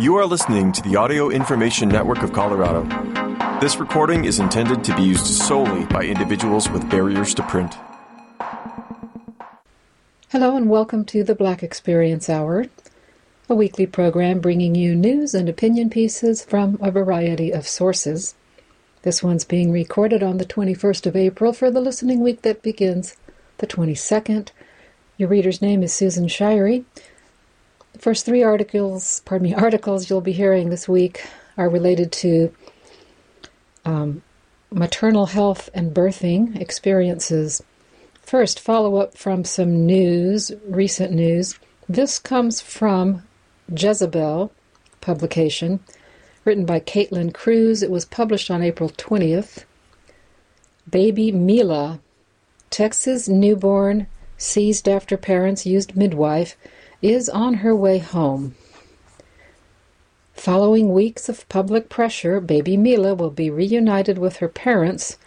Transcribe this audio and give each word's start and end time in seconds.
You 0.00 0.16
are 0.16 0.24
listening 0.24 0.72
to 0.72 0.80
the 0.80 0.96
Audio 0.96 1.28
Information 1.28 1.90
Network 1.90 2.22
of 2.22 2.32
Colorado. 2.32 2.84
This 3.60 3.76
recording 3.76 4.24
is 4.24 4.38
intended 4.38 4.82
to 4.84 4.96
be 4.96 5.02
used 5.02 5.26
solely 5.26 5.84
by 5.84 6.04
individuals 6.04 6.70
with 6.70 6.88
barriers 6.88 7.34
to 7.34 7.42
print. 7.42 7.76
Hello, 10.30 10.56
and 10.56 10.70
welcome 10.70 11.04
to 11.04 11.22
the 11.22 11.34
Black 11.34 11.62
Experience 11.62 12.30
Hour, 12.30 12.64
a 13.50 13.54
weekly 13.54 13.84
program 13.84 14.40
bringing 14.40 14.74
you 14.74 14.94
news 14.94 15.34
and 15.34 15.50
opinion 15.50 15.90
pieces 15.90 16.42
from 16.46 16.78
a 16.80 16.90
variety 16.90 17.50
of 17.50 17.68
sources. 17.68 18.34
This 19.02 19.22
one's 19.22 19.44
being 19.44 19.70
recorded 19.70 20.22
on 20.22 20.38
the 20.38 20.46
21st 20.46 21.04
of 21.04 21.14
April 21.14 21.52
for 21.52 21.70
the 21.70 21.82
listening 21.82 22.22
week 22.22 22.40
that 22.40 22.62
begins 22.62 23.18
the 23.58 23.66
22nd. 23.66 24.48
Your 25.18 25.28
reader's 25.28 25.60
name 25.60 25.82
is 25.82 25.92
Susan 25.92 26.26
Shirey. 26.26 26.86
First 28.00 28.24
three 28.24 28.42
articles, 28.42 29.20
pardon 29.26 29.50
me, 29.50 29.54
articles 29.66 30.08
you'll 30.08 30.22
be 30.22 30.32
hearing 30.32 30.70
this 30.70 30.88
week 30.88 31.22
are 31.58 31.68
related 31.68 32.10
to 32.12 32.54
um, 33.84 34.22
maternal 34.70 35.26
health 35.26 35.68
and 35.74 35.94
birthing 35.94 36.58
experiences. 36.58 37.62
First, 38.22 38.58
follow 38.58 38.96
up 38.96 39.18
from 39.18 39.44
some 39.44 39.84
news, 39.84 40.50
recent 40.66 41.12
news. 41.12 41.58
This 41.88 42.18
comes 42.18 42.62
from 42.62 43.22
Jezebel 43.68 44.50
publication, 45.02 45.80
written 46.44 46.64
by 46.64 46.80
Caitlin 46.80 47.34
Cruz. 47.34 47.82
It 47.82 47.90
was 47.90 48.04
published 48.06 48.50
on 48.50 48.62
April 48.62 48.88
20th. 48.88 49.64
Baby 50.88 51.32
Mila, 51.32 52.00
Texas 52.70 53.28
newborn, 53.28 54.06
seized 54.38 54.88
after 54.88 55.18
parents 55.18 55.66
used 55.66 55.96
midwife, 55.96 56.56
is 57.02 57.28
on 57.28 57.54
her 57.54 57.74
way 57.74 57.98
home. 57.98 58.54
Following 60.34 60.92
weeks 60.92 61.28
of 61.28 61.48
public 61.48 61.88
pressure, 61.88 62.40
baby 62.40 62.76
Mila 62.76 63.14
will 63.14 63.30
be 63.30 63.50
reunited 63.50 64.18
with 64.18 64.36
her 64.36 64.48
parents, 64.48 65.18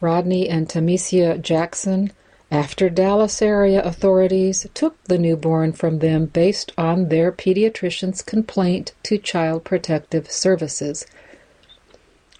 Rodney 0.00 0.48
and 0.48 0.68
Temecia 0.68 1.40
Jackson, 1.40 2.12
after 2.50 2.88
Dallas 2.88 3.42
area 3.42 3.82
authorities 3.82 4.66
took 4.74 5.02
the 5.04 5.18
newborn 5.18 5.72
from 5.72 5.98
them 5.98 6.26
based 6.26 6.72
on 6.78 7.08
their 7.08 7.32
pediatrician's 7.32 8.22
complaint 8.22 8.92
to 9.02 9.18
Child 9.18 9.64
Protective 9.64 10.30
Services. 10.30 11.06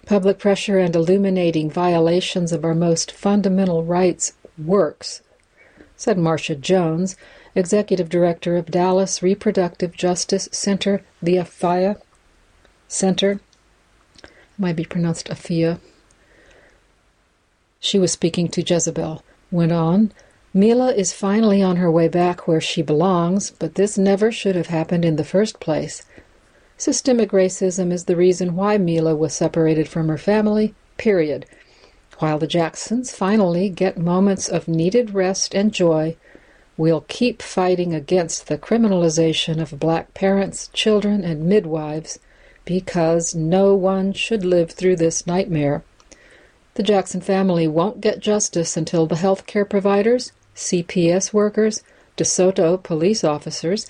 Public 0.05 0.39
pressure 0.39 0.79
and 0.79 0.95
illuminating 0.95 1.69
violations 1.69 2.51
of 2.51 2.63
our 2.63 2.75
most 2.75 3.11
fundamental 3.11 3.83
rights 3.83 4.33
works, 4.57 5.21
said 5.97 6.17
Marsha 6.17 6.59
Jones, 6.59 7.15
Executive 7.55 8.09
Director 8.09 8.57
of 8.57 8.65
Dallas 8.65 9.23
Reproductive 9.23 9.95
Justice 9.95 10.49
Center, 10.51 11.01
the 11.21 11.37
AFIA 11.37 11.97
Center. 12.89 13.39
Might 14.57 14.75
be 14.75 14.83
pronounced 14.83 15.29
AFIA. 15.29 15.79
She 17.79 17.97
was 17.97 18.11
speaking 18.11 18.49
to 18.49 18.61
Jezebel. 18.61 19.23
Went 19.51 19.71
on, 19.71 20.11
Mila 20.53 20.93
is 20.93 21.13
finally 21.13 21.61
on 21.61 21.77
her 21.77 21.91
way 21.91 22.07
back 22.07 22.47
where 22.47 22.61
she 22.61 22.81
belongs, 22.81 23.51
but 23.51 23.75
this 23.75 23.97
never 23.97 24.31
should 24.31 24.55
have 24.55 24.67
happened 24.67 25.05
in 25.05 25.15
the 25.15 25.23
first 25.23 25.59
place. 25.59 26.03
Systemic 26.77 27.31
racism 27.31 27.91
is 27.91 28.05
the 28.05 28.15
reason 28.17 28.55
why 28.55 28.77
Mila 28.77 29.15
was 29.15 29.33
separated 29.33 29.87
from 29.87 30.09
her 30.09 30.17
family, 30.17 30.73
period. 30.97 31.45
While 32.19 32.37
the 32.37 32.47
Jacksons 32.47 33.15
finally 33.15 33.69
get 33.69 33.97
moments 33.97 34.49
of 34.49 34.67
needed 34.67 35.13
rest 35.13 35.53
and 35.53 35.73
joy, 35.73 36.17
We'll 36.77 37.05
keep 37.07 37.41
fighting 37.41 37.93
against 37.93 38.47
the 38.47 38.57
criminalization 38.57 39.61
of 39.61 39.79
black 39.79 40.13
parents, 40.13 40.69
children, 40.73 41.23
and 41.23 41.45
midwives 41.45 42.19
because 42.65 43.33
no 43.33 43.73
one 43.75 44.11
should 44.11 44.43
live 44.43 44.71
through 44.71 44.97
this 44.97 45.25
nightmare. 45.25 45.83
The 46.73 46.83
Jackson 46.83 47.21
family 47.21 47.67
won't 47.67 48.01
get 48.01 48.19
justice 48.19 48.75
until 48.75 49.05
the 49.05 49.15
health 49.15 49.45
care 49.45 49.63
providers, 49.63 50.33
CPS 50.55 51.31
workers, 51.31 51.81
DeSoto 52.17 52.81
police 52.81 53.23
officers, 53.23 53.87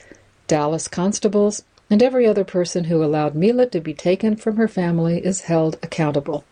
Dallas 0.48 0.88
constables, 0.88 1.64
and 1.90 2.04
every 2.04 2.28
other 2.28 2.44
person 2.44 2.86
who 2.86 3.04
allowed 3.04 3.34
Mila 3.34 3.66
to 3.68 3.80
be 3.80 3.94
taken 3.94 4.36
from 4.36 4.58
her 4.58 4.68
family 4.68 5.26
is 5.26 5.42
held 5.42 5.78
accountable. 5.82 6.44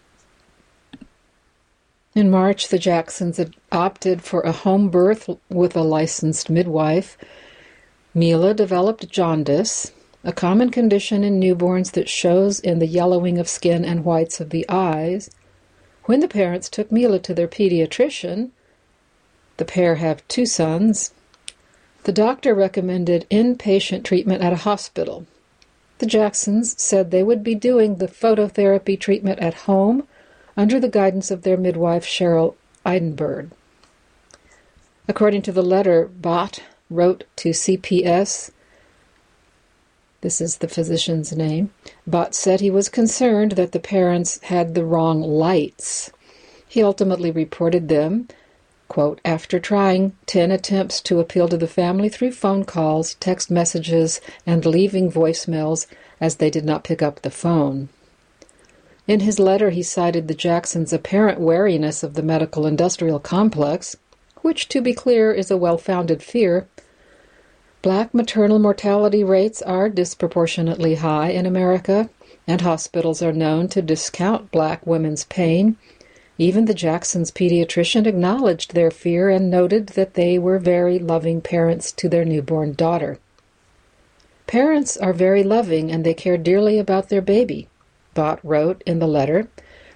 In 2.15 2.29
March, 2.29 2.67
the 2.67 2.77
Jacksons 2.77 3.39
opted 3.71 4.21
for 4.21 4.41
a 4.41 4.51
home 4.51 4.89
birth 4.89 5.27
with 5.49 5.75
a 5.75 5.81
licensed 5.81 6.47
midwife. 6.47 7.17
Mila 8.13 8.53
developed 8.53 9.09
jaundice, 9.09 9.91
a 10.23 10.31
common 10.31 10.69
condition 10.69 11.23
in 11.23 11.39
newborns 11.39 11.91
that 11.93 12.07
shows 12.07 12.59
in 12.59 12.77
the 12.77 12.85
yellowing 12.85 13.39
of 13.39 13.49
skin 13.49 13.83
and 13.83 14.05
whites 14.05 14.39
of 14.39 14.51
the 14.51 14.63
eyes. 14.69 15.31
When 16.05 16.19
the 16.19 16.27
parents 16.27 16.69
took 16.69 16.91
Mila 16.91 17.17
to 17.17 17.33
their 17.33 17.47
pediatrician, 17.47 18.51
the 19.57 19.65
pair 19.65 19.95
have 19.95 20.27
two 20.27 20.45
sons, 20.45 21.13
the 22.03 22.11
doctor 22.11 22.53
recommended 22.53 23.25
inpatient 23.31 24.03
treatment 24.03 24.43
at 24.43 24.53
a 24.53 24.57
hospital. 24.57 25.25
The 25.97 26.05
Jacksons 26.05 26.79
said 26.79 27.09
they 27.09 27.23
would 27.23 27.43
be 27.43 27.55
doing 27.55 27.95
the 27.95 28.07
phototherapy 28.07 28.99
treatment 28.99 29.39
at 29.39 29.65
home 29.65 30.07
under 30.55 30.79
the 30.79 30.89
guidance 30.89 31.31
of 31.31 31.41
their 31.41 31.57
midwife 31.57 32.05
Cheryl 32.05 32.55
Eidenberg. 32.85 33.51
According 35.07 35.41
to 35.43 35.51
the 35.51 35.63
letter 35.63 36.05
Bott 36.07 36.61
wrote 36.89 37.23
to 37.37 37.49
CPS, 37.49 38.51
this 40.21 40.39
is 40.39 40.57
the 40.57 40.69
physician's 40.69 41.35
name, 41.35 41.71
Bott 42.07 42.33
said 42.33 42.61
he 42.61 42.69
was 42.69 42.87
concerned 42.87 43.53
that 43.53 43.73
the 43.73 43.79
parents 43.79 44.39
had 44.43 44.73
the 44.73 44.85
wrong 44.85 45.21
lights. 45.21 46.11
He 46.65 46.81
ultimately 46.81 47.29
reported 47.29 47.89
them, 47.89 48.29
quote, 48.87 49.19
after 49.25 49.59
trying 49.59 50.15
10 50.27 50.49
attempts 50.49 51.01
to 51.01 51.19
appeal 51.19 51.49
to 51.49 51.57
the 51.57 51.67
family 51.67 52.07
through 52.07 52.31
phone 52.31 52.63
calls, 52.63 53.15
text 53.15 53.51
messages, 53.51 54.21
and 54.45 54.65
leaving 54.65 55.11
voicemails 55.11 55.87
as 56.21 56.37
they 56.37 56.49
did 56.49 56.63
not 56.63 56.85
pick 56.85 57.01
up 57.01 57.21
the 57.21 57.29
phone. 57.29 57.89
In 59.05 59.19
his 59.19 59.37
letter, 59.37 59.69
he 59.69 59.83
cited 59.83 60.29
the 60.29 60.33
Jacksons' 60.33 60.93
apparent 60.93 61.37
wariness 61.37 62.03
of 62.03 62.13
the 62.13 62.23
medical 62.23 62.65
industrial 62.65 63.19
complex, 63.19 63.97
which, 64.41 64.69
to 64.69 64.81
be 64.81 64.93
clear, 64.93 65.33
is 65.33 65.51
a 65.51 65.57
well 65.57 65.77
founded 65.77 66.23
fear. 66.23 66.67
Black 67.81 68.13
maternal 68.13 68.59
mortality 68.59 69.21
rates 69.21 69.61
are 69.61 69.89
disproportionately 69.89 70.95
high 70.95 71.31
in 71.31 71.45
America, 71.45 72.09
and 72.47 72.61
hospitals 72.61 73.21
are 73.21 73.33
known 73.33 73.67
to 73.67 73.81
discount 73.81 74.51
black 74.51 74.87
women's 74.87 75.25
pain. 75.25 75.75
Even 76.37 76.63
the 76.63 76.73
Jacksons' 76.73 77.29
pediatrician 77.29 78.07
acknowledged 78.07 78.73
their 78.73 78.89
fear 78.89 79.29
and 79.29 79.51
noted 79.51 79.87
that 79.87 80.13
they 80.13 80.39
were 80.39 80.59
very 80.59 80.97
loving 80.97 81.41
parents 81.41 81.91
to 81.91 82.07
their 82.07 82.23
newborn 82.23 82.71
daughter. 82.71 83.19
Parents 84.47 84.95
are 84.95 85.13
very 85.13 85.43
loving 85.43 85.91
and 85.91 86.05
they 86.05 86.13
care 86.13 86.37
dearly 86.37 86.79
about 86.79 87.09
their 87.09 87.21
baby. 87.21 87.67
Bott 88.13 88.39
wrote 88.43 88.83
in 88.85 88.99
the 88.99 89.07
letter, 89.07 89.47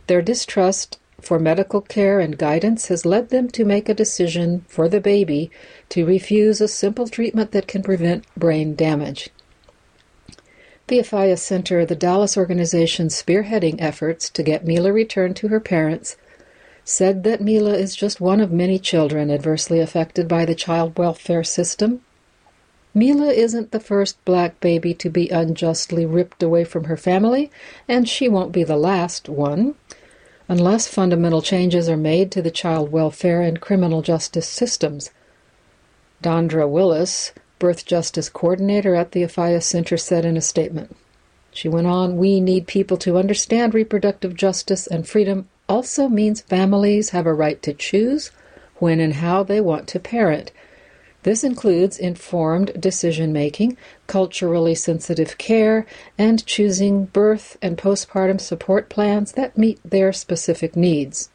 their 0.08 0.22
distrust 0.22 1.00
for 1.20 1.40
medical 1.40 1.82
care 1.82 2.20
and 2.20 2.38
guidance 2.38 2.88
has 2.88 3.06
led 3.06 3.30
them 3.30 3.50
to 3.50 3.66
make 3.66 3.90
a 3.90 3.94
decision 3.94 4.64
for 4.68 4.88
the 4.88 5.02
baby 5.02 5.50
to 5.90 6.06
refuse 6.06 6.62
a 6.62 6.68
simple 6.68 7.08
treatment 7.08 7.52
that 7.52 7.68
can 7.68 7.84
prevent 7.84 8.26
brain 8.36 8.76
damage. 8.76 9.30
The 10.88 11.00
Afiya 11.00 11.38
Center, 11.38 11.86
the 11.86 11.96
Dallas 11.96 12.38
organization 12.38 13.08
spearheading 13.08 13.82
efforts 13.82 14.30
to 14.30 14.44
get 14.44 14.66
Mila 14.66 14.94
returned 14.94 15.36
to 15.38 15.50
her 15.50 15.60
parents, 15.60 16.16
said 16.86 17.24
that 17.24 17.42
Mila 17.42 17.74
is 17.74 17.96
just 17.96 18.22
one 18.22 18.40
of 18.40 18.52
many 18.52 18.80
children 18.80 19.30
adversely 19.30 19.82
affected 19.82 20.28
by 20.30 20.46
the 20.46 20.56
child 20.56 20.98
welfare 20.98 21.44
system 21.44 22.02
Mila 22.98 23.28
isn't 23.28 23.70
the 23.70 23.80
first 23.80 24.26
black 24.26 24.60
baby 24.60 24.92
to 24.96 25.08
be 25.08 25.30
unjustly 25.30 26.04
ripped 26.04 26.42
away 26.42 26.64
from 26.64 26.86
her 26.86 26.98
family, 26.98 27.52
and 27.88 28.10
she 28.10 28.28
won't 28.28 28.52
be 28.52 28.64
the 28.64 28.76
last 28.76 29.30
one. 29.30 29.76
Unless 30.48 30.88
fundamental 30.88 31.44
changes 31.44 31.88
are 31.88 31.96
made 31.96 32.32
to 32.32 32.42
the 32.42 32.50
child 32.50 32.92
welfare 32.92 33.44
and 33.44 33.62
criminal 33.62 34.02
justice 34.02 34.50
systems. 34.50 35.12
Dondra 36.24 36.68
Willis, 36.68 37.34
birth 37.60 37.86
justice 37.86 38.30
coordinator 38.30 38.96
at 38.96 39.12
the 39.12 39.22
Afiya 39.22 39.62
Center, 39.62 39.96
said 39.96 40.26
in 40.26 40.36
a 40.36 40.42
statement. 40.42 40.96
She 41.52 41.70
went 41.70 41.86
on, 41.86 42.18
We 42.18 42.42
need 42.42 42.66
people 42.66 42.98
to 42.98 43.20
understand 43.20 43.76
reproductive 43.76 44.34
justice 44.34 44.88
and 44.88 45.08
freedom 45.08 45.48
also 45.70 46.08
means 46.10 46.42
families 46.42 47.12
have 47.12 47.28
a 47.28 47.34
right 47.36 47.62
to 47.62 47.76
choose 47.76 48.32
when 48.78 49.00
and 49.00 49.14
how 49.14 49.44
they 49.44 49.62
want 49.62 49.88
to 49.90 50.00
parent 50.00 50.52
this 51.28 51.44
includes 51.44 51.98
informed 51.98 52.72
decision 52.80 53.34
making, 53.34 53.76
culturally 54.08 54.74
sensitive 54.74 55.38
care, 55.38 55.86
and 56.18 56.46
choosing 56.46 57.04
birth 57.04 57.58
and 57.62 57.78
postpartum 57.78 58.40
support 58.40 58.88
plans 58.88 59.34
that 59.34 59.58
meet 59.58 59.78
their 59.84 60.14
specific 60.14 60.78
needs. 60.78 61.30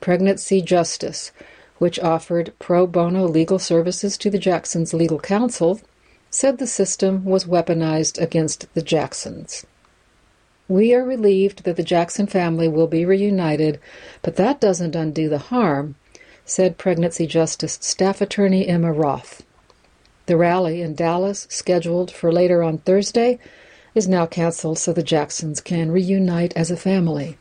Pregnancy 0.00 0.62
Justice, 0.62 1.32
which 1.78 1.98
offered 1.98 2.54
pro 2.60 2.86
bono 2.86 3.26
legal 3.26 3.58
services 3.58 4.16
to 4.18 4.30
the 4.30 4.38
Jacksons' 4.38 4.94
legal 4.94 5.18
counsel, 5.18 5.80
said 6.30 6.58
the 6.58 6.68
system 6.68 7.24
was 7.24 7.46
weaponized 7.46 8.22
against 8.22 8.72
the 8.74 8.82
Jacksons. 8.82 9.66
We 10.68 10.94
are 10.94 11.02
relieved 11.02 11.64
that 11.64 11.74
the 11.74 11.82
Jackson 11.82 12.28
family 12.28 12.68
will 12.68 12.86
be 12.86 13.04
reunited, 13.04 13.80
but 14.22 14.36
that 14.36 14.60
doesn't 14.60 14.94
undo 14.94 15.28
the 15.28 15.38
harm, 15.50 15.96
said 16.44 16.78
Pregnancy 16.78 17.26
Justice 17.26 17.78
Staff 17.80 18.20
Attorney 18.20 18.68
Emma 18.68 18.92
Roth. 18.92 19.42
The 20.26 20.36
rally 20.36 20.82
in 20.82 20.94
Dallas, 20.94 21.46
scheduled 21.50 22.10
for 22.10 22.32
later 22.32 22.62
on 22.62 22.78
Thursday, 22.78 23.38
is 23.94 24.08
now 24.08 24.26
canceled 24.26 24.78
so 24.78 24.92
the 24.92 25.02
Jacksons 25.02 25.60
can 25.60 25.90
reunite 25.90 26.52
as 26.56 26.70
a 26.70 26.76
family. 26.76 27.38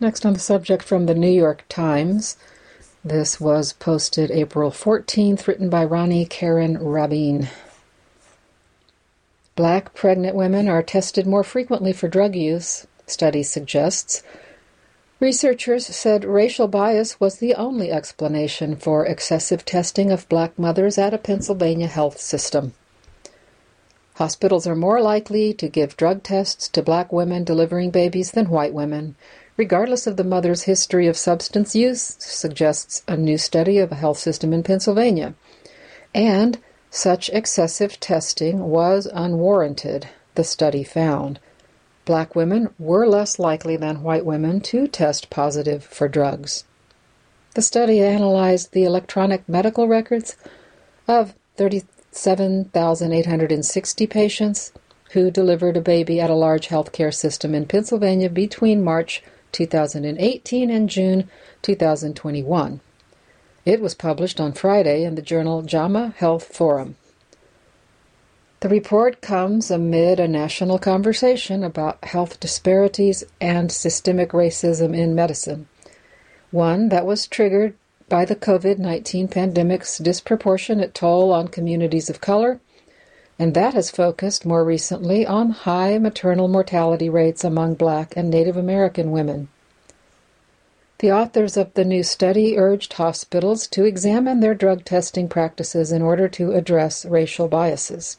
Next 0.00 0.26
on 0.26 0.34
the 0.34 0.40
subject 0.40 0.82
from 0.82 1.06
the 1.06 1.14
New 1.14 1.30
York 1.30 1.64
Times. 1.68 2.36
This 3.04 3.40
was 3.40 3.72
posted 3.72 4.30
April 4.30 4.70
14th, 4.70 5.46
written 5.46 5.70
by 5.70 5.86
Roni 5.86 6.28
Caryn 6.28 6.76
Rabin. 6.80 7.48
Black 9.54 9.94
pregnant 9.94 10.34
women 10.34 10.68
are 10.68 10.82
tested 10.82 11.26
more 11.26 11.44
frequently 11.44 11.92
for 11.92 12.08
drug 12.08 12.34
use, 12.34 12.86
study 13.06 13.42
suggests. 13.42 14.22
Researchers 15.18 15.86
said 15.86 16.26
racial 16.26 16.68
bias 16.68 17.18
was 17.18 17.36
the 17.36 17.54
only 17.54 17.90
explanation 17.90 18.76
for 18.76 19.06
excessive 19.06 19.64
testing 19.64 20.10
of 20.10 20.28
black 20.28 20.58
mothers 20.58 20.98
at 20.98 21.14
a 21.14 21.18
Pennsylvania 21.18 21.86
health 21.86 22.20
system. 22.20 22.74
Hospitals 24.16 24.66
are 24.66 24.76
more 24.76 25.00
likely 25.00 25.54
to 25.54 25.68
give 25.68 25.96
drug 25.96 26.22
tests 26.22 26.68
to 26.68 26.82
black 26.82 27.12
women 27.12 27.44
delivering 27.44 27.90
babies 27.90 28.32
than 28.32 28.50
white 28.50 28.74
women, 28.74 29.16
regardless 29.56 30.06
of 30.06 30.18
the 30.18 30.24
mother's 30.24 30.64
history 30.64 31.06
of 31.06 31.16
substance 31.16 31.74
use, 31.74 32.16
suggests 32.18 33.02
a 33.08 33.16
new 33.16 33.38
study 33.38 33.78
of 33.78 33.92
a 33.92 33.96
health 33.96 34.18
system 34.18 34.52
in 34.52 34.62
Pennsylvania. 34.62 35.34
And 36.14 36.58
such 36.90 37.30
excessive 37.30 37.98
testing 38.00 38.68
was 38.68 39.06
unwarranted, 39.06 40.08
the 40.34 40.44
study 40.44 40.84
found. 40.84 41.40
Black 42.06 42.34
women 42.36 42.70
were 42.78 43.06
less 43.06 43.38
likely 43.38 43.76
than 43.76 44.02
white 44.04 44.24
women 44.24 44.60
to 44.60 44.86
test 44.86 45.28
positive 45.28 45.84
for 45.84 46.08
drugs. 46.08 46.64
The 47.54 47.62
study 47.62 48.00
analyzed 48.00 48.72
the 48.72 48.84
electronic 48.84 49.46
medical 49.48 49.88
records 49.88 50.36
of 51.08 51.34
37,860 51.56 54.06
patients 54.06 54.72
who 55.10 55.30
delivered 55.32 55.76
a 55.76 55.80
baby 55.80 56.20
at 56.20 56.30
a 56.30 56.34
large 56.34 56.68
healthcare 56.68 57.12
system 57.12 57.56
in 57.56 57.66
Pennsylvania 57.66 58.30
between 58.30 58.84
March 58.84 59.24
2018 59.50 60.70
and 60.70 60.88
June 60.88 61.28
2021. 61.62 62.80
It 63.64 63.80
was 63.80 63.94
published 63.94 64.38
on 64.38 64.52
Friday 64.52 65.02
in 65.02 65.16
the 65.16 65.22
journal 65.22 65.62
JAMA 65.62 66.14
Health 66.18 66.54
Forum. 66.54 66.94
The 68.60 68.70
report 68.70 69.20
comes 69.20 69.70
amid 69.70 70.18
a 70.18 70.26
national 70.26 70.78
conversation 70.78 71.62
about 71.62 72.02
health 72.06 72.40
disparities 72.40 73.22
and 73.38 73.70
systemic 73.70 74.30
racism 74.30 74.96
in 74.96 75.14
medicine, 75.14 75.68
one 76.50 76.88
that 76.88 77.04
was 77.04 77.26
triggered 77.26 77.74
by 78.08 78.24
the 78.24 78.34
COVID 78.34 78.78
19 78.78 79.28
pandemic's 79.28 79.98
disproportionate 79.98 80.94
toll 80.94 81.34
on 81.34 81.48
communities 81.48 82.08
of 82.08 82.22
color, 82.22 82.58
and 83.38 83.52
that 83.52 83.74
has 83.74 83.90
focused 83.90 84.46
more 84.46 84.64
recently 84.64 85.26
on 85.26 85.50
high 85.50 85.98
maternal 85.98 86.48
mortality 86.48 87.10
rates 87.10 87.44
among 87.44 87.74
Black 87.74 88.16
and 88.16 88.30
Native 88.30 88.56
American 88.56 89.10
women. 89.10 89.48
The 91.00 91.12
authors 91.12 91.58
of 91.58 91.74
the 91.74 91.84
new 91.84 92.02
study 92.02 92.56
urged 92.56 92.94
hospitals 92.94 93.66
to 93.66 93.84
examine 93.84 94.40
their 94.40 94.54
drug 94.54 94.86
testing 94.86 95.28
practices 95.28 95.92
in 95.92 96.00
order 96.00 96.26
to 96.28 96.52
address 96.52 97.04
racial 97.04 97.48
biases. 97.48 98.16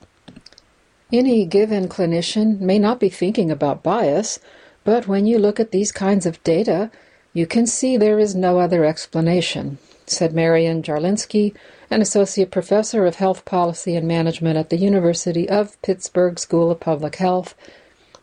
Any 1.11 1.45
given 1.45 1.87
clinician 1.87 2.59
may 2.59 2.77
not 2.79 2.99
be 2.99 3.07
thinking 3.07 3.49
about 3.49 3.81
bias, 3.81 4.39
but 4.83 5.07
when 5.07 5.25
you 5.25 5.39
look 5.39 5.57
at 5.57 5.71
these 5.71 5.93
kinds 5.93 6.25
of 6.25 6.43
data, 6.43 6.91
you 7.33 7.47
can 7.47 7.65
see 7.65 7.95
there 7.95 8.19
is 8.19 8.35
no 8.35 8.59
other 8.59 8.83
explanation, 8.83 9.77
said 10.05 10.33
Marian 10.33 10.81
Jarlenski, 10.81 11.53
an 11.89 12.01
associate 12.01 12.51
professor 12.51 13.05
of 13.05 13.15
health 13.15 13.45
policy 13.45 13.95
and 13.95 14.05
management 14.05 14.57
at 14.57 14.69
the 14.69 14.77
University 14.77 15.47
of 15.47 15.81
Pittsburgh 15.81 16.37
School 16.37 16.69
of 16.71 16.81
Public 16.81 17.15
Health, 17.15 17.55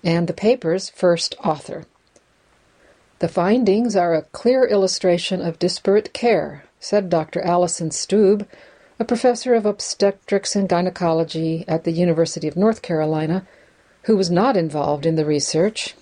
and 0.02 0.26
the 0.26 0.34
paper's 0.34 0.90
first 0.90 1.34
author. 1.42 1.86
The 3.20 3.28
findings 3.28 3.96
are 3.96 4.12
a 4.12 4.22
clear 4.22 4.66
illustration 4.66 5.40
of 5.40 5.58
disparate 5.58 6.12
care, 6.12 6.64
said 6.80 7.08
Dr. 7.08 7.40
Alison 7.40 7.88
Stuebe, 7.88 8.46
a 8.98 9.04
professor 9.04 9.54
of 9.54 9.66
obstetrics 9.66 10.54
and 10.54 10.68
gynecology 10.68 11.64
at 11.66 11.84
the 11.84 11.90
University 11.90 12.46
of 12.46 12.56
North 12.56 12.80
Carolina, 12.80 13.46
who 14.02 14.16
was 14.16 14.30
not 14.30 14.56
involved 14.56 15.04
in 15.04 15.16
the 15.16 15.24
research. 15.24 15.94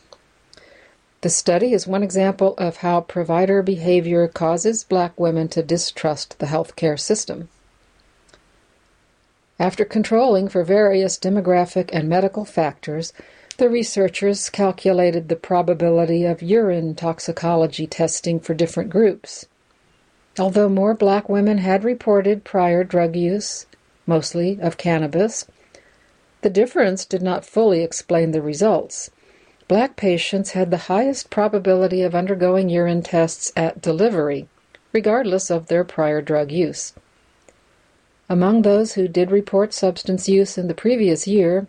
The 1.22 1.30
study 1.30 1.72
is 1.72 1.86
one 1.86 2.02
example 2.02 2.54
of 2.58 2.78
how 2.78 3.00
provider 3.00 3.62
behavior 3.62 4.28
causes 4.28 4.84
black 4.84 5.18
women 5.18 5.48
to 5.48 5.62
distrust 5.62 6.38
the 6.38 6.46
healthcare 6.46 6.98
system. 6.98 7.48
After 9.58 9.84
controlling 9.84 10.48
for 10.48 10.64
various 10.64 11.16
demographic 11.16 11.90
and 11.92 12.08
medical 12.08 12.44
factors, 12.44 13.12
the 13.56 13.70
researchers 13.70 14.50
calculated 14.50 15.28
the 15.28 15.36
probability 15.36 16.24
of 16.24 16.42
urine 16.42 16.94
toxicology 16.94 17.86
testing 17.86 18.40
for 18.40 18.54
different 18.54 18.90
groups. 18.90 19.46
Although 20.38 20.70
more 20.70 20.94
black 20.94 21.28
women 21.28 21.58
had 21.58 21.84
reported 21.84 22.44
prior 22.44 22.84
drug 22.84 23.16
use, 23.16 23.66
mostly 24.06 24.58
of 24.60 24.78
cannabis, 24.78 25.46
the 26.40 26.50
difference 26.50 27.04
did 27.04 27.22
not 27.22 27.44
fully 27.44 27.82
explain 27.82 28.30
the 28.30 28.40
results. 28.40 29.10
Black 29.68 29.94
patients 29.94 30.52
had 30.52 30.70
the 30.70 30.88
highest 30.88 31.30
probability 31.30 32.02
of 32.02 32.14
undergoing 32.14 32.68
urine 32.68 33.02
tests 33.02 33.52
at 33.56 33.80
delivery, 33.80 34.48
regardless 34.92 35.50
of 35.50 35.66
their 35.66 35.84
prior 35.84 36.20
drug 36.20 36.50
use. 36.50 36.94
Among 38.28 38.62
those 38.62 38.94
who 38.94 39.08
did 39.08 39.30
report 39.30 39.74
substance 39.74 40.28
use 40.28 40.56
in 40.56 40.66
the 40.66 40.74
previous 40.74 41.26
year, 41.26 41.66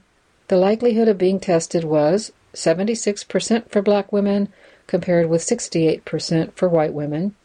the 0.48 0.58
likelihood 0.58 1.10
of 1.10 1.18
being 1.18 1.40
tested 1.40 1.84
was 1.84 2.32
76% 2.54 3.70
for 3.70 3.82
black 3.82 4.12
women 4.14 4.48
compared 4.88 5.30
with 5.30 5.42
68% 5.42 6.54
for 6.54 6.70
white 6.70 6.94
women. 6.94 7.36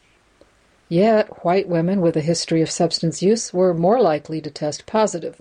Yet, 0.89 1.45
white 1.45 1.69
women 1.69 2.01
with 2.01 2.17
a 2.17 2.21
history 2.21 2.61
of 2.61 2.71
substance 2.71 3.21
use 3.21 3.53
were 3.53 3.75
more 3.75 4.01
likely 4.01 4.41
to 4.41 4.49
test 4.49 4.87
positive. 4.87 5.39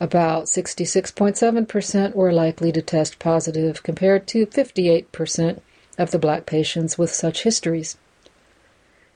About 0.00 0.44
66.7% 0.46 2.14
were 2.14 2.32
likely 2.32 2.72
to 2.72 2.80
test 2.80 3.18
positive 3.18 3.82
compared 3.82 4.26
to 4.28 4.46
58% 4.46 5.60
of 5.98 6.10
the 6.10 6.18
black 6.18 6.46
patients 6.46 6.96
with 6.96 7.12
such 7.12 7.42
histories. 7.42 7.98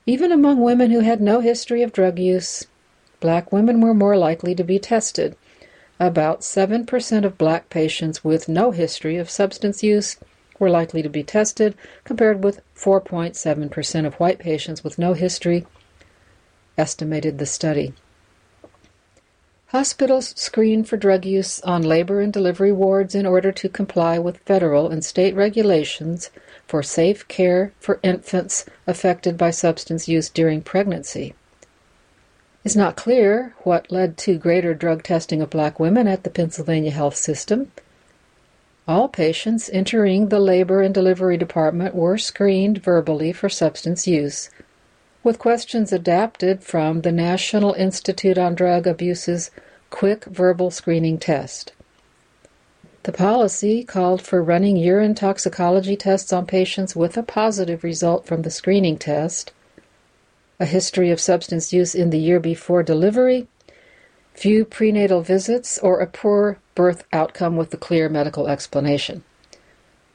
Even 0.05 0.31
among 0.31 0.61
women 0.61 0.91
who 0.91 1.01
had 1.01 1.21
no 1.21 1.41
history 1.41 1.83
of 1.83 1.93
drug 1.93 2.19
use, 2.19 2.67
black 3.19 3.51
women 3.51 3.81
were 3.81 3.95
more 3.95 4.17
likely 4.17 4.55
to 4.55 4.63
be 4.63 4.79
tested 4.79 5.35
about 5.99 6.43
7% 6.43 7.25
of 7.25 7.39
black 7.39 7.71
patients 7.71 8.23
with 8.23 8.49
no 8.49 8.71
history 8.71 9.17
of 9.17 9.29
substance 9.29 9.83
use 9.83 10.17
were 10.59 10.71
likely 10.71 11.03
to 11.03 11.09
be 11.09 11.23
tested, 11.23 11.75
compared 12.05 12.43
with 12.43 12.61
4.7% 12.77 14.07
of 14.07 14.15
white 14.15 14.39
patients 14.39 14.83
with 14.83 14.99
no 14.99 15.15
history, 15.15 15.67
estimated 16.77 17.39
the 17.39 17.47
study. 17.47 17.93
Hospitals 19.69 20.33
screen 20.35 20.83
for 20.83 20.97
drug 20.97 21.27
use 21.27 21.61
on 21.61 21.83
labor 21.83 22.23
and 22.23 22.33
delivery 22.33 22.73
wards 22.73 23.15
in 23.15 23.27
order 23.27 23.53
to 23.53 23.69
comply 23.69 24.19
with 24.19 24.39
federal 24.39 24.89
and 24.89 25.05
state 25.05 25.35
regulations 25.35 26.31
for 26.67 26.83
safe 26.83 27.29
care 27.29 27.73
for 27.79 28.01
infants 28.03 28.65
affected 28.87 29.37
by 29.37 29.51
substance 29.51 30.09
use 30.09 30.31
during 30.31 30.63
pregnancy. 30.63 31.35
It's 32.65 32.77
not 32.77 32.97
clear 32.97 33.55
what 33.59 33.93
led 33.93 34.17
to 34.19 34.39
greater 34.39 34.73
drug 34.73 35.03
testing 35.03 35.43
of 35.43 35.51
black 35.51 35.79
women 35.79 36.09
at 36.09 36.25
the 36.25 36.31
Pennsylvania 36.31 36.91
health 36.91 37.17
system. 37.17 37.71
All 38.89 39.07
patients 39.07 39.69
entering 39.71 40.31
the 40.31 40.41
labor 40.41 40.81
and 40.81 40.95
delivery 40.95 41.37
department 41.37 41.95
were 41.95 42.17
screened 42.17 42.83
verbally 42.83 43.33
for 43.33 43.51
substance 43.51 44.07
use, 44.07 44.49
with 45.23 45.39
questions 45.39 45.93
adapted 45.93 46.65
from 46.65 47.03
the 47.03 47.13
National 47.13 47.75
Institute 47.75 48.39
on 48.39 48.55
Drug 48.55 48.87
Abuse's 48.87 49.51
quick 49.91 50.25
verbal 50.25 50.71
screening 50.71 51.19
test. 51.19 51.75
The 53.03 53.13
policy 53.13 53.85
called 53.85 54.23
for 54.23 54.43
running 54.43 54.79
urine 54.79 55.15
toxicology 55.15 55.95
tests 55.95 56.33
on 56.33 56.47
patients 56.47 56.97
with 56.97 57.19
a 57.19 57.23
positive 57.23 57.85
result 57.85 58.27
from 58.27 58.41
the 58.41 58.51
screening 58.51 58.97
test 58.97 59.53
a 60.61 60.65
history 60.65 61.11
of 61.11 61.21
substance 61.21 61.73
use 61.73 61.95
in 61.95 62.11
the 62.11 62.19
year 62.19 62.41
before 62.41 62.83
delivery, 62.83 63.47
few 64.35 64.65
prenatal 64.65 65.21
visits, 65.21 65.79
or 65.79 66.01
a 66.01 66.07
poor 66.07 66.59
birth 66.79 67.03
outcome 67.13 67.57
with 67.57 67.75
a 67.75 67.77
clear 67.77 68.09
medical 68.09 68.47
explanation. 68.47 69.25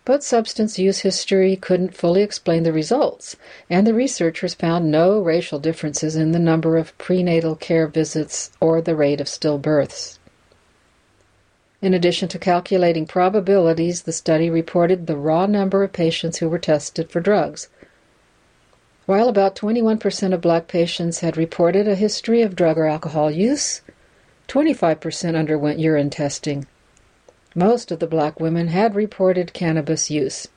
But 0.06 0.24
substance 0.24 0.80
use 0.80 1.00
history 1.00 1.58
couldn't 1.58 1.94
fully 1.94 2.22
explain 2.22 2.64
the 2.64 2.72
results, 2.72 3.36
and 3.70 3.86
the 3.86 3.94
researchers 3.94 4.54
found 4.54 4.90
no 4.90 5.20
racial 5.20 5.60
differences 5.60 6.16
in 6.16 6.32
the 6.32 6.40
number 6.40 6.78
of 6.78 6.98
prenatal 6.98 7.58
care 7.58 7.88
visits 7.88 8.50
or 8.62 8.82
the 8.82 8.96
rate 8.96 9.20
of 9.20 9.28
stillbirths. 9.28 10.20
In 11.82 11.94
addition 11.94 12.30
to 12.30 12.40
calculating 12.40 13.06
probabilities, 13.06 14.04
the 14.04 14.14
study 14.14 14.50
reported 14.50 15.06
the 15.06 15.18
raw 15.18 15.46
number 15.46 15.84
of 15.84 15.92
patients 15.92 16.38
who 16.38 16.48
were 16.48 16.60
tested 16.60 17.12
for 17.12 17.20
drugs. 17.20 17.68
While 19.06 19.28
about 19.28 19.58
21% 19.58 20.34
of 20.34 20.40
black 20.40 20.70
patients 20.70 21.20
had 21.20 21.36
reported 21.36 21.90
a 21.90 21.96
history 21.96 22.42
of 22.42 22.56
drug 22.56 22.78
or 22.78 22.86
alcohol 22.86 23.30
use, 23.30 23.82
25% 24.54 25.36
underwent 25.36 25.80
urine 25.80 26.12
testing. 26.12 26.68
Most 27.56 27.92
of 27.92 27.98
the 27.98 28.06
black 28.06 28.40
women 28.40 28.68
had 28.68 28.94
reported 28.94 29.52
cannabis 29.52 30.12
use. 30.12 30.48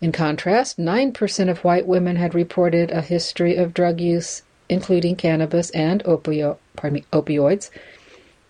In 0.00 0.10
contrast, 0.10 0.78
9% 0.78 1.48
of 1.48 1.62
white 1.62 1.86
women 1.86 2.16
had 2.16 2.34
reported 2.34 2.90
a 2.90 3.00
history 3.00 3.54
of 3.54 3.72
drug 3.72 4.00
use, 4.00 4.42
including 4.68 5.14
cannabis 5.14 5.70
and 5.70 6.02
opio- 6.02 6.56
me, 6.82 7.04
opioids, 7.12 7.70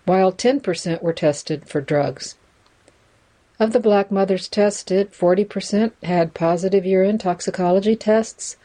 while 0.07 0.33
10% 0.33 1.03
were 1.03 1.13
tested 1.13 1.69
for 1.69 1.83
drugs. 1.83 2.35
Of 3.61 3.75
the 3.75 3.81
black 3.81 4.11
mothers 4.11 4.49
tested, 4.49 5.13
40% 5.13 5.93
had 6.05 6.33
positive 6.33 6.87
urine 6.87 7.19
toxicology 7.19 7.97
tests, 7.97 8.57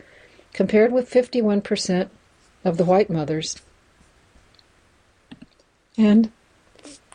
compared 0.53 0.93
with 0.93 1.11
51% 1.11 2.07
of 2.63 2.77
the 2.77 2.85
white 2.85 3.09
mothers. 3.09 3.57
And 5.97 6.31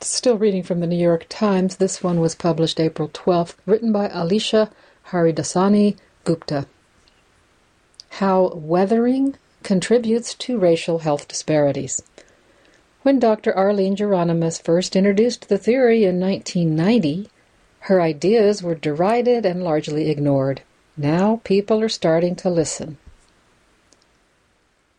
Still 0.01 0.39
reading 0.39 0.63
from 0.63 0.79
the 0.79 0.87
New 0.87 0.97
York 0.97 1.27
Times, 1.29 1.77
this 1.77 2.05
one 2.05 2.21
was 2.21 2.37
published 2.37 2.79
April 2.79 3.09
12th, 3.09 3.57
written 3.67 3.91
by 3.91 4.09
Alisha 4.09 4.71
Haridasani 5.09 5.97
Gupta. 6.23 6.67
How 8.11 8.53
Weathering 8.55 9.35
Contributes 9.65 10.35
to 10.35 10.57
Racial 10.57 11.01
Health 11.01 11.27
Disparities. 11.27 12.01
When 13.03 13.19
Dr. 13.19 13.53
Arlene 13.57 13.97
Geronimus 13.97 14.63
first 14.63 14.95
introduced 14.95 15.49
the 15.49 15.59
theory 15.59 16.05
in 16.05 16.21
1990, 16.21 17.29
her 17.81 18.01
ideas 18.01 18.63
were 18.63 18.77
derided 18.77 19.45
and 19.45 19.65
largely 19.65 20.09
ignored. 20.11 20.63
Now 20.97 21.41
people 21.43 21.83
are 21.83 21.89
starting 21.89 22.37
to 22.37 22.51
listen. 22.51 22.99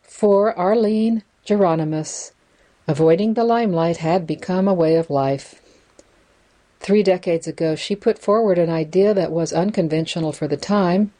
For 0.02 0.52
Arlene 0.58 1.22
Geronimus, 1.46 2.32
Avoiding 2.90 3.34
the 3.34 3.44
limelight 3.44 3.98
had 3.98 4.26
become 4.26 4.66
a 4.66 4.74
way 4.74 4.96
of 4.96 5.10
life. 5.10 5.62
Three 6.80 7.04
decades 7.04 7.46
ago, 7.46 7.76
she 7.76 7.94
put 7.94 8.18
forward 8.18 8.58
an 8.58 8.68
idea 8.68 9.14
that 9.14 9.30
was 9.30 9.52
unconventional 9.52 10.32
for 10.32 10.48
the 10.48 10.56
time 10.56 11.12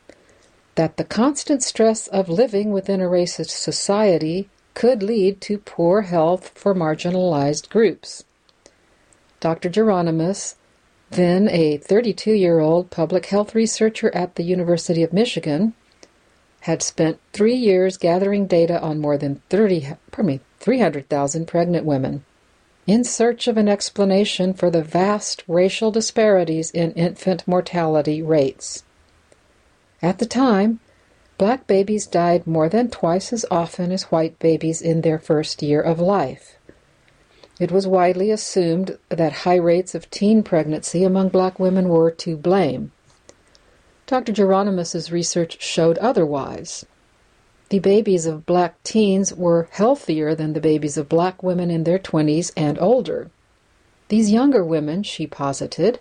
that 0.75 0.97
the 0.97 1.05
constant 1.05 1.62
stress 1.62 2.09
of 2.09 2.29
living 2.29 2.73
within 2.73 3.00
a 3.00 3.05
racist 3.05 3.50
society 3.50 4.49
could 4.75 5.00
lead 5.00 5.41
to 5.43 5.59
poor 5.59 6.03
health 6.03 6.50
for 6.57 6.75
marginalized 6.75 7.69
groups. 7.69 8.25
Dr. 9.39 9.71
Geronimus, 9.71 10.57
then 11.12 11.49
a 11.49 11.77
32 11.77 12.33
year 12.33 12.59
old 12.59 12.91
public 12.91 13.27
health 13.27 13.55
researcher 13.55 14.12
at 14.12 14.35
the 14.35 14.43
University 14.43 15.05
of 15.05 15.12
Michigan, 15.12 15.75
had 16.62 16.83
spent 16.83 17.21
three 17.33 17.55
years 17.55 17.97
gathering 17.97 18.49
data 18.49 18.81
on 18.81 18.99
more 18.99 19.17
than 19.17 19.41
30, 19.50 19.95
pardon 20.11 20.27
me, 20.27 20.41
300,000 20.61 21.47
pregnant 21.47 21.85
women 21.85 22.25
in 22.87 23.05
search 23.05 23.47
of 23.47 23.57
an 23.57 23.69
explanation 23.69 24.52
for 24.52 24.71
the 24.71 24.83
vast 24.83 25.45
racial 25.47 25.90
disparities 25.90 26.71
in 26.71 26.93
infant 26.93 27.47
mortality 27.47 28.23
rates. 28.23 28.85
At 30.02 30.19
the 30.19 30.26
time, 30.26 30.81
black 31.38 31.67
babies 31.67 32.07
died 32.07 32.47
more 32.47 32.69
than 32.69 32.90
twice 32.90 33.33
as 33.33 33.45
often 33.50 33.93
as 33.93 34.05
white 34.05 34.38
babies 34.38 34.81
in 34.83 35.02
their 35.02 35.19
first 35.19 35.62
year 35.62 35.81
of 35.81 36.00
life. 36.00 36.57
It 37.61 37.71
was 37.71 37.87
widely 37.87 38.31
assumed 38.31 38.99
that 39.11 39.45
high 39.45 39.57
rates 39.57 39.95
of 39.95 40.11
teen 40.11 40.43
pregnancy 40.43 41.05
among 41.05 41.29
black 41.29 41.61
women 41.61 41.90
were 41.90 42.11
to 42.11 42.37
blame. 42.37 42.93
Dr. 44.07 44.33
Geronimus's 44.33 45.12
research 45.12 45.62
showed 45.62 45.99
otherwise. 45.99 46.87
The 47.71 47.79
babies 47.79 48.27
of 48.27 48.47
black 48.47 48.83
teens 48.83 49.33
were 49.33 49.69
healthier 49.71 50.35
than 50.35 50.55
the 50.55 50.61
babies 50.61 50.97
of 50.97 51.09
black 51.09 51.41
women 51.41 51.71
in 51.71 51.85
their 51.85 52.00
20s 52.00 52.50
and 52.57 52.77
older. 52.81 53.31
These 54.09 54.33
younger 54.33 54.65
women, 54.65 55.05
she 55.05 55.29
posited, 55.29 56.00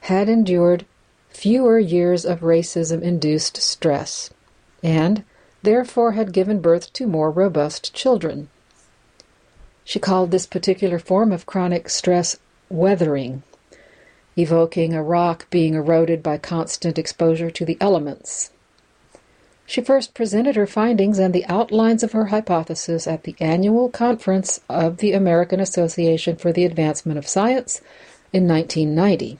had 0.00 0.30
endured 0.30 0.86
fewer 1.28 1.78
years 1.78 2.24
of 2.24 2.40
racism 2.40 3.02
induced 3.02 3.58
stress 3.58 4.30
and 4.82 5.24
therefore 5.62 6.12
had 6.12 6.32
given 6.32 6.58
birth 6.58 6.90
to 6.94 7.06
more 7.06 7.30
robust 7.30 7.92
children. 7.92 8.48
She 9.84 9.98
called 9.98 10.30
this 10.30 10.46
particular 10.46 10.98
form 10.98 11.32
of 11.32 11.44
chronic 11.44 11.90
stress 11.90 12.38
weathering, 12.70 13.42
evoking 14.38 14.94
a 14.94 15.02
rock 15.02 15.50
being 15.50 15.74
eroded 15.74 16.22
by 16.22 16.38
constant 16.38 16.98
exposure 16.98 17.50
to 17.50 17.66
the 17.66 17.76
elements. 17.78 18.52
She 19.68 19.82
first 19.82 20.14
presented 20.14 20.56
her 20.56 20.66
findings 20.66 21.18
and 21.18 21.34
the 21.34 21.44
outlines 21.44 22.02
of 22.02 22.12
her 22.12 22.28
hypothesis 22.28 23.06
at 23.06 23.24
the 23.24 23.36
annual 23.38 23.90
conference 23.90 24.60
of 24.66 24.96
the 24.96 25.12
American 25.12 25.60
Association 25.60 26.36
for 26.36 26.54
the 26.54 26.64
Advancement 26.64 27.18
of 27.18 27.28
Science 27.28 27.82
in 28.32 28.48
1990. 28.48 29.38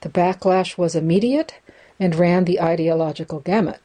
The 0.00 0.08
backlash 0.08 0.76
was 0.76 0.96
immediate 0.96 1.54
and 2.00 2.16
ran 2.16 2.44
the 2.44 2.60
ideological 2.60 3.38
gamut. 3.38 3.80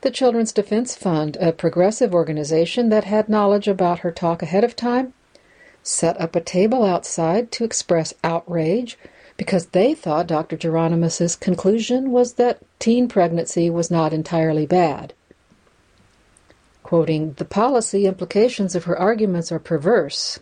The 0.00 0.10
Children's 0.10 0.52
Defense 0.52 0.96
Fund, 0.96 1.36
a 1.38 1.52
progressive 1.52 2.14
organization 2.14 2.88
that 2.88 3.04
had 3.04 3.28
knowledge 3.28 3.68
about 3.68 3.98
her 3.98 4.10
talk 4.10 4.42
ahead 4.42 4.64
of 4.64 4.74
time, 4.74 5.12
set 5.82 6.18
up 6.18 6.34
a 6.34 6.40
table 6.40 6.84
outside 6.84 7.52
to 7.52 7.64
express 7.64 8.14
outrage 8.24 8.96
because 9.36 9.66
they 9.66 9.94
thought 9.94 10.26
Dr. 10.26 10.56
Geronimus's 10.56 11.36
conclusion 11.36 12.10
was 12.10 12.34
that 12.34 12.60
teen 12.78 13.08
pregnancy 13.08 13.70
was 13.70 13.90
not 13.90 14.12
entirely 14.12 14.66
bad. 14.66 15.14
Quoting, 16.82 17.32
the 17.34 17.44
policy 17.44 18.06
implications 18.06 18.74
of 18.74 18.84
her 18.84 18.98
arguments 18.98 19.50
are 19.50 19.58
perverse, 19.58 20.40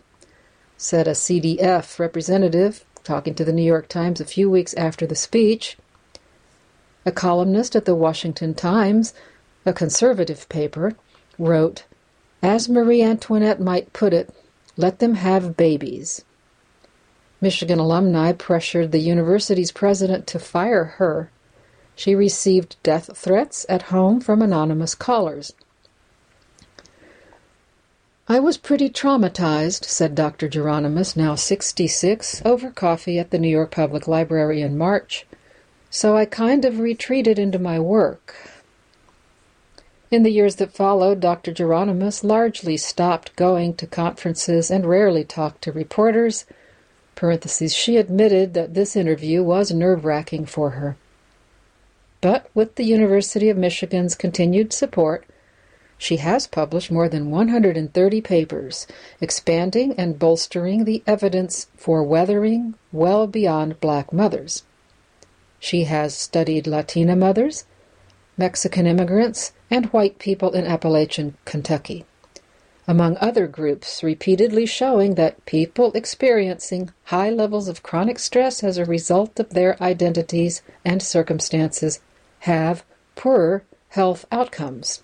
said 0.77 1.07
a 1.07 1.11
CDF 1.11 1.99
representative 1.99 2.83
talking 3.03 3.33
to 3.35 3.45
the 3.45 3.53
New 3.53 3.63
York 3.63 3.87
Times 3.87 4.19
a 4.19 4.25
few 4.25 4.49
weeks 4.49 4.73
after 4.75 5.05
the 5.05 5.15
speech. 5.15 5.77
A 7.05 7.11
columnist 7.11 7.75
at 7.75 7.85
the 7.85 7.95
Washington 7.95 8.53
Times, 8.53 9.13
a 9.65 9.73
conservative 9.73 10.47
paper, 10.49 10.95
wrote, 11.39 11.85
As 12.43 12.69
Marie 12.69 13.01
Antoinette 13.01 13.59
might 13.59 13.93
put 13.93 14.13
it, 14.13 14.29
let 14.77 14.99
them 14.99 15.15
have 15.15 15.57
babies. 15.57 16.23
Michigan 17.41 17.79
alumni 17.79 18.31
pressured 18.33 18.91
the 18.91 18.99
university's 18.99 19.71
president 19.71 20.27
to 20.27 20.37
fire 20.37 20.85
her. 20.99 21.31
She 21.95 22.13
received 22.13 22.75
death 22.83 23.17
threats 23.17 23.65
at 23.67 23.89
home 23.93 24.21
from 24.21 24.43
anonymous 24.43 24.93
callers. 24.93 25.53
I 28.27 28.39
was 28.39 28.57
pretty 28.57 28.89
traumatized, 28.89 29.83
said 29.85 30.13
Dr. 30.13 30.47
Geronimus, 30.47 31.17
now 31.17 31.33
66, 31.33 32.43
over 32.45 32.69
coffee 32.69 33.17
at 33.17 33.31
the 33.31 33.39
New 33.39 33.49
York 33.49 33.71
Public 33.71 34.07
Library 34.07 34.61
in 34.61 34.77
March, 34.77 35.25
so 35.89 36.15
I 36.15 36.25
kind 36.25 36.63
of 36.63 36.79
retreated 36.79 37.39
into 37.39 37.59
my 37.59 37.79
work. 37.79 38.35
In 40.11 40.23
the 40.23 40.31
years 40.31 40.57
that 40.57 40.73
followed, 40.73 41.19
Dr. 41.19 41.51
Geronimus 41.51 42.23
largely 42.23 42.77
stopped 42.77 43.35
going 43.35 43.73
to 43.75 43.87
conferences 43.87 44.69
and 44.69 44.85
rarely 44.85 45.23
talked 45.23 45.63
to 45.63 45.71
reporters 45.71 46.45
she 47.75 47.97
admitted 47.97 48.55
that 48.55 48.73
this 48.73 48.95
interview 48.95 49.43
was 49.43 49.71
nerve 49.71 50.05
wracking 50.05 50.45
for 50.45 50.71
her. 50.71 50.97
But 52.19 52.49
with 52.55 52.75
the 52.75 52.83
University 52.83 53.49
of 53.49 53.57
Michigan's 53.57 54.15
continued 54.15 54.73
support, 54.73 55.25
she 55.99 56.17
has 56.17 56.47
published 56.47 56.91
more 56.91 57.07
than 57.07 57.29
130 57.29 58.21
papers, 58.21 58.87
expanding 59.19 59.93
and 59.99 60.17
bolstering 60.17 60.85
the 60.85 61.03
evidence 61.05 61.67
for 61.77 62.01
weathering 62.01 62.73
well 62.91 63.27
beyond 63.27 63.79
black 63.79 64.11
mothers. 64.11 64.63
She 65.59 65.83
has 65.83 66.15
studied 66.15 66.65
Latina 66.65 67.15
mothers, 67.15 67.65
Mexican 68.35 68.87
immigrants, 68.87 69.51
and 69.69 69.85
white 69.93 70.17
people 70.17 70.53
in 70.53 70.65
Appalachian 70.65 71.37
Kentucky 71.45 72.05
among 72.87 73.17
other 73.17 73.47
groups, 73.47 74.03
repeatedly 74.03 74.65
showing 74.65 75.15
that 75.15 75.45
people 75.45 75.91
experiencing 75.93 76.91
high 77.05 77.29
levels 77.29 77.67
of 77.67 77.83
chronic 77.83 78.17
stress 78.17 78.63
as 78.63 78.77
a 78.77 78.85
result 78.85 79.39
of 79.39 79.51
their 79.51 79.81
identities 79.81 80.61
and 80.83 81.01
circumstances 81.01 81.99
have 82.39 82.83
poorer 83.15 83.63
health 83.89 84.25
outcomes. 84.31 85.03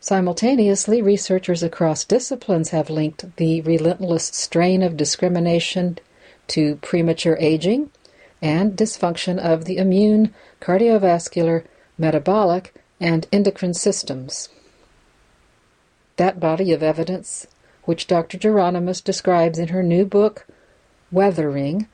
Simultaneously, 0.00 1.02
researchers 1.02 1.62
across 1.62 2.04
disciplines 2.04 2.70
have 2.70 2.88
linked 2.88 3.36
the 3.36 3.60
relentless 3.62 4.26
strain 4.26 4.82
of 4.82 4.96
discrimination 4.96 5.98
to 6.48 6.76
premature 6.76 7.36
aging 7.38 7.90
and 8.42 8.76
dysfunction 8.76 9.38
of 9.38 9.66
the 9.66 9.76
immune, 9.76 10.34
cardiovascular, 10.60 11.64
metabolic, 11.98 12.74
and 12.98 13.26
endocrine 13.30 13.74
systems. 13.74 14.48
That 16.16 16.40
body 16.40 16.72
of 16.72 16.82
evidence, 16.82 17.46
which 17.84 18.06
Dr. 18.06 18.38
Geronimus 18.38 19.00
describes 19.00 19.58
in 19.58 19.68
her 19.68 19.82
new 19.82 20.04
book, 20.04 20.46
Weathering 21.12 21.88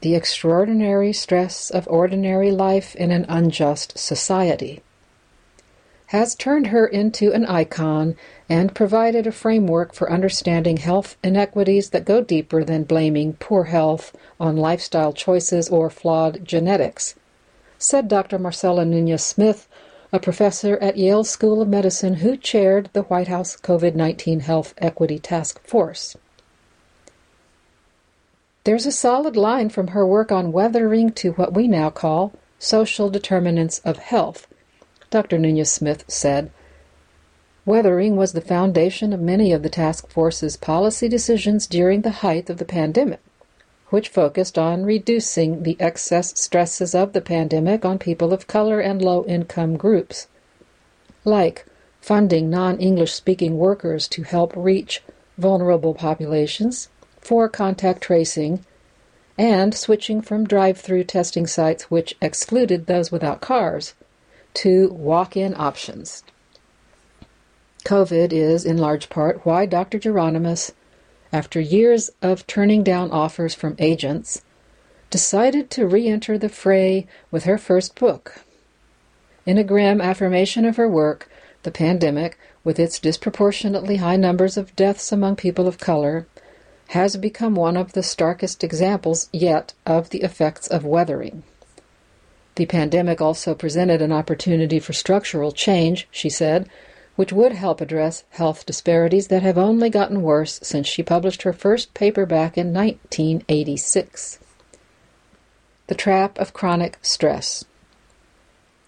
The 0.00 0.14
Extraordinary 0.14 1.12
Stress 1.12 1.70
of 1.70 1.86
Ordinary 1.88 2.50
Life 2.50 2.96
in 2.96 3.10
an 3.10 3.26
Unjust 3.28 3.98
Society, 3.98 4.82
has 6.10 6.34
turned 6.34 6.68
her 6.68 6.86
into 6.86 7.32
an 7.32 7.44
icon 7.46 8.16
and 8.48 8.74
provided 8.74 9.26
a 9.26 9.32
framework 9.32 9.92
for 9.92 10.10
understanding 10.10 10.76
health 10.76 11.16
inequities 11.24 11.90
that 11.90 12.04
go 12.04 12.20
deeper 12.22 12.62
than 12.62 12.84
blaming 12.84 13.32
poor 13.34 13.64
health 13.64 14.16
on 14.38 14.56
lifestyle 14.56 15.12
choices 15.12 15.68
or 15.68 15.90
flawed 15.90 16.44
genetics, 16.44 17.16
said 17.78 18.06
Dr. 18.06 18.38
Marcella 18.38 18.84
Nunez 18.84 19.24
Smith, 19.24 19.68
a 20.12 20.20
professor 20.20 20.76
at 20.78 20.96
Yale 20.96 21.24
School 21.24 21.60
of 21.60 21.68
Medicine 21.68 22.14
who 22.14 22.36
chaired 22.36 22.88
the 22.92 23.02
White 23.02 23.28
House 23.28 23.56
COVID 23.56 23.94
19 23.94 24.40
Health 24.40 24.74
Equity 24.78 25.18
Task 25.18 25.60
Force. 25.66 26.16
There's 28.64 28.86
a 28.86 28.92
solid 28.92 29.36
line 29.36 29.68
from 29.68 29.88
her 29.88 30.06
work 30.06 30.30
on 30.30 30.52
weathering 30.52 31.12
to 31.12 31.32
what 31.32 31.54
we 31.54 31.68
now 31.68 31.90
call 31.90 32.32
social 32.58 33.10
determinants 33.10 33.80
of 33.80 33.98
health, 33.98 34.46
Dr. 35.10 35.38
Nunez 35.38 35.70
Smith 35.70 36.04
said. 36.08 36.50
Weathering 37.64 38.16
was 38.16 38.32
the 38.32 38.40
foundation 38.40 39.12
of 39.12 39.20
many 39.20 39.52
of 39.52 39.62
the 39.62 39.68
task 39.68 40.08
force's 40.08 40.56
policy 40.56 41.08
decisions 41.08 41.66
during 41.66 42.02
the 42.02 42.22
height 42.22 42.48
of 42.48 42.58
the 42.58 42.64
pandemic, 42.64 43.20
which 43.90 44.08
focused 44.08 44.58
on 44.58 44.84
reducing 44.84 45.62
the 45.62 45.76
excess 45.78 46.38
stresses 46.38 46.94
of 46.94 47.12
the 47.12 47.20
pandemic 47.20 47.84
on 47.84 47.98
people 47.98 48.32
of 48.32 48.46
color 48.46 48.80
and 48.80 49.00
low 49.00 49.24
income 49.26 49.76
groups, 49.76 50.26
like 51.24 51.66
funding 52.00 52.50
non 52.50 52.78
English 52.78 53.12
speaking 53.12 53.58
workers 53.58 54.08
to 54.08 54.22
help 54.22 54.52
reach 54.56 55.02
vulnerable 55.38 55.94
populations 55.94 56.88
for 57.20 57.48
contact 57.48 58.00
tracing, 58.02 58.64
and 59.38 59.74
switching 59.74 60.20
from 60.20 60.46
drive 60.46 60.78
through 60.78 61.04
testing 61.04 61.46
sites 61.46 61.90
which 61.90 62.16
excluded 62.22 62.86
those 62.86 63.12
without 63.12 63.40
cars 63.40 63.94
to 64.54 64.88
walk 64.90 65.36
in 65.36 65.54
options. 65.56 66.24
COVID 67.84 68.32
is, 68.32 68.64
in 68.64 68.78
large 68.78 69.08
part, 69.10 69.44
why 69.44 69.66
Dr. 69.66 69.98
Geronimus, 69.98 70.72
after 71.36 71.60
years 71.60 72.08
of 72.22 72.46
turning 72.46 72.82
down 72.82 73.10
offers 73.10 73.54
from 73.54 73.76
agents, 73.78 74.40
decided 75.10 75.68
to 75.68 75.86
re 75.86 76.08
enter 76.08 76.38
the 76.38 76.48
fray 76.48 77.06
with 77.30 77.44
her 77.44 77.58
first 77.58 77.94
book. 77.94 78.40
In 79.44 79.58
a 79.58 79.62
grim 79.62 80.00
affirmation 80.00 80.64
of 80.64 80.78
her 80.78 80.88
work, 80.88 81.28
the 81.62 81.70
pandemic, 81.70 82.38
with 82.64 82.78
its 82.78 82.98
disproportionately 82.98 83.96
high 83.96 84.16
numbers 84.16 84.56
of 84.56 84.74
deaths 84.76 85.12
among 85.12 85.36
people 85.36 85.68
of 85.68 85.76
color, 85.76 86.26
has 86.88 87.18
become 87.18 87.54
one 87.54 87.76
of 87.76 87.92
the 87.92 88.02
starkest 88.02 88.64
examples 88.64 89.28
yet 89.30 89.74
of 89.84 90.08
the 90.08 90.22
effects 90.22 90.66
of 90.66 90.86
weathering. 90.86 91.42
The 92.54 92.64
pandemic 92.64 93.20
also 93.20 93.54
presented 93.54 94.00
an 94.00 94.10
opportunity 94.10 94.78
for 94.78 94.94
structural 94.94 95.52
change, 95.52 96.08
she 96.10 96.30
said, 96.30 96.66
which 97.16 97.32
would 97.32 97.52
help 97.52 97.80
address 97.80 98.24
health 98.30 98.64
disparities 98.64 99.28
that 99.28 99.42
have 99.42 99.58
only 99.58 99.90
gotten 99.90 100.22
worse 100.22 100.60
since 100.62 100.86
she 100.86 101.02
published 101.02 101.42
her 101.42 101.52
first 101.52 101.92
paper 101.94 102.24
back 102.24 102.56
in 102.56 102.72
1986. 102.72 104.38
The 105.88 105.94
Trap 105.94 106.38
of 106.38 106.52
Chronic 106.52 106.98
Stress. 107.02 107.64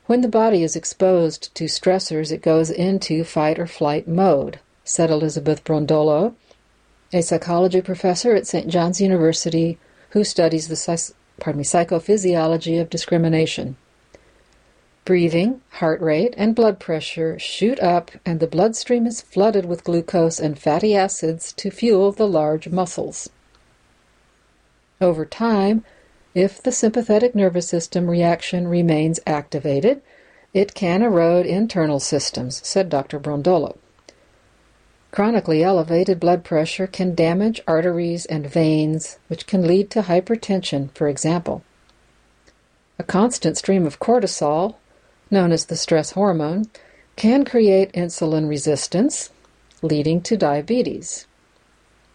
When 0.07 0.21
the 0.21 0.29
body 0.29 0.63
is 0.63 0.77
exposed 0.77 1.55
to 1.55 1.65
stressors, 1.65 2.33
it 2.33 2.43
goes 2.43 2.71
into 2.71 3.25
fight 3.25 3.59
or 3.59 3.67
flight 3.67 4.07
mode, 4.07 4.59
said 4.85 5.11
Elizabeth 5.11 5.65
Brondolo, 5.65 6.35
a 7.13 7.23
psychology 7.23 7.81
professor 7.81 8.35
at 8.35 8.47
St. 8.47 8.69
John's 8.69 9.01
University 9.01 9.79
who 10.11 10.25
studies 10.25 10.69
the 10.69 11.15
pardon 11.41 11.59
me, 11.59 11.65
psychophysiology 11.65 12.81
of 12.81 12.91
discrimination. 12.91 13.77
Breathing, 15.09 15.63
heart 15.71 16.03
rate, 16.03 16.35
and 16.37 16.55
blood 16.55 16.79
pressure 16.79 17.39
shoot 17.39 17.81
up, 17.81 18.11
and 18.27 18.41
the 18.41 18.47
bloodstream 18.47 19.07
is 19.07 19.23
flooded 19.23 19.65
with 19.65 19.83
glucose 19.83 20.39
and 20.39 20.59
fatty 20.59 20.95
acids 20.95 21.51
to 21.55 21.71
fuel 21.71 22.13
the 22.13 22.29
large 22.29 22.69
muscles. 22.69 23.31
Over 25.01 25.25
time, 25.25 25.83
if 26.35 26.63
the 26.63 26.73
sympathetic 26.73 27.35
nervous 27.35 27.67
system 27.67 28.11
reaction 28.11 28.69
remains 28.69 29.19
activated, 29.27 30.03
it 30.53 30.75
can 30.75 31.01
erode 31.01 31.47
internal 31.47 32.01
systems, 32.01 32.61
said 32.63 32.91
Dr. 32.91 33.19
Brondolo. 33.19 33.79
Chronically 35.11 35.65
elevated 35.65 36.21
blood 36.21 36.45
pressure 36.45 36.87
can 36.87 37.15
damage 37.15 37.63
arteries 37.67 38.27
and 38.27 38.47
veins, 38.47 39.19
which 39.29 39.47
can 39.47 39.67
lead 39.67 39.91
to 39.93 40.03
hypertension, 40.03 40.91
for 40.95 41.09
example. 41.09 41.63
A 42.99 43.05
constant 43.05 43.57
stream 43.57 43.87
of 43.87 44.01
cortisol, 44.01 44.75
known 45.31 45.53
as 45.53 45.67
the 45.67 45.77
stress 45.77 46.13
hormone, 46.13 46.67
can 47.17 47.45
create 47.45 47.93
insulin 47.93 48.49
resistance, 48.49 49.31
leading 49.83 50.21
to 50.21 50.37
diabetes. 50.37 51.27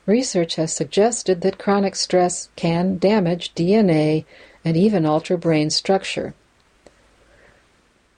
Research 0.06 0.56
has 0.56 0.74
suggested 0.74 1.42
that 1.42 1.58
chronic 1.58 1.96
stress 1.96 2.50
can 2.56 2.98
damage 2.98 3.54
DNA 3.54 4.26
and 4.66 4.76
even 4.76 5.06
alter 5.06 5.38
brain 5.38 5.70
structure. 5.70 6.34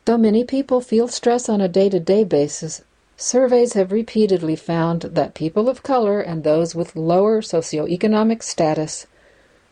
Though 0.05 0.17
many 0.17 0.43
people 0.43 0.81
feel 0.81 1.07
stress 1.07 1.49
on 1.49 1.61
a 1.61 1.67
day 1.67 1.89
to 1.89 1.99
day 1.99 2.23
basis, 2.23 2.81
surveys 3.17 3.73
have 3.73 3.91
repeatedly 3.91 4.55
found 4.55 5.01
that 5.01 5.33
people 5.33 5.69
of 5.69 5.83
color 5.83 6.21
and 6.21 6.43
those 6.43 6.75
with 6.75 6.95
lower 6.95 7.41
socioeconomic 7.41 8.43
status 8.43 9.07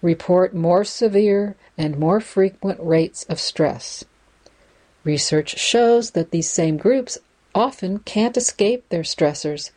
report 0.02 0.54
more 0.54 0.84
severe 0.84 1.56
and 1.78 1.98
more 1.98 2.20
frequent 2.20 2.80
rates 2.82 3.24
of 3.26 3.40
stress. 3.40 4.04
Research 5.04 5.58
shows 5.60 6.12
that 6.12 6.32
these 6.32 6.50
same 6.50 6.78
groups 6.78 7.18
often 7.54 8.00
can't 8.00 8.38
escape 8.38 8.88
their 8.90 9.04
stressors 9.04 9.72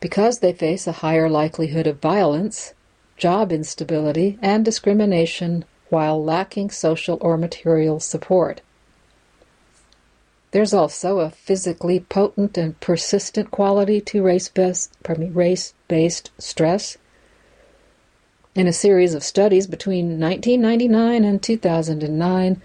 because 0.00 0.38
they 0.38 0.52
face 0.52 0.86
a 0.86 1.00
higher 1.00 1.28
likelihood 1.28 1.86
of 1.86 2.00
violence, 2.00 2.74
job 3.16 3.50
instability, 3.50 4.38
and 4.42 4.64
discrimination 4.64 5.64
while 5.88 6.22
lacking 6.22 6.70
social 6.70 7.18
or 7.20 7.36
material 7.36 7.98
support. 7.98 8.60
There's 10.50 10.72
also 10.72 11.20
a 11.20 11.30
physically 11.30 12.00
potent 12.00 12.56
and 12.56 12.78
persistent 12.80 13.50
quality 13.50 14.00
to 14.02 14.22
race-based, 14.22 14.92
race-based 15.06 16.30
stress. 16.38 16.96
In 18.54 18.66
a 18.66 18.72
series 18.72 19.14
of 19.14 19.22
studies 19.22 19.66
between 19.66 20.20
1999 20.20 21.24
and 21.24 21.42
2009, 21.42 22.62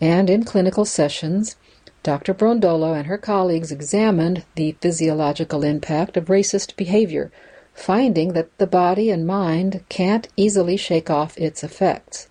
and 0.00 0.30
in 0.30 0.44
clinical 0.44 0.84
sessions, 0.84 1.56
Dr. 2.02 2.32
Brondolo 2.32 2.96
and 2.96 3.06
her 3.06 3.18
colleagues 3.18 3.70
examined 3.70 4.44
the 4.54 4.74
physiological 4.80 5.62
impact 5.62 6.16
of 6.16 6.26
racist 6.26 6.76
behavior, 6.76 7.30
finding 7.74 8.32
that 8.32 8.56
the 8.56 8.66
body 8.66 9.10
and 9.10 9.26
mind 9.26 9.84
can't 9.90 10.28
easily 10.36 10.76
shake 10.78 11.10
off 11.10 11.36
its 11.36 11.62
effects. 11.62 12.28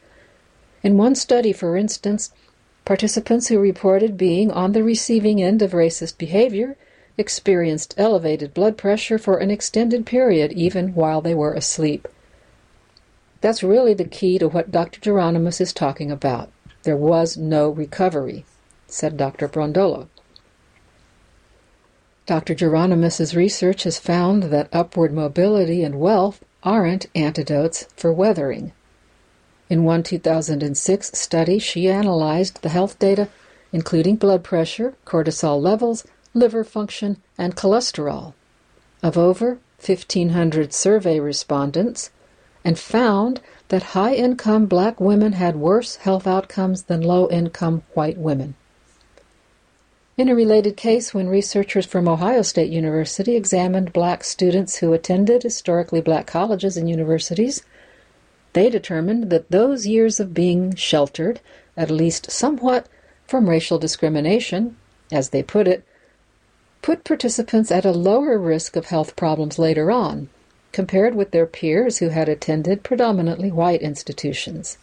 In 0.82 0.98
one 0.98 1.14
study, 1.14 1.54
for 1.54 1.78
instance, 1.78 2.32
participants 2.86 3.50
who 3.50 3.60
reported 3.60 4.18
being 4.18 4.50
on 4.50 4.72
the 4.72 4.84
receiving 4.84 5.42
end 5.42 5.62
of 5.62 5.72
racist 5.72 6.18
behavior 6.18 6.76
experienced 7.20 7.94
elevated 7.98 8.54
blood 8.54 8.78
pressure 8.78 9.20
for 9.20 9.38
an 9.38 9.52
extended 9.52 10.06
period, 10.06 10.52
even 10.54 10.96
while 10.96 11.22
they 11.22 11.36
were 11.36 11.54
asleep. 11.54 12.08
That's 13.42 13.62
really 13.62 13.94
the 13.94 14.06
key 14.06 14.40
to 14.40 14.48
what 14.48 14.72
Dr. 14.72 15.00
Geronimus 15.00 15.62
is 15.62 15.74
talking 15.74 16.12
about. 16.12 16.50
There 16.90 16.98
was 16.98 17.38
no 17.38 17.70
recovery, 17.70 18.46
said 18.88 19.16
Dr. 19.16 19.48
Brondolo. 19.48 20.08
Dr. 22.26 22.56
Geronimus's 22.56 23.36
research 23.36 23.84
has 23.84 24.00
found 24.00 24.46
that 24.46 24.70
upward 24.74 25.14
mobility 25.14 25.84
and 25.84 26.00
wealth 26.00 26.44
aren't 26.64 27.06
antidotes 27.14 27.86
for 27.96 28.12
weathering. 28.12 28.72
In 29.70 29.84
one 29.84 30.02
2006 30.02 31.12
study, 31.14 31.60
she 31.60 31.88
analyzed 31.88 32.64
the 32.64 32.70
health 32.70 32.98
data, 32.98 33.28
including 33.72 34.16
blood 34.16 34.44
pressure, 34.44 34.96
cortisol 35.06 35.62
levels, 35.62 36.08
liver 36.34 36.64
function, 36.64 37.18
and 37.38 37.56
cholesterol, 37.56 38.34
of 39.04 39.16
over 39.16 39.60
1,500 39.86 40.74
survey 40.74 41.20
respondents, 41.20 42.10
and 42.64 42.78
found 42.78 43.42
that 43.70 43.94
high 43.94 44.14
income 44.14 44.66
black 44.66 45.00
women 45.00 45.34
had 45.34 45.56
worse 45.56 45.98
health 45.98 46.28
outcomes 46.28 46.84
than 46.84 47.02
low 47.02 47.30
income 47.30 47.84
white 47.94 48.18
women. 48.18 48.56
In 50.18 50.28
a 50.28 50.36
related 50.36 50.76
case, 50.76 51.14
when 51.14 51.30
researchers 51.30 51.86
from 51.86 52.08
Ohio 52.08 52.42
State 52.42 52.70
University 52.70 53.38
examined 53.38 53.94
black 53.94 54.26
students 54.26 54.78
who 54.78 54.92
attended 54.92 55.44
historically 55.44 56.02
black 56.02 56.28
colleges 56.28 56.76
and 56.76 56.90
universities, 56.90 57.64
they 58.52 58.70
determined 58.70 59.30
that 59.30 59.50
those 59.50 59.88
years 59.88 60.20
of 60.20 60.34
being 60.34 60.76
sheltered, 60.76 61.40
at 61.78 61.90
least 61.90 62.32
somewhat, 62.32 62.88
from 63.28 63.50
racial 63.50 63.78
discrimination, 63.78 64.76
as 65.12 65.30
they 65.30 65.42
put 65.42 65.68
it, 65.68 65.86
put 66.82 67.04
participants 67.04 67.72
at 67.72 67.86
a 67.86 67.92
lower 67.92 68.38
risk 68.38 68.76
of 68.76 68.88
health 68.88 69.16
problems 69.16 69.58
later 69.58 69.90
on, 69.90 70.28
compared 70.72 71.16
with 71.16 71.32
their 71.32 71.46
peers 71.46 71.98
who 71.98 72.10
had 72.10 72.30
attended 72.30 72.84
predominantly 72.84 73.52
white 73.52 73.82
institutions. 73.82 74.78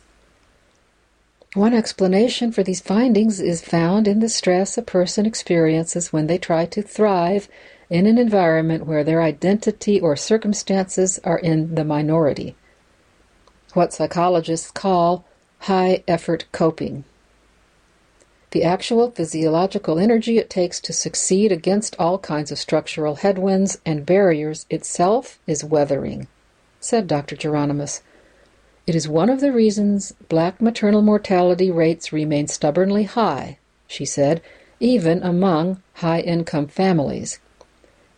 One 1.55 1.73
explanation 1.73 2.53
for 2.53 2.63
these 2.63 2.81
findings 2.81 3.41
is 3.41 3.63
found 3.63 4.07
in 4.07 4.21
the 4.21 4.29
stress 4.29 4.77
a 4.77 4.83
person 4.83 5.25
experiences 5.25 6.13
when 6.13 6.27
they 6.27 6.39
try 6.39 6.67
to 6.67 6.83
thrive 6.83 7.49
in 7.89 8.07
an 8.07 8.19
environment 8.19 8.87
where 8.87 9.05
their 9.05 9.23
identity 9.23 10.01
or 10.01 10.17
circumstances 10.17 11.19
are 11.25 11.39
in 11.39 11.75
the 11.75 11.85
minority. 11.85 12.57
What 13.73 13.93
psychologists 13.93 14.71
call 14.71 15.25
high 15.61 16.03
effort 16.07 16.47
coping. 16.53 17.05
The 18.57 18.65
actual 18.65 19.11
physiological 19.11 19.99
energy 19.99 20.39
it 20.39 20.49
takes 20.49 20.81
to 20.81 20.95
succeed 20.95 21.53
against 21.53 21.95
all 21.99 22.19
kinds 22.19 22.51
of 22.51 22.59
structural 22.59 23.17
headwinds 23.17 23.77
and 23.85 24.07
barriers 24.07 24.65
itself 24.71 25.39
is 25.47 25.63
weathering, 25.63 26.27
said 26.81 27.07
Dr. 27.07 27.37
Geronimus. 27.37 28.01
It 28.87 28.95
is 28.95 29.07
one 29.07 29.29
of 29.29 29.43
the 29.43 29.53
reasons 29.53 30.15
black 30.31 30.59
maternal 30.63 31.03
mortality 31.03 31.71
rates 31.71 32.15
remain 32.15 32.47
stubbornly 32.47 33.03
high, 33.03 33.59
she 33.87 34.07
said, 34.07 34.41
even 34.81 35.23
among 35.23 35.83
high 35.97 36.21
income 36.21 36.67
families, 36.67 37.39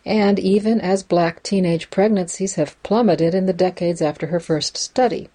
and 0.05 0.39
even 0.39 0.79
as 0.79 1.03
black 1.03 1.43
teenage 1.43 1.89
pregnancies 1.89 2.55
have 2.55 2.81
plummeted 2.81 3.35
in 3.35 3.45
the 3.45 3.51
decades 3.51 4.01
after 4.01 4.27
her 4.27 4.39
first 4.39 4.77
study. 4.77 5.27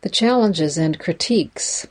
The 0.00 0.08
challenges 0.08 0.78
and 0.78 0.98
critiques. 0.98 1.86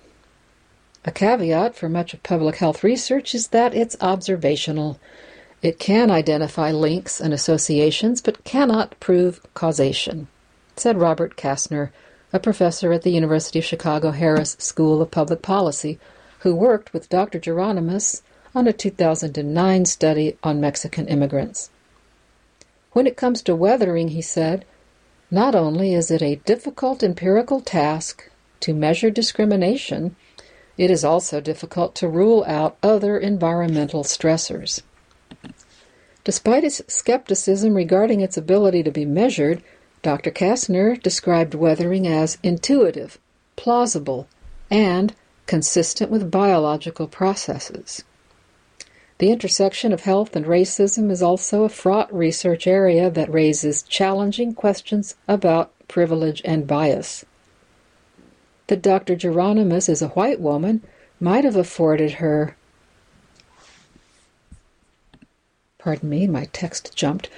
A 1.07 1.11
caveat 1.11 1.75
for 1.75 1.89
much 1.89 2.13
of 2.13 2.21
public 2.21 2.57
health 2.57 2.83
research 2.83 3.33
is 3.33 3.47
that 3.47 3.73
it's 3.73 3.97
observational. 3.99 4.99
It 5.63 5.79
can 5.79 6.11
identify 6.11 6.71
links 6.71 7.19
and 7.19 7.33
associations, 7.33 8.21
but 8.21 8.43
cannot 8.43 8.99
prove 8.99 9.41
causation 9.55 10.27
said 10.79 10.99
Robert 10.99 11.35
Kaestner, 11.35 11.89
a 12.31 12.39
professor 12.39 12.93
at 12.93 13.01
the 13.01 13.11
University 13.11 13.57
of 13.57 13.65
Chicago 13.65 14.11
Harris 14.11 14.55
School 14.59 15.01
of 15.01 15.09
Public 15.09 15.41
Policy, 15.41 15.97
who 16.39 16.55
worked 16.55 16.93
with 16.93 17.09
Dr. 17.09 17.39
Geronimus 17.39 18.21
on 18.53 18.67
a 18.67 18.73
2009 18.73 19.85
study 19.85 20.37
on 20.43 20.61
Mexican 20.61 21.07
immigrants. 21.07 21.71
When 22.91 23.07
it 23.07 23.17
comes 23.17 23.41
to 23.43 23.55
weathering, 23.55 24.09
he 24.09 24.21
said, 24.21 24.65
not 25.31 25.55
only 25.55 25.93
is 25.93 26.11
it 26.11 26.21
a 26.21 26.41
difficult 26.45 27.01
empirical 27.01 27.59
task 27.59 28.29
to 28.59 28.73
measure 28.73 29.09
discrimination, 29.09 30.15
it 30.77 30.91
is 30.91 31.03
also 31.03 31.41
difficult 31.41 31.95
to 31.95 32.07
rule 32.07 32.43
out 32.47 32.77
other 32.83 33.17
environmental 33.17 34.03
stressors. 34.03 34.81
Despite 36.23 36.63
his 36.63 36.83
skepticism 36.87 37.73
regarding 37.73 38.21
its 38.21 38.37
ability 38.37 38.83
to 38.83 38.91
be 38.91 39.05
measured, 39.05 39.63
Dr. 40.01 40.29
Kaestner 40.29 41.01
described 41.01 41.55
weathering 41.55 42.05
as 42.05 42.37
intuitive, 42.43 43.17
plausible, 43.55 44.27
and 44.69 45.15
consistent 45.47 46.11
with 46.11 46.29
biological 46.29 47.07
processes. 47.07 48.03
The 49.19 49.31
intersection 49.31 49.93
of 49.93 50.01
health 50.01 50.35
and 50.35 50.45
racism 50.45 51.09
is 51.09 51.23
also 51.23 51.63
a 51.63 51.69
fraught 51.69 52.13
research 52.13 52.67
area 52.67 53.09
that 53.09 53.33
raises 53.33 53.81
challenging 53.81 54.53
questions 54.53 55.15
about 55.27 55.71
privilege 55.87 56.41
and 56.45 56.67
bias. 56.67 57.25
That 58.67 58.81
Dr. 58.81 59.15
Geronimus 59.15 59.89
is 59.89 60.01
a 60.01 60.09
white 60.09 60.39
woman 60.39 60.83
might 61.19 61.43
have 61.43 61.55
afforded 61.55 62.13
her. 62.13 62.55
Pardon 65.77 66.09
me, 66.09 66.27
my 66.27 66.45
text 66.51 66.95
jumped 66.95 67.29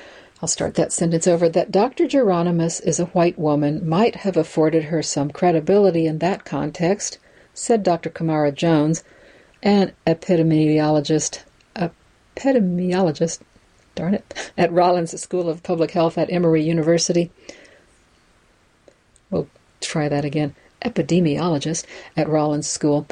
I'll 0.42 0.48
start 0.48 0.76
that 0.76 0.94
sentence 0.94 1.28
over, 1.28 1.50
that 1.50 1.72
Dr. 1.72 2.08
Geronimus 2.08 2.80
is 2.80 3.00
a 3.00 3.08
white 3.08 3.38
woman 3.38 3.88
might 3.88 4.18
have 4.18 4.38
afforded 4.38 4.86
her 4.86 5.04
some 5.04 5.32
credibility 5.32 6.06
in 6.06 6.20
that 6.20 6.46
context, 6.46 7.18
said 7.54 7.84
Dr. 7.84 8.10
Camara 8.10 8.54
Jones, 8.54 9.04
an 9.62 9.92
epidemiologist, 10.08 11.44
epidemiologist, 11.76 13.42
darn 13.96 14.14
it, 14.14 14.52
at 14.58 14.72
Rollins 14.72 15.20
School 15.22 15.50
of 15.50 15.62
Public 15.62 15.92
Health 15.92 16.18
at 16.18 16.32
Emory 16.32 16.64
University. 16.64 17.32
We'll 19.30 19.50
try 19.82 20.08
that 20.08 20.24
again. 20.24 20.56
Epidemiologist 20.82 21.86
at 22.16 22.30
Rollins 22.30 22.68
School 22.68 23.08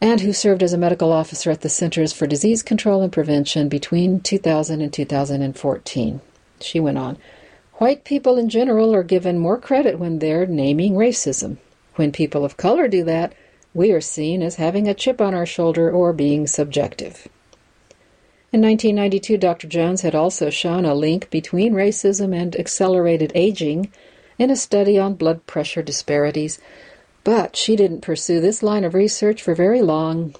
and 0.00 0.20
who 0.20 0.32
served 0.32 0.62
as 0.62 0.72
a 0.72 0.78
medical 0.78 1.12
officer 1.12 1.50
at 1.50 1.62
the 1.62 1.68
Centers 1.68 2.12
for 2.12 2.26
Disease 2.26 2.62
Control 2.62 3.02
and 3.02 3.12
Prevention 3.12 3.68
between 3.68 4.20
2000 4.20 4.80
and 4.80 4.92
2014. 4.92 6.20
She 6.60 6.80
went 6.80 6.98
on 6.98 7.18
White 7.78 8.04
people 8.04 8.38
in 8.38 8.48
general 8.48 8.94
are 8.94 9.02
given 9.02 9.38
more 9.38 9.58
credit 9.58 9.98
when 9.98 10.18
they're 10.18 10.46
naming 10.46 10.94
racism. 10.94 11.58
When 11.96 12.10
people 12.10 12.42
of 12.42 12.56
color 12.56 12.88
do 12.88 13.04
that, 13.04 13.34
we 13.74 13.92
are 13.92 14.00
seen 14.00 14.42
as 14.42 14.54
having 14.54 14.88
a 14.88 14.94
chip 14.94 15.20
on 15.20 15.34
our 15.34 15.44
shoulder 15.44 15.90
or 15.90 16.14
being 16.14 16.46
subjective. 16.46 17.28
In 18.50 18.62
1992, 18.62 19.36
Dr. 19.36 19.66
Jones 19.66 20.00
had 20.00 20.14
also 20.14 20.48
shown 20.48 20.86
a 20.86 20.94
link 20.94 21.28
between 21.28 21.74
racism 21.74 22.34
and 22.34 22.56
accelerated 22.56 23.30
aging 23.34 23.92
in 24.38 24.50
a 24.50 24.56
study 24.56 24.98
on 24.98 25.14
blood 25.14 25.46
pressure 25.46 25.82
disparities 25.82 26.58
but 27.26 27.56
she 27.56 27.74
didn't 27.74 28.02
pursue 28.02 28.38
this 28.38 28.62
line 28.62 28.84
of 28.84 28.94
research 28.94 29.42
for 29.42 29.52
very 29.52 29.82
long, 29.82 30.32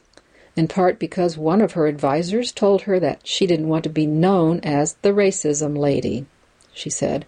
in 0.54 0.68
part 0.68 1.00
because 1.00 1.36
one 1.36 1.60
of 1.60 1.72
her 1.72 1.88
advisers 1.88 2.52
told 2.52 2.82
her 2.82 3.00
that 3.00 3.26
she 3.26 3.44
didn't 3.44 3.66
want 3.66 3.82
to 3.82 3.90
be 3.90 4.06
known 4.06 4.60
as 4.60 4.94
the 5.02 5.08
racism 5.08 5.76
lady. 5.76 6.26
She 6.72 6.88
said, 6.88 7.26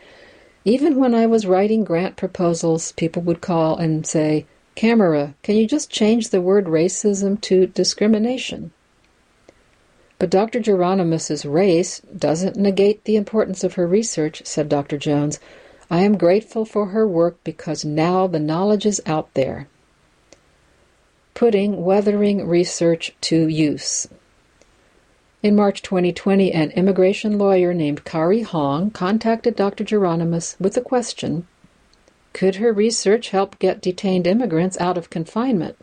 Even 0.65 0.95
when 0.95 1.13
I 1.13 1.27
was 1.27 1.45
writing 1.45 1.83
grant 1.83 2.17
proposals, 2.17 2.93
people 2.93 3.21
would 3.23 3.41
call 3.41 3.77
and 3.77 4.07
say, 4.07 4.47
Camara, 4.77 5.35
can 5.43 5.57
you 5.57 5.67
just 5.67 5.91
change 5.91 6.29
the 6.29 6.41
word 6.41 6.67
racism 6.67 7.41
to 7.41 7.67
discrimination? 7.67 8.71
But 10.21 10.31
Dr. 10.31 10.61
Geronimus's 10.61 11.45
race 11.45 11.99
doesn't 12.17 12.55
negate 12.55 13.03
the 13.07 13.17
importance 13.17 13.65
of 13.65 13.75
her 13.75 13.89
research, 13.89 14.43
said 14.45 14.69
Dr. 14.69 14.99
Jones. 14.99 15.41
I 15.91 16.01
am 16.01 16.19
grateful 16.19 16.67
for 16.67 16.87
her 16.87 17.07
work 17.09 17.43
because 17.45 17.83
now 17.83 18.27
the 18.27 18.39
knowledge 18.39 18.85
is 18.85 19.01
out 19.07 19.33
there. 19.33 19.69
Putting 21.33 21.83
weathering 21.83 22.47
research 22.47 23.15
to 23.23 23.49
use. 23.49 24.07
In 25.43 25.57
March 25.57 25.81
2020, 25.81 26.53
an 26.53 26.73
immigration 26.73 27.39
lawyer 27.39 27.73
named 27.73 28.05
Kari 28.05 28.43
Hong 28.43 28.91
contacted 28.91 29.57
Dr. 29.57 29.83
Geronimus 29.83 30.57
with 30.61 30.75
the 30.75 30.83
question 30.83 31.47
Could 32.35 32.57
her 32.57 32.73
research 32.73 33.31
help 33.31 33.59
get 33.59 33.81
detained 33.81 34.27
immigrants 34.27 34.79
out 34.81 34.99
of 34.99 35.09
confinement? 35.09 35.77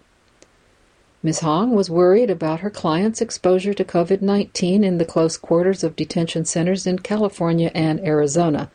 Ms. 1.24 1.40
Hong 1.40 1.74
was 1.74 1.90
worried 1.90 2.30
about 2.30 2.60
her 2.60 2.70
client's 2.70 3.22
exposure 3.22 3.74
to 3.74 3.84
COVID 3.84 4.22
19 4.22 4.84
in 4.84 5.00
the 5.00 5.06
close 5.06 5.36
quarters 5.36 5.84
of 5.84 5.96
detention 5.96 6.46
centers 6.46 6.86
in 6.86 7.00
California 7.00 7.72
and 7.74 8.00
Arizona 8.02 8.70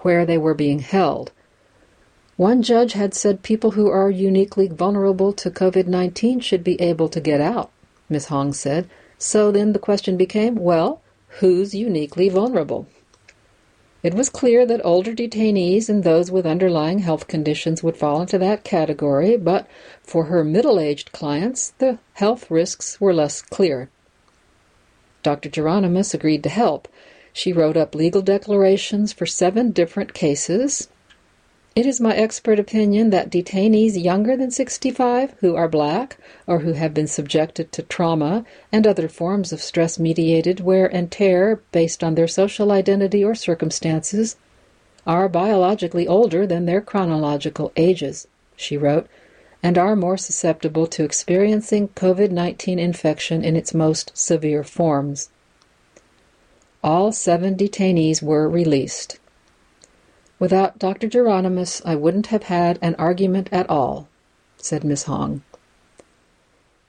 where 0.00 0.26
they 0.26 0.38
were 0.38 0.54
being 0.54 0.80
held. 0.80 1.32
One 2.36 2.62
judge 2.62 2.94
had 2.94 3.12
said 3.12 3.42
people 3.42 3.72
who 3.72 3.88
are 3.88 4.10
uniquely 4.10 4.66
vulnerable 4.66 5.32
to 5.34 5.50
COVID 5.50 5.86
19 5.86 6.40
should 6.40 6.64
be 6.64 6.80
able 6.80 7.08
to 7.10 7.20
get 7.20 7.40
out, 7.40 7.70
Ms. 8.08 8.26
Hong 8.26 8.52
said. 8.52 8.88
So 9.18 9.52
then 9.52 9.72
the 9.74 9.78
question 9.78 10.16
became 10.16 10.54
well, 10.54 11.02
who's 11.40 11.74
uniquely 11.74 12.30
vulnerable? 12.30 12.86
It 14.02 14.14
was 14.14 14.30
clear 14.30 14.64
that 14.64 14.80
older 14.82 15.12
detainees 15.12 15.90
and 15.90 16.02
those 16.02 16.30
with 16.30 16.46
underlying 16.46 17.00
health 17.00 17.28
conditions 17.28 17.82
would 17.82 17.98
fall 17.98 18.22
into 18.22 18.38
that 18.38 18.64
category, 18.64 19.36
but 19.36 19.66
for 20.02 20.24
her 20.24 20.42
middle 20.42 20.80
aged 20.80 21.12
clients, 21.12 21.74
the 21.76 21.98
health 22.14 22.50
risks 22.50 22.98
were 22.98 23.12
less 23.12 23.42
clear. 23.42 23.90
Dr. 25.22 25.50
Geronimus 25.50 26.14
agreed 26.14 26.42
to 26.44 26.48
help, 26.48 26.88
she 27.32 27.52
wrote 27.52 27.76
up 27.76 27.94
legal 27.94 28.22
declarations 28.22 29.12
for 29.12 29.26
seven 29.26 29.70
different 29.70 30.14
cases. 30.14 30.88
It 31.76 31.86
is 31.86 32.00
my 32.00 32.16
expert 32.16 32.58
opinion 32.58 33.10
that 33.10 33.30
detainees 33.30 34.02
younger 34.02 34.36
than 34.36 34.50
65 34.50 35.34
who 35.38 35.54
are 35.54 35.68
black 35.68 36.18
or 36.46 36.60
who 36.60 36.72
have 36.72 36.92
been 36.92 37.06
subjected 37.06 37.70
to 37.72 37.82
trauma 37.82 38.44
and 38.72 38.86
other 38.86 39.08
forms 39.08 39.52
of 39.52 39.62
stress 39.62 39.98
mediated 39.98 40.58
wear 40.60 40.86
and 40.86 41.10
tear 41.10 41.60
based 41.70 42.02
on 42.02 42.16
their 42.16 42.26
social 42.26 42.72
identity 42.72 43.24
or 43.24 43.36
circumstances 43.36 44.36
are 45.06 45.28
biologically 45.28 46.08
older 46.08 46.46
than 46.46 46.66
their 46.66 46.80
chronological 46.80 47.72
ages, 47.76 48.26
she 48.56 48.76
wrote, 48.76 49.06
and 49.62 49.78
are 49.78 49.94
more 49.94 50.16
susceptible 50.16 50.86
to 50.86 51.04
experiencing 51.04 51.88
COVID 51.88 52.30
19 52.30 52.78
infection 52.78 53.44
in 53.44 53.56
its 53.56 53.72
most 53.72 54.10
severe 54.14 54.64
forms. 54.64 55.28
All 56.82 57.12
seven 57.12 57.56
detainees 57.56 58.22
were 58.22 58.48
released. 58.48 59.18
Without 60.38 60.78
Dr. 60.78 61.08
Geronimus, 61.08 61.82
I 61.84 61.94
wouldn't 61.94 62.28
have 62.28 62.44
had 62.44 62.78
an 62.80 62.94
argument 62.94 63.50
at 63.52 63.68
all, 63.68 64.08
said 64.56 64.82
Miss 64.82 65.02
Hong. 65.02 65.42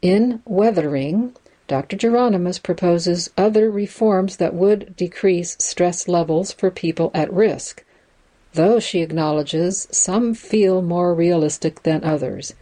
In 0.01 0.41
Weathering, 0.45 1.36
Dr. 1.67 1.97
Geronimus 1.97 2.58
proposes 2.58 3.30
other 3.38 3.69
reforms 3.69 4.38
that 4.38 4.54
would 4.54 4.95
decrease 4.95 5.58
stress 5.60 6.08
levels 6.08 6.54
for 6.54 6.71
people 6.71 7.12
at 7.13 7.32
risk, 7.32 7.84
though 8.54 8.80
she 8.80 9.01
acknowledges 9.01 9.89
some 9.91 10.34
feel 10.34 10.82
more 10.82 11.13
realistic 11.13 11.84
than 11.84 12.04
others. 12.04 12.54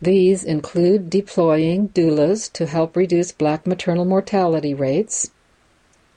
These 0.00 0.44
include 0.44 1.10
deploying 1.10 1.88
doulas 1.88 2.50
to 2.52 2.66
help 2.66 2.96
reduce 2.96 3.32
black 3.32 3.66
maternal 3.66 4.04
mortality 4.04 4.74
rates, 4.74 5.30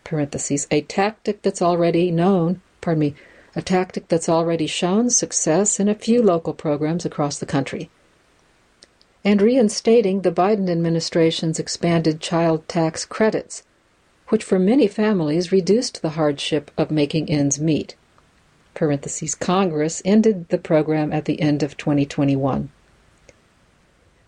parentheses, 0.03 0.67
a 0.71 0.81
tactic 0.81 1.41
that's 1.41 1.61
already 1.61 2.11
known, 2.11 2.61
pardon 2.81 2.99
me, 2.99 3.15
a 3.55 3.61
tactic 3.61 4.07
that's 4.07 4.29
already 4.29 4.67
shown 4.67 5.09
success 5.09 5.79
in 5.79 5.87
a 5.87 5.95
few 5.95 6.21
local 6.21 6.53
programs 6.53 7.05
across 7.05 7.37
the 7.37 7.45
country, 7.45 7.89
and 9.23 9.41
reinstating 9.41 10.21
the 10.21 10.31
Biden 10.31 10.69
administration's 10.69 11.59
expanded 11.59 12.19
child 12.19 12.67
tax 12.67 13.05
credits, 13.05 13.63
which 14.29 14.43
for 14.43 14.59
many 14.59 14.87
families 14.87 15.51
reduced 15.51 16.01
the 16.01 16.11
hardship 16.11 16.71
of 16.77 16.91
making 16.91 17.29
ends 17.29 17.59
meet. 17.59 17.95
Parentheses, 18.73 19.35
Congress 19.35 20.01
ended 20.03 20.49
the 20.49 20.57
program 20.57 21.13
at 21.13 21.25
the 21.25 21.39
end 21.41 21.61
of 21.61 21.77
2021. 21.77 22.69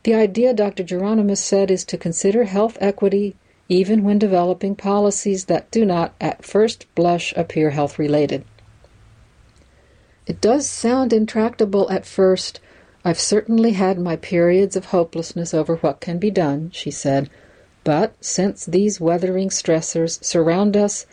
The 0.03 0.13
idea, 0.13 0.53
Dr. 0.53 0.83
Geronimus 0.83 1.41
said, 1.41 1.71
is 1.71 1.83
to 1.85 1.97
consider 1.97 2.43
health 2.43 2.77
equity 2.79 3.35
even 3.67 4.03
when 4.03 4.19
developing 4.19 4.75
policies 4.75 5.45
that 5.45 5.71
do 5.71 5.85
not 5.85 6.13
at 6.21 6.45
first 6.45 6.85
blush 6.95 7.33
appear 7.35 7.71
health 7.71 7.97
related. 7.97 8.45
It 10.27 10.41
does 10.41 10.67
sound 10.67 11.13
intractable 11.13 11.89
at 11.89 12.05
first. 12.05 12.59
I've 13.03 13.19
certainly 13.19 13.73
had 13.73 13.99
my 13.99 14.15
periods 14.15 14.75
of 14.75 14.85
hopelessness 14.85 15.53
over 15.53 15.75
what 15.77 15.99
can 15.99 16.17
be 16.17 16.31
done, 16.31 16.71
she 16.73 16.91
said, 16.91 17.29
but 17.83 18.15
since 18.19 18.65
these 18.65 18.99
weathering 18.99 19.49
stressors 19.49 20.23
surround 20.23 20.75
us, 20.75 21.05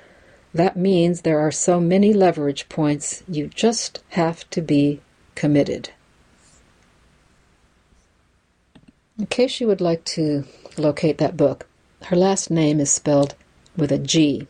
that 0.55 0.77
means 0.77 1.21
there 1.21 1.41
are 1.41 1.51
so 1.51 1.81
many 1.81 2.13
leverage 2.13 2.69
points, 2.69 3.23
you 3.29 3.49
just 3.49 4.03
have 4.11 4.49
to 4.51 4.61
be 4.61 5.01
committed. 5.35 5.91
In 9.19 9.27
case 9.27 9.61
you 9.61 9.67
would 9.67 9.81
like 9.81 10.05
to 10.05 10.45
locate 10.77 11.19
that 11.19 11.37
book, 11.37 11.67
her 12.07 12.17
last 12.17 12.51
name 12.51 12.81
is 12.81 12.93
spelled 12.93 13.35
with 13.77 13.93
a 13.93 13.99
G. 13.99 14.47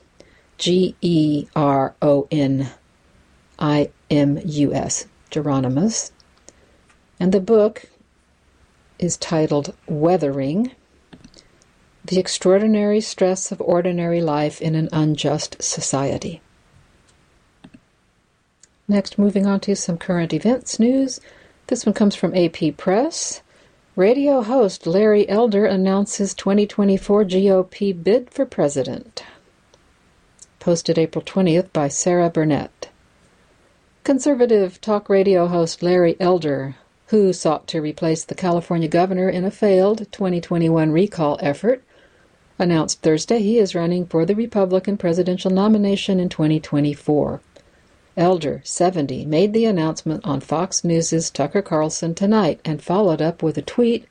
G 0.58 0.94
E 1.00 1.46
R 1.56 1.94
O 2.00 2.28
N 2.30 2.70
I 3.58 3.90
M 4.10 4.38
U 4.44 4.72
S. 4.74 5.06
Geronimus. 5.30 6.12
And 7.18 7.32
the 7.32 7.40
book 7.40 7.86
is 8.98 9.16
titled 9.16 9.74
Weathering 9.86 10.72
The 12.04 12.18
Extraordinary 12.18 13.00
Stress 13.00 13.50
of 13.50 13.60
Ordinary 13.60 14.20
Life 14.20 14.60
in 14.60 14.74
an 14.74 14.88
Unjust 14.92 15.62
Society. 15.62 16.40
Next, 18.86 19.18
moving 19.18 19.46
on 19.46 19.60
to 19.60 19.74
some 19.74 19.98
current 19.98 20.32
events 20.32 20.78
news. 20.78 21.20
This 21.68 21.86
one 21.86 21.94
comes 21.94 22.14
from 22.14 22.34
AP 22.36 22.76
Press. 22.76 23.42
Radio 23.96 24.40
host 24.40 24.86
Larry 24.86 25.28
Elder 25.28 25.66
announces 25.66 26.32
2024 26.32 27.26
GOP 27.26 27.92
bid 28.02 28.30
for 28.30 28.46
president. 28.46 29.22
Posted 30.58 30.96
April 30.96 31.22
20th 31.22 31.70
by 31.74 31.88
Sara 31.88 32.30
Burnett. 32.30 32.88
Conservative 34.02 34.80
talk 34.80 35.10
radio 35.10 35.46
host 35.46 35.82
Larry 35.82 36.16
Elder, 36.18 36.74
who 37.08 37.34
sought 37.34 37.66
to 37.66 37.82
replace 37.82 38.24
the 38.24 38.34
California 38.34 38.88
governor 38.88 39.28
in 39.28 39.44
a 39.44 39.50
failed 39.50 40.10
2021 40.10 40.90
recall 40.90 41.36
effort, 41.42 41.84
announced 42.58 43.02
Thursday 43.02 43.40
he 43.40 43.58
is 43.58 43.74
running 43.74 44.06
for 44.06 44.24
the 44.24 44.34
Republican 44.34 44.96
presidential 44.96 45.50
nomination 45.50 46.18
in 46.18 46.30
2024. 46.30 47.42
Elder, 48.16 48.60
70, 48.64 49.24
made 49.24 49.52
the 49.52 49.64
announcement 49.64 50.24
on 50.24 50.40
Fox 50.40 50.84
News' 50.84 51.30
Tucker 51.30 51.62
Carlson 51.62 52.14
tonight 52.14 52.60
and 52.64 52.82
followed 52.82 53.22
up 53.22 53.42
with 53.42 53.56
a 53.56 53.62
tweet 53.62 54.06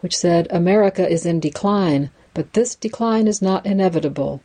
which 0.00 0.16
said, 0.16 0.46
America 0.50 1.08
is 1.08 1.26
in 1.26 1.40
decline, 1.40 2.10
but 2.34 2.52
this 2.54 2.74
decline 2.74 3.26
is 3.26 3.42
not 3.42 3.66
inevitable. 3.66 4.40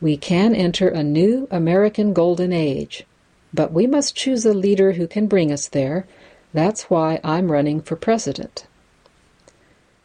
We 0.00 0.16
can 0.16 0.54
enter 0.54 0.88
a 0.88 1.02
new 1.02 1.46
American 1.50 2.12
golden 2.12 2.52
age, 2.52 3.04
but 3.54 3.72
we 3.72 3.86
must 3.86 4.16
choose 4.16 4.44
a 4.44 4.52
leader 4.52 4.92
who 4.92 5.06
can 5.06 5.26
bring 5.26 5.52
us 5.52 5.68
there. 5.68 6.06
That's 6.52 6.90
why 6.90 7.20
I'm 7.22 7.52
running 7.52 7.80
for 7.80 7.96
president. 7.96 8.66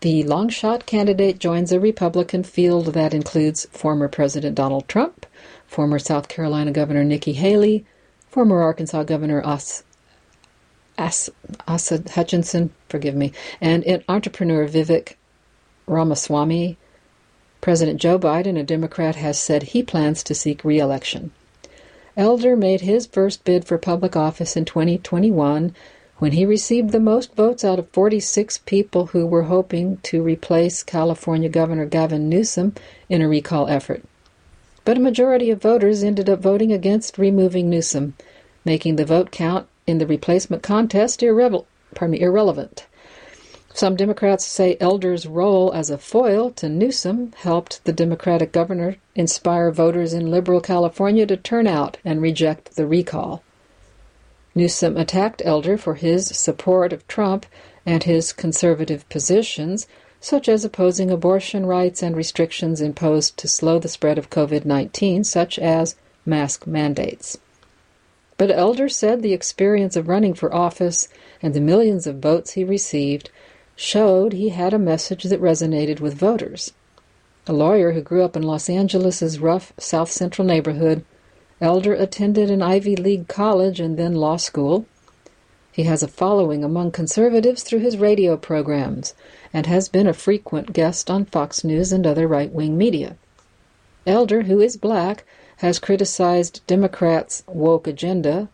The 0.01 0.23
long 0.23 0.49
shot 0.49 0.85
candidate 0.85 1.39
joins 1.39 1.71
a 1.71 1.79
Republican 1.79 2.43
field 2.43 2.87
that 2.87 3.13
includes 3.13 3.67
former 3.71 4.07
President 4.07 4.55
Donald 4.55 4.87
Trump, 4.87 5.25
former 5.67 5.99
South 5.99 6.27
Carolina 6.27 6.71
Governor 6.71 7.03
Nikki 7.03 7.33
Haley, 7.33 7.85
former 8.31 8.61
Arkansas 8.61 9.03
Governor 9.03 9.45
Os, 9.45 9.83
As, 10.97 11.29
Asa 11.67 12.01
Hutchinson, 12.11 12.71
forgive 12.87 13.13
me, 13.13 13.33
and 13.59 14.03
entrepreneur 14.07 14.67
Vivek 14.67 15.17
Ramaswamy. 15.85 16.77
President 17.59 17.99
Joe 17.99 18.17
Biden, 18.17 18.57
a 18.57 18.63
Democrat, 18.63 19.17
has 19.17 19.37
said 19.37 19.63
he 19.63 19.83
plans 19.83 20.23
to 20.23 20.33
seek 20.33 20.63
re-election. 20.63 21.31
Elder 22.15 22.55
made 22.55 22.81
his 22.81 23.05
first 23.05 23.43
bid 23.43 23.65
for 23.65 23.77
public 23.77 24.15
office 24.15 24.55
in 24.55 24.63
2021 24.63 25.75
when 26.17 26.31
he 26.31 26.45
received 26.45 26.91
the 26.91 26.99
most 26.99 27.35
votes 27.35 27.65
out 27.65 27.79
of 27.79 27.89
46 27.89 28.59
people 28.59 29.07
who 29.07 29.25
were 29.25 29.43
hoping 29.43 29.97
to 30.03 30.23
replace 30.23 30.83
California 30.83 31.49
Governor 31.49 31.85
Gavin 31.85 32.29
Newsom 32.29 32.75
in 33.09 33.21
a 33.21 33.27
recall 33.27 33.67
effort 33.67 34.03
but 34.83 34.97
a 34.97 35.01
majority 35.01 35.49
of 35.51 35.61
voters 35.61 36.03
ended 36.03 36.29
up 36.29 36.39
voting 36.39 36.71
against 36.71 37.17
removing 37.17 37.69
Newsom, 37.69 38.15
making 38.65 38.95
the 38.95 39.05
vote 39.05 39.31
count 39.31 39.67
in 39.87 39.97
the 39.97 40.07
replacement 40.07 40.63
contest 40.63 41.21
irre- 41.21 41.65
me, 42.01 42.19
irrelevant. 42.19 42.85
Some 43.73 43.95
Democrats 43.95 44.45
say 44.45 44.75
Elder's 44.81 45.25
role 45.25 45.71
as 45.73 45.89
a 45.89 45.97
foil 45.97 46.51
to 46.51 46.67
Newsom 46.67 47.31
helped 47.37 47.83
the 47.85 47.93
Democratic 47.93 48.51
governor 48.51 48.97
inspire 49.15 49.71
voters 49.71 50.13
in 50.13 50.29
liberal 50.29 50.59
California 50.59 51.25
to 51.25 51.37
turn 51.37 51.67
out 51.67 51.97
and 52.03 52.21
reject 52.21 52.75
the 52.75 52.85
recall. 52.85 53.43
Newsom 54.53 54.97
attacked 54.97 55.41
Elder 55.45 55.77
for 55.77 55.95
his 55.95 56.27
support 56.27 56.91
of 56.91 57.07
Trump 57.07 57.45
and 57.85 58.03
his 58.03 58.33
conservative 58.33 59.07
positions, 59.07 59.87
such 60.21 60.47
as 60.47 60.63
opposing 60.63 61.11
abortion 61.11 61.65
rights 61.65 62.01
and 62.01 62.15
restrictions 62.15 62.79
imposed 62.79 63.35
to 63.35 63.47
slow 63.47 63.79
the 63.79 63.89
spread 63.89 64.17
of 64.17 64.29
COVID 64.29 64.63
19, 64.63 65.23
such 65.23 65.59
as 65.59 65.95
mask 66.25 66.65
mandates. 66.65 67.37
But 68.37 68.51
Elder 68.51 68.87
said 68.87 69.21
the 69.21 69.33
experience 69.33 69.95
of 69.95 70.07
running 70.07 70.33
for 70.33 70.53
office 70.53 71.07
and 71.41 71.53
the 71.53 71.59
millions 71.59 72.07
of 72.07 72.19
votes 72.19 72.51
he 72.51 72.63
received 72.63 73.29
showed 73.75 74.33
he 74.33 74.49
had 74.49 74.73
a 74.73 74.79
message 74.79 75.23
that 75.23 75.41
resonated 75.41 75.99
with 75.99 76.13
voters. 76.13 76.71
A 77.47 77.53
lawyer 77.53 77.93
who 77.93 78.01
grew 78.01 78.23
up 78.23 78.35
in 78.35 78.43
Los 78.43 78.69
Angeles' 78.69 79.39
rough 79.39 79.73
South 79.79 80.11
Central 80.11 80.47
neighborhood, 80.47 81.03
Elder 81.59 81.93
attended 81.93 82.51
an 82.51 82.61
Ivy 82.61 82.95
League 82.95 83.27
college 83.27 83.79
and 83.79 83.97
then 83.97 84.13
law 84.13 84.37
school. 84.37 84.85
He 85.73 85.83
has 85.83 86.03
a 86.03 86.07
following 86.09 86.65
among 86.65 86.91
conservatives 86.91 87.63
through 87.63 87.79
his 87.79 87.97
radio 87.97 88.35
programs 88.35 89.13
and 89.53 89.65
has 89.67 89.87
been 89.87 90.05
a 90.05 90.13
frequent 90.13 90.73
guest 90.73 91.09
on 91.09 91.23
Fox 91.23 91.63
News 91.63 91.93
and 91.93 92.05
other 92.05 92.27
right 92.27 92.51
wing 92.51 92.77
media. 92.77 93.15
Elder, 94.05 94.43
who 94.43 94.59
is 94.59 94.75
black, 94.75 95.23
has 95.57 95.79
criticized 95.79 96.61
Democrats' 96.67 97.43
woke 97.47 97.87
agenda, 97.87 98.49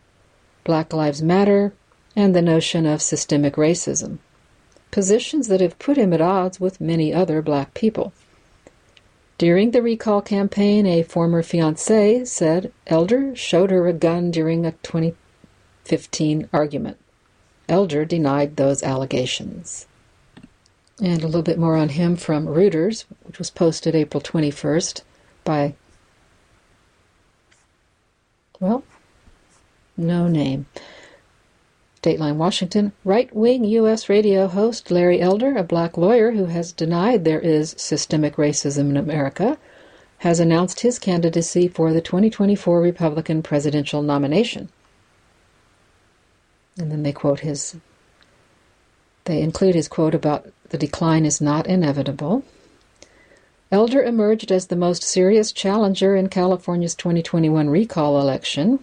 Black 0.62 0.92
Lives 0.92 1.20
Matter, 1.20 1.72
and 2.14 2.36
the 2.36 2.42
notion 2.42 2.86
of 2.86 3.02
systemic 3.02 3.54
racism, 3.54 4.18
positions 4.92 5.48
that 5.48 5.60
have 5.60 5.78
put 5.80 5.96
him 5.96 6.12
at 6.12 6.20
odds 6.20 6.60
with 6.60 6.80
many 6.80 7.12
other 7.12 7.42
black 7.42 7.74
people. 7.74 8.12
During 9.38 9.72
the 9.72 9.82
recall 9.82 10.20
campaign, 10.22 10.86
a 10.86 11.02
former 11.02 11.42
fiancee 11.42 12.24
said 12.24 12.72
Elder 12.86 13.34
showed 13.34 13.70
her 13.70 13.88
a 13.88 13.92
gun 13.92 14.30
during 14.30 14.64
a 14.64 14.72
2015 14.72 16.48
argument. 16.52 16.96
Elder 17.68 18.04
denied 18.04 18.56
those 18.56 18.82
allegations. 18.82 19.86
And 21.00 21.22
a 21.22 21.26
little 21.26 21.42
bit 21.42 21.58
more 21.58 21.76
on 21.76 21.90
him 21.90 22.16
from 22.16 22.46
Reuters, 22.46 23.04
which 23.24 23.38
was 23.38 23.50
posted 23.50 23.94
April 23.94 24.20
21st 24.20 25.02
by, 25.44 25.74
well, 28.58 28.82
no 29.96 30.28
name. 30.28 30.66
Dateline 32.02 32.36
Washington. 32.36 32.92
Right 33.04 33.34
wing 33.34 33.64
U.S. 33.64 34.08
radio 34.08 34.46
host 34.46 34.90
Larry 34.90 35.20
Elder, 35.20 35.56
a 35.56 35.64
black 35.64 35.96
lawyer 35.96 36.30
who 36.30 36.46
has 36.46 36.72
denied 36.72 37.24
there 37.24 37.40
is 37.40 37.74
systemic 37.76 38.36
racism 38.36 38.90
in 38.90 38.96
America, 38.96 39.58
has 40.18 40.40
announced 40.40 40.80
his 40.80 40.98
candidacy 40.98 41.68
for 41.68 41.92
the 41.92 42.00
2024 42.00 42.80
Republican 42.80 43.42
presidential 43.42 44.02
nomination. 44.02 44.68
And 46.78 46.92
then 46.92 47.02
they 47.02 47.12
quote 47.12 47.40
his, 47.40 47.76
they 49.24 49.42
include 49.42 49.74
his 49.74 49.88
quote 49.88 50.14
about 50.14 50.46
the 50.70 50.78
decline 50.78 51.26
is 51.26 51.40
not 51.40 51.66
inevitable. 51.66 52.44
Elder 53.72 54.02
emerged 54.02 54.52
as 54.52 54.66
the 54.66 54.76
most 54.76 55.02
serious 55.02 55.52
challenger 55.52 56.16
in 56.16 56.28
California's 56.28 56.94
2021 56.94 57.68
recall 57.68 58.20
election, 58.20 58.78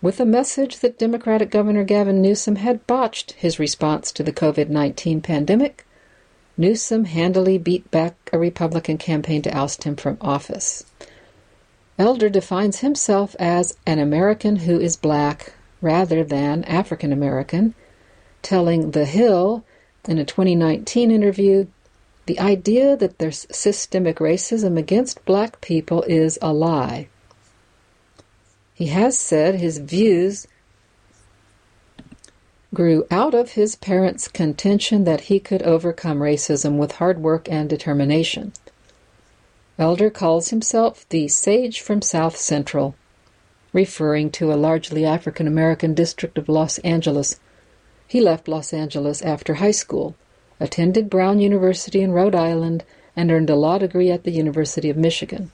with 0.00 0.20
a 0.20 0.26
message 0.26 0.78
that 0.80 0.98
Democratic 0.98 1.50
Governor 1.50 1.84
Gavin 1.84 2.20
Newsom 2.20 2.56
had 2.56 2.86
botched 2.86 3.32
his 3.32 3.58
response 3.58 4.12
to 4.12 4.22
the 4.22 4.32
COVID 4.32 4.68
19 4.68 5.20
pandemic. 5.22 5.86
Newsom 6.56 7.06
handily 7.06 7.56
beat 7.56 7.90
back 7.90 8.14
a 8.32 8.38
Republican 8.38 8.98
campaign 8.98 9.42
to 9.42 9.56
oust 9.56 9.84
him 9.84 9.96
from 9.96 10.18
office. 10.20 10.84
Elder 11.98 12.28
defines 12.28 12.80
himself 12.80 13.34
as 13.38 13.76
an 13.86 13.98
American 13.98 14.56
who 14.56 14.78
is 14.78 14.96
black 14.96 15.54
rather 15.82 16.24
than 16.24 16.64
African 16.64 17.12
American, 17.12 17.74
telling 18.40 18.92
The 18.92 19.04
Hill 19.04 19.64
in 20.08 20.16
a 20.16 20.24
2019 20.24 21.10
interview 21.10 21.66
the 22.26 22.38
idea 22.38 22.96
that 22.96 23.18
there's 23.18 23.46
systemic 23.50 24.18
racism 24.18 24.78
against 24.78 25.24
black 25.24 25.60
people 25.60 26.02
is 26.04 26.38
a 26.40 26.52
lie. 26.52 27.08
He 28.74 28.86
has 28.86 29.18
said 29.18 29.56
his 29.56 29.78
views 29.78 30.46
grew 32.72 33.06
out 33.10 33.34
of 33.34 33.52
his 33.52 33.76
parents' 33.76 34.28
contention 34.28 35.04
that 35.04 35.22
he 35.22 35.38
could 35.38 35.62
overcome 35.62 36.20
racism 36.20 36.78
with 36.78 36.92
hard 36.92 37.20
work 37.20 37.48
and 37.50 37.68
determination. 37.68 38.52
Elder 39.78 40.10
calls 40.10 40.50
himself 40.50 41.06
the 41.08 41.28
sage 41.28 41.80
from 41.80 42.00
South 42.02 42.36
Central, 42.36 42.94
referring 43.72 44.30
to 44.30 44.52
a 44.52 44.54
largely 44.54 45.04
African 45.04 45.46
American 45.46 45.94
district 45.94 46.36
of 46.38 46.48
Los 46.48 46.78
Angeles. 46.78 47.40
He 48.06 48.20
left 48.20 48.48
Los 48.48 48.72
Angeles 48.72 49.22
after 49.22 49.54
high 49.54 49.70
school, 49.70 50.14
attended 50.60 51.08
Brown 51.08 51.40
University 51.40 52.02
in 52.02 52.12
Rhode 52.12 52.34
Island, 52.34 52.84
and 53.16 53.30
earned 53.30 53.50
a 53.50 53.56
law 53.56 53.78
degree 53.78 54.10
at 54.10 54.24
the 54.24 54.30
University 54.30 54.90
of 54.90 54.96
Michigan. 54.96 55.50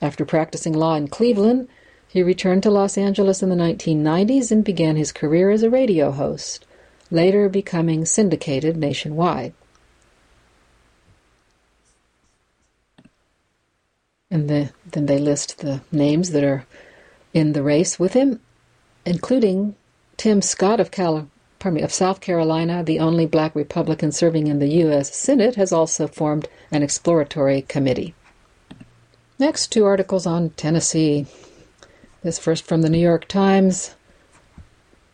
After 0.00 0.24
practicing 0.24 0.74
law 0.74 0.94
in 0.94 1.08
Cleveland, 1.08 1.68
he 2.06 2.22
returned 2.22 2.62
to 2.62 2.70
Los 2.70 2.96
Angeles 2.96 3.42
in 3.42 3.48
the 3.48 3.56
1990s 3.56 4.52
and 4.52 4.62
began 4.62 4.96
his 4.96 5.12
career 5.12 5.50
as 5.50 5.62
a 5.62 5.70
radio 5.70 6.10
host, 6.10 6.64
later 7.10 7.48
becoming 7.48 8.04
syndicated 8.04 8.76
nationwide. 8.76 9.52
And 14.30 14.48
the, 14.48 14.72
then 14.90 15.06
they 15.06 15.18
list 15.18 15.58
the 15.58 15.80
names 15.90 16.30
that 16.30 16.44
are 16.44 16.66
in 17.34 17.52
the 17.52 17.62
race 17.62 17.98
with 17.98 18.14
him, 18.14 18.40
including 19.04 19.74
Tim 20.16 20.40
Scott 20.40 20.80
of 20.80 20.90
Cal- 20.90 21.28
me, 21.66 21.82
of 21.82 21.92
South 21.92 22.20
Carolina, 22.20 22.84
the 22.84 22.98
only 22.98 23.24
black 23.24 23.54
Republican 23.54 24.12
serving 24.12 24.46
in 24.46 24.58
the 24.58 24.68
U.S. 24.68 25.14
Senate, 25.14 25.56
has 25.56 25.72
also 25.72 26.06
formed 26.06 26.46
an 26.70 26.82
exploratory 26.82 27.62
committee. 27.62 28.14
Next, 29.38 29.72
two 29.72 29.84
articles 29.84 30.26
on 30.26 30.50
Tennessee. 30.50 31.26
This 32.22 32.38
first 32.38 32.64
from 32.64 32.82
the 32.82 32.90
New 32.90 32.98
York 32.98 33.26
Times, 33.28 33.94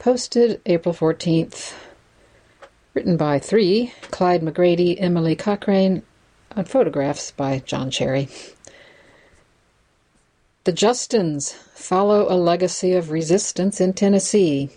posted 0.00 0.60
April 0.66 0.94
14th, 0.94 1.72
written 2.94 3.16
by 3.16 3.38
three 3.38 3.92
Clyde 4.10 4.42
McGrady, 4.42 4.96
Emily 4.98 5.36
Cochrane, 5.36 6.02
on 6.56 6.64
photographs 6.64 7.30
by 7.30 7.60
John 7.60 7.90
Cherry. 7.90 8.28
The 10.64 10.72
Justins 10.74 11.54
follow 11.72 12.30
a 12.30 12.36
legacy 12.36 12.92
of 12.92 13.10
resistance 13.10 13.80
in 13.80 13.94
Tennessee. 13.94 14.68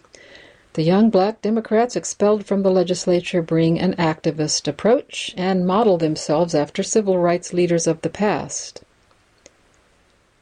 The 0.76 0.84
young 0.84 1.10
black 1.10 1.41
Democrats 1.41 1.98
expelled 1.98 2.46
from 2.46 2.63
the 2.63 2.72
legislature 2.72 3.41
bring 3.41 3.78
an 3.82 3.93
activist 3.96 4.65
approach 4.65 5.34
and 5.36 5.67
model 5.67 5.98
themselves 5.98 6.56
after 6.56 6.84
civil 6.84 7.17
rights 7.17 7.52
leaders 7.52 7.86
of 7.86 8.00
the 8.00 8.10
past. 8.10 8.82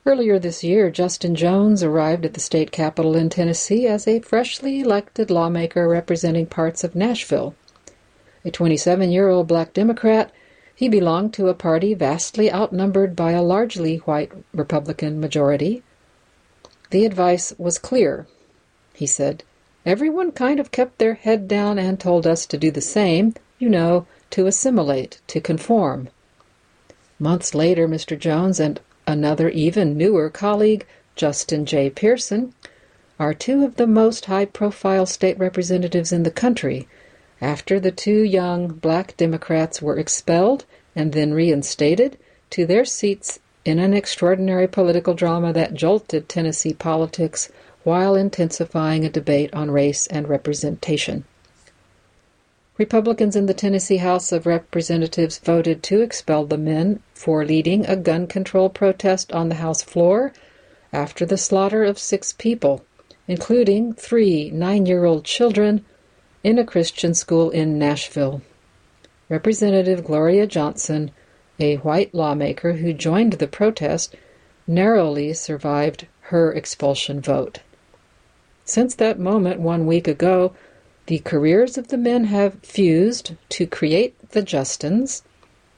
Earlier 0.06 0.38
this 0.38 0.64
year, 0.64 0.92
Justin 0.92 1.34
Jones 1.34 1.82
arrived 1.82 2.24
at 2.24 2.36
the 2.36 2.40
state 2.40 2.72
capitol 2.72 3.16
in 3.16 3.30
Tennessee 3.30 3.88
as 3.88 4.08
a 4.08 4.20
freshly 4.20 4.82
elected 4.82 5.32
lawmaker 5.32 5.90
representing 5.90 6.46
parts 6.46 6.84
of 6.84 6.94
Nashville. 6.94 7.56
A 8.46 8.52
27 8.52 9.10
year 9.10 9.30
old 9.30 9.48
black 9.48 9.74
Democrat 9.74 10.32
he 10.82 10.90
belonged 10.90 11.32
to 11.32 11.48
a 11.48 11.54
party 11.54 11.94
vastly 11.94 12.52
outnumbered 12.52 13.16
by 13.16 13.34
a 13.34 13.44
largely 13.44 13.98
white 13.98 14.32
Republican 14.52 15.20
majority. 15.20 15.84
The 16.90 17.06
advice 17.06 17.54
was 17.60 17.78
clear, 17.78 18.26
he 18.96 19.06
said. 19.06 19.44
Everyone 19.86 20.32
kind 20.32 20.60
of 20.60 20.72
kept 20.72 20.98
their 20.98 21.14
head 21.14 21.48
down 21.48 21.78
and 21.78 22.00
told 22.00 22.26
us 22.26 22.48
to 22.48 22.58
do 22.58 22.72
the 22.72 22.82
same, 22.82 23.36
you 23.60 23.70
know, 23.70 24.08
to 24.32 24.48
assimilate, 24.48 25.22
to 25.28 25.40
conform. 25.40 26.10
Months 27.20 27.54
later, 27.54 27.88
Mr. 27.88 28.18
Jones 28.18 28.60
and 28.60 28.80
another 29.06 29.50
even 29.50 29.96
newer 29.96 30.32
colleague, 30.32 30.88
Justin 31.16 31.68
J. 31.68 31.92
Pearson, 31.92 32.56
are 33.20 33.36
two 33.36 33.64
of 33.64 33.76
the 33.76 33.86
most 33.86 34.26
high 34.26 34.46
profile 34.46 35.06
state 35.06 35.38
representatives 35.38 36.12
in 36.12 36.24
the 36.24 36.32
country 36.32 36.88
after 37.42 37.80
the 37.80 37.92
two 37.92 38.22
young 38.24 38.68
black 38.68 39.18
Democrats 39.18 39.82
were 39.82 39.98
expelled 39.98 40.64
and 40.96 41.12
then 41.12 41.34
reinstated 41.34 42.18
to 42.52 42.66
their 42.66 42.86
seats 42.86 43.40
in 43.66 43.80
an 43.80 43.94
extraordinary 43.94 44.68
political 44.68 45.14
drama 45.14 45.52
that 45.52 45.74
jolted 45.74 46.30
Tennessee 46.30 46.74
politics 46.74 47.50
while 47.84 48.16
intensifying 48.16 49.04
a 49.04 49.10
debate 49.10 49.52
on 49.54 49.72
race 49.72 50.06
and 50.08 50.30
representation. 50.30 51.24
Republicans 52.78 53.36
in 53.36 53.46
the 53.46 53.54
Tennessee 53.54 53.98
House 53.98 54.32
of 54.32 54.46
Representatives 54.46 55.38
voted 55.40 55.84
to 55.84 56.02
expel 56.02 56.46
the 56.46 56.58
men 56.58 57.02
for 57.14 57.46
leading 57.46 57.86
a 57.86 57.96
gun 57.96 58.28
control 58.28 58.70
protest 58.70 59.32
on 59.32 59.50
the 59.50 59.56
House 59.56 59.84
floor 59.84 60.34
after 60.94 61.26
the 61.26 61.38
slaughter 61.38 61.84
of 61.84 62.00
six 62.00 62.34
people, 62.34 62.84
including 63.28 63.94
three 63.94 64.50
nine 64.52 64.86
year 64.86 65.06
old 65.06 65.26
children, 65.26 65.86
in 66.44 66.58
a 66.58 66.66
Christian 66.66 67.14
school 67.14 67.50
in 67.50 67.78
Nashville. 67.78 68.42
Representative 69.30 70.04
Gloria 70.04 70.48
Johnson, 70.48 71.12
a 71.60 71.76
white 71.78 72.14
lawmaker 72.14 72.74
who 72.74 72.94
joined 72.94 73.34
the 73.34 73.48
protest, 73.48 74.16
narrowly 74.68 75.34
survived 75.34 76.08
her 76.32 76.52
expulsion 76.52 77.22
vote. 77.22 77.60
Since 78.66 78.96
that 78.96 79.20
moment 79.20 79.60
one 79.60 79.86
week 79.86 80.08
ago, 80.08 80.54
the 81.08 81.20
careers 81.20 81.78
of 81.78 81.90
the 81.90 81.98
men 81.98 82.26
have 82.26 82.60
fused 82.64 83.36
to 83.50 83.68
create 83.68 84.16
the 84.30 84.42
Justins, 84.42 85.24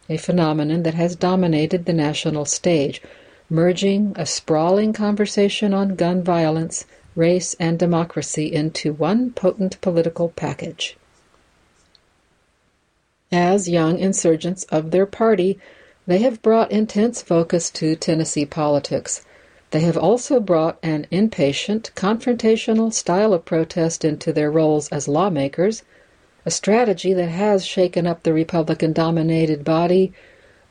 a 0.10 0.18
phenomenon 0.18 0.84
that 0.84 0.94
has 0.94 1.16
dominated 1.16 1.86
the 1.86 1.94
national 1.94 2.46
stage, 2.46 3.02
merging 3.50 4.14
a 4.16 4.26
sprawling 4.26 4.94
conversation 4.94 5.74
on 5.74 5.96
gun 5.96 6.24
violence 6.24 6.86
race, 7.16 7.56
and 7.60 7.78
democracy 7.78 8.54
into 8.54 8.94
one 8.94 9.32
potent 9.32 9.80
political 9.82 10.30
package. 10.30 10.98
As 13.32 13.68
young 13.68 13.98
insurgents 13.98 14.64
of 14.66 14.92
their 14.92 15.06
party, 15.06 15.60
they 16.06 16.20
have 16.20 16.42
brought 16.42 16.72
intense 16.72 17.22
focus 17.22 17.72
to 17.72 17.96
Tennessee 17.96 18.46
politics. 18.46 19.26
They 19.72 19.80
have 19.80 19.98
also 19.98 20.40
brought 20.40 20.78
an 20.84 21.08
impatient, 21.10 21.92
confrontational 21.96 22.94
style 22.94 23.34
of 23.34 23.46
protest 23.46 24.06
into 24.06 24.32
their 24.32 24.52
roles 24.52 24.90
as 24.90 25.08
lawmakers, 25.08 25.82
a 26.46 26.52
strategy 26.52 27.14
that 27.14 27.30
has 27.30 27.66
shaken 27.66 28.06
up 28.06 28.22
the 28.22 28.34
Republican 28.34 28.94
dominated 28.94 29.64
body, 29.64 30.14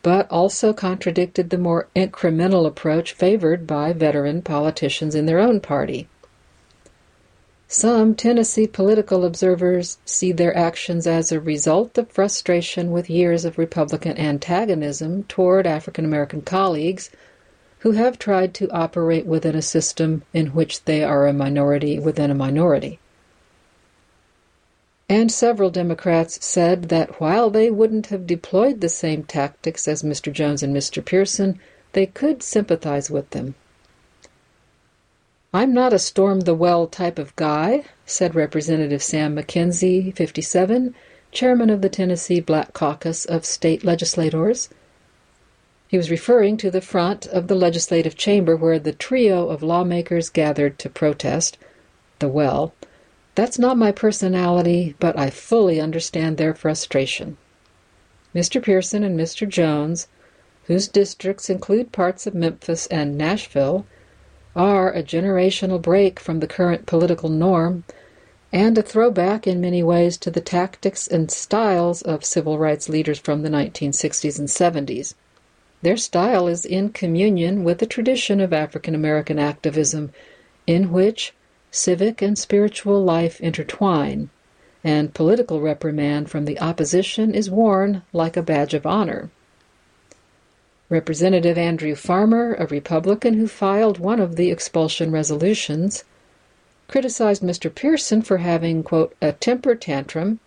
but 0.03 0.31
also 0.31 0.73
contradicted 0.73 1.51
the 1.51 1.59
more 1.59 1.89
incremental 1.97 2.67
approach 2.67 3.13
favored 3.13 3.67
by 3.67 3.93
veteran 3.93 4.43
politicians 4.43 5.15
in 5.15 5.27
their 5.27 5.39
own 5.39 5.61
party. 5.61 6.09
Some 7.75 8.15
Tennessee 8.15 8.67
political 8.67 9.25
observers 9.25 9.97
see 10.05 10.31
their 10.31 10.55
actions 10.55 11.07
as 11.07 11.33
a 11.33 11.41
result 11.41 11.97
of 11.97 12.11
frustration 12.11 12.91
with 12.91 13.09
years 13.09 13.47
of 13.47 13.57
Republican 13.57 14.19
antagonism 14.19 15.23
toward 15.23 15.67
African 15.67 16.05
American 16.05 16.43
colleagues 16.43 17.09
who 17.79 17.93
have 17.93 18.19
tried 18.19 18.53
to 18.57 18.71
operate 18.73 19.25
within 19.25 19.55
a 19.55 19.63
system 19.63 20.23
in 20.35 20.49
which 20.49 20.85
they 20.85 21.03
are 21.03 21.27
a 21.27 21.33
minority 21.33 21.99
within 21.99 22.31
a 22.31 22.35
minority. 22.35 22.99
And 25.09 25.33
several 25.33 25.71
Democrats 25.71 26.45
said 26.45 26.91
that 26.91 27.23
while 27.23 27.49
they 27.49 27.71
wouldn't 27.71 28.09
have 28.09 28.27
deployed 28.27 28.83
the 28.83 28.91
same 28.91 29.23
tactics 29.25 29.89
as 29.89 30.03
Mr. 30.03 30.31
Jones 30.31 30.63
and 30.63 30.77
Mr. 30.77 31.03
Pearson, 31.03 31.59
they 31.95 32.05
could 32.05 32.43
sympathize 32.43 33.11
with 33.11 33.31
them. 33.31 33.55
I'm 35.55 35.75
not 35.75 35.93
a 35.93 35.99
storm 35.99 36.41
the 36.41 36.55
well 36.55 36.87
type 36.87 37.19
of 37.19 37.37
guy, 37.37 37.85
said 38.07 38.35
Representative 38.35 39.03
Sam 39.03 39.37
McKenzie, 39.37 40.17
57, 40.17 40.95
chairman 41.31 41.69
of 41.69 41.83
the 41.83 41.91
Tennessee 41.91 42.41
Black 42.41 42.73
Caucus 42.73 43.27
of 43.27 43.45
State 43.45 43.85
Legislators. 43.85 44.71
He 45.89 45.99
was 45.99 46.11
referring 46.11 46.57
to 46.57 46.71
the 46.71 46.81
front 46.81 47.27
of 47.27 47.49
the 47.49 47.55
legislative 47.55 48.17
chamber 48.17 48.57
where 48.57 48.79
the 48.79 48.95
trio 48.95 49.51
of 49.51 49.63
lawmakers 49.63 50.31
gathered 50.31 50.79
to 50.79 50.89
protest, 50.89 51.59
the 52.19 52.29
well, 52.29 52.73
That's 53.35 53.59
not 53.59 53.77
my 53.77 53.93
personality, 53.93 54.95
but 54.99 55.19
I 55.19 55.29
fully 55.29 55.79
understand 55.79 56.39
their 56.39 56.55
frustration. 56.55 57.37
Mr. 58.35 58.63
Pearson 58.63 59.05
and 59.05 59.21
Mr. 59.21 59.47
Jones, 59.47 60.09
whose 60.65 60.89
districts 60.89 61.51
include 61.51 61.93
parts 61.93 62.27
of 62.27 62.35
Memphis 62.35 62.87
and 62.87 63.19
Nashville, 63.19 63.85
are 64.55 64.93
a 64.93 65.03
generational 65.03 65.81
break 65.81 66.21
from 66.21 66.41
the 66.41 66.47
current 66.47 66.87
political 66.87 67.29
norm 67.29 67.85
and 68.53 68.77
a 68.77 68.83
throwback 68.83 69.47
in 69.47 69.61
many 69.61 69.83
ways 69.83 70.19
to 70.19 70.31
the 70.31 70.41
tactics 70.41 71.09
and 71.09 71.31
styles 71.31 72.03
of 72.03 72.25
civil 72.25 72.59
rights 72.59 72.89
leaders 72.89 73.19
from 73.19 73.43
the 73.43 73.49
1960s 73.49 74.39
and 74.39 74.49
70s. 74.49 75.15
Their 75.81 75.97
style 75.97 76.47
is 76.49 76.67
in 76.67 76.91
communion 76.91 77.65
with 77.65 77.79
the 77.79 77.87
tradition 77.87 78.41
of 78.41 78.53
African 78.53 78.95
American 78.95 79.39
activism, 79.39 80.13
in 80.67 80.93
which 80.93 81.33
civic 81.71 82.21
and 82.21 82.39
spiritual 82.39 83.03
life 83.03 83.41
intertwine, 83.41 84.29
and 84.85 85.15
political 85.15 85.61
reprimand 85.61 86.31
from 86.31 86.45
the 86.45 86.61
opposition 86.61 87.35
is 87.35 87.51
worn 87.51 88.03
like 88.13 88.37
a 88.37 88.43
badge 88.43 88.75
of 88.75 88.87
honor. 88.87 89.31
Representative 90.93 91.57
Andrew 91.57 91.95
Farmer, 91.95 92.53
a 92.59 92.67
Republican 92.67 93.33
who 93.39 93.49
filed 93.49 93.99
one 93.99 94.21
of 94.21 94.37
the 94.37 94.51
expulsion 94.51 95.11
resolutions, 95.11 96.05
criticized 96.87 97.43
Mr. 97.43 97.75
Pearson 97.75 98.21
for 98.21 98.37
having, 98.37 98.83
quote, 98.83 99.17
a 99.23 99.33
temper 99.33 99.75
tantrum 99.75 100.39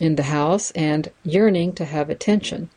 in 0.00 0.14
the 0.14 0.30
House 0.30 0.70
and 0.70 1.10
yearning 1.24 1.72
to 1.72 1.84
have 1.84 2.08
attention. 2.08 2.70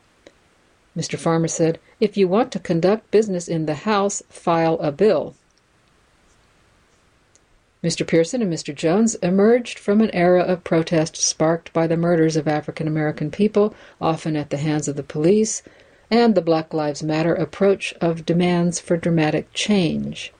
Mr. 0.97 1.15
Farmer 1.15 1.47
said, 1.47 1.79
If 1.99 2.17
you 2.17 2.27
want 2.27 2.51
to 2.53 2.59
conduct 2.59 3.11
business 3.11 3.47
in 3.47 3.67
the 3.67 3.75
House, 3.85 4.23
file 4.27 4.79
a 4.79 4.91
bill. 4.91 5.35
Mr. 7.83 8.05
Pearson 8.05 8.41
and 8.41 8.51
Mr. 8.51 8.73
Jones 8.73 9.13
emerged 9.21 9.77
from 9.77 10.01
an 10.01 10.09
era 10.09 10.41
of 10.41 10.63
protest 10.63 11.17
sparked 11.17 11.71
by 11.71 11.85
the 11.85 11.97
murders 11.97 12.35
of 12.35 12.47
African 12.47 12.87
American 12.87 13.29
people, 13.29 13.75
often 14.01 14.35
at 14.35 14.49
the 14.49 14.57
hands 14.57 14.87
of 14.87 14.95
the 14.95 15.03
police, 15.03 15.61
and 16.11 16.35
the 16.35 16.41
Black 16.41 16.73
Lives 16.73 17.01
Matter 17.01 17.33
approach 17.33 17.93
of 18.01 18.25
demands 18.25 18.81
for 18.81 18.97
dramatic 18.97 19.51
change. 19.53 20.33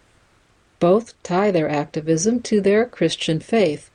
Both 0.82 1.14
tie 1.24 1.50
their 1.50 1.70
activism 1.70 2.42
to 2.42 2.60
their 2.60 2.86
Christian 2.86 3.40
faith. 3.40 3.90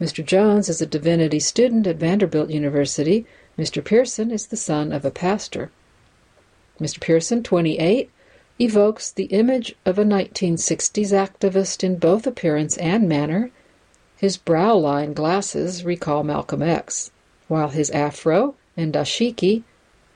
Mr. 0.00 0.26
Jones 0.26 0.68
is 0.68 0.82
a 0.82 0.86
divinity 0.86 1.38
student 1.38 1.86
at 1.86 1.96
Vanderbilt 1.96 2.50
University. 2.50 3.26
Mr. 3.56 3.82
Pearson 3.82 4.32
is 4.32 4.46
the 4.46 4.56
son 4.56 4.90
of 4.90 5.04
a 5.04 5.10
pastor. 5.12 5.70
Mr. 6.80 7.00
Pearson, 7.00 7.44
28, 7.44 8.10
evokes 8.60 9.12
the 9.12 9.26
image 9.26 9.76
of 9.86 9.98
a 9.98 10.04
1960s 10.04 11.12
activist 11.12 11.84
in 11.84 11.96
both 11.96 12.26
appearance 12.26 12.76
and 12.78 13.08
manner. 13.08 13.52
His 14.16 14.36
brow 14.36 14.74
line 14.74 15.12
glasses 15.12 15.84
recall 15.84 16.24
Malcolm 16.24 16.62
X, 16.62 17.12
while 17.46 17.68
his 17.68 17.90
afro 17.90 18.56
and 18.76 18.92
dashiki, 18.92 19.62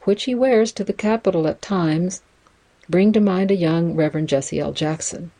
which 0.03 0.24
he 0.24 0.34
wears 0.34 0.72
to 0.72 0.84
the 0.84 0.92
Capitol 0.92 1.46
at 1.46 1.62
times, 1.62 2.22
bring 2.88 3.12
to 3.12 3.20
mind 3.20 3.51
a 3.51 3.57
young 3.57 3.94
Reverend 3.94 4.28
Jesse 4.28 4.61
L. 4.61 4.72
Jackson. 4.72 5.30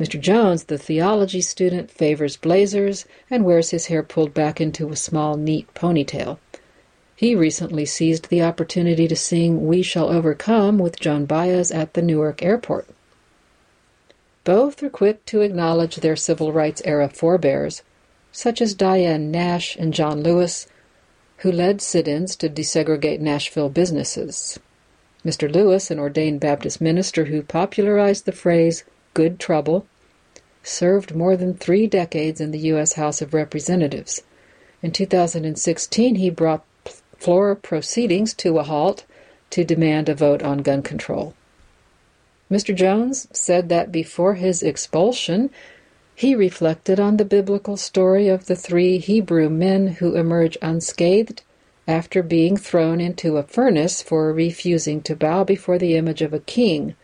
Mr. 0.00 0.18
Jones, 0.18 0.64
the 0.64 0.78
theology 0.78 1.42
student, 1.42 1.90
favors 1.90 2.36
blazers 2.36 3.04
and 3.28 3.44
wears 3.44 3.68
his 3.68 3.86
hair 3.86 4.02
pulled 4.02 4.32
back 4.32 4.58
into 4.58 4.88
a 4.88 4.96
small, 4.96 5.36
neat 5.36 5.72
ponytail. 5.74 6.38
He 7.14 7.34
recently 7.34 7.84
seized 7.84 8.30
the 8.30 8.40
opportunity 8.40 9.06
to 9.06 9.14
sing 9.14 9.66
We 9.66 9.82
Shall 9.82 10.08
Overcome 10.08 10.78
with 10.78 10.98
Joan 10.98 11.26
Baez 11.26 11.70
at 11.70 11.92
the 11.92 12.00
Newark 12.00 12.42
airport. 12.42 12.88
Both 14.44 14.82
are 14.82 14.88
quick 14.88 15.26
to 15.26 15.42
acknowledge 15.42 15.96
their 15.96 16.16
civil 16.16 16.50
rights 16.50 16.80
era 16.86 17.10
forebears, 17.10 17.82
such 18.32 18.62
as 18.62 18.72
Diane 18.72 19.30
Nash 19.30 19.76
and 19.76 19.92
John 19.92 20.22
Lewis, 20.22 20.66
who 21.40 21.50
led 21.50 21.80
sit 21.80 22.06
ins 22.06 22.36
to 22.36 22.48
desegregate 22.48 23.20
Nashville 23.20 23.68
businesses. 23.68 24.58
Mr. 25.24 25.52
Lewis, 25.52 25.90
an 25.90 25.98
ordained 25.98 26.40
Baptist 26.40 26.80
minister 26.80 27.26
who 27.26 27.42
popularized 27.42 28.24
the 28.24 28.32
phrase 28.32 28.84
good 29.14 29.38
trouble, 29.38 29.86
served 30.62 31.14
more 31.14 31.36
than 31.36 31.54
three 31.54 31.86
decades 31.86 32.40
in 32.40 32.50
the 32.50 32.58
U.S. 32.70 32.94
House 32.94 33.22
of 33.22 33.32
Representatives. 33.32 34.22
In 34.82 34.92
2016, 34.92 36.16
he 36.16 36.30
brought 36.30 36.64
floor 37.18 37.54
proceedings 37.54 38.34
to 38.34 38.58
a 38.58 38.62
halt 38.62 39.04
to 39.50 39.64
demand 39.64 40.08
a 40.08 40.14
vote 40.14 40.42
on 40.42 40.58
gun 40.58 40.82
control. 40.82 41.34
Mr. 42.50 42.74
Jones 42.74 43.28
said 43.32 43.68
that 43.68 43.92
before 43.92 44.34
his 44.34 44.62
expulsion, 44.62 45.50
he 46.20 46.34
reflected 46.34 47.00
on 47.00 47.16
the 47.16 47.24
biblical 47.24 47.78
story 47.78 48.28
of 48.28 48.44
the 48.44 48.54
three 48.54 48.98
Hebrew 48.98 49.48
men 49.48 49.86
who 49.86 50.16
emerge 50.16 50.58
unscathed 50.60 51.40
after 51.88 52.22
being 52.22 52.58
thrown 52.58 53.00
into 53.00 53.38
a 53.38 53.42
furnace 53.42 54.02
for 54.02 54.30
refusing 54.30 55.00
to 55.00 55.16
bow 55.16 55.44
before 55.44 55.78
the 55.78 55.96
image 55.96 56.20
of 56.20 56.34
a 56.34 56.38
king 56.38 56.94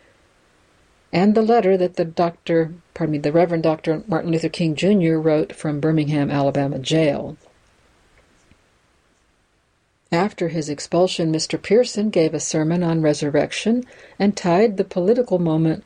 and 1.14 1.34
the 1.34 1.40
letter 1.40 1.78
that 1.78 1.96
the 1.96 2.04
doctor, 2.04 2.74
pardon 2.92 3.12
me, 3.12 3.18
the 3.18 3.32
Reverend 3.32 3.62
Dr. 3.62 4.02
Martin 4.06 4.32
Luther 4.32 4.50
King 4.50 4.74
Jr. 4.74 5.14
wrote 5.14 5.54
from 5.54 5.80
Birmingham, 5.80 6.30
Alabama 6.30 6.78
jail. 6.78 7.38
After 10.12 10.48
his 10.48 10.68
expulsion, 10.68 11.32
Mr. 11.32 11.60
Pearson 11.60 12.10
gave 12.10 12.34
a 12.34 12.38
sermon 12.38 12.82
on 12.82 13.00
resurrection 13.00 13.86
and 14.18 14.36
tied 14.36 14.76
the 14.76 14.84
political 14.84 15.38
moment, 15.38 15.84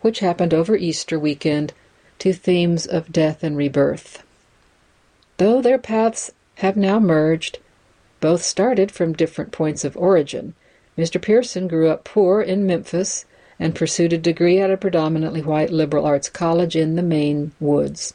which 0.00 0.20
happened 0.20 0.54
over 0.54 0.76
Easter 0.76 1.18
weekend, 1.18 1.72
to 2.18 2.32
themes 2.32 2.86
of 2.86 3.12
death 3.12 3.42
and 3.42 3.56
rebirth. 3.56 4.22
Though 5.36 5.62
their 5.62 5.78
paths 5.78 6.32
have 6.56 6.76
now 6.76 6.98
merged, 6.98 7.58
both 8.20 8.42
started 8.42 8.90
from 8.90 9.12
different 9.12 9.52
points 9.52 9.84
of 9.84 9.96
origin. 9.96 10.54
Mr. 10.96 11.22
Pearson 11.22 11.68
grew 11.68 11.88
up 11.88 12.02
poor 12.02 12.40
in 12.42 12.66
Memphis 12.66 13.24
and 13.60 13.74
pursued 13.74 14.12
a 14.12 14.18
degree 14.18 14.58
at 14.60 14.70
a 14.70 14.76
predominantly 14.76 15.42
white 15.42 15.70
liberal 15.70 16.04
arts 16.04 16.28
college 16.28 16.74
in 16.74 16.96
the 16.96 17.02
Maine 17.02 17.52
woods. 17.60 18.14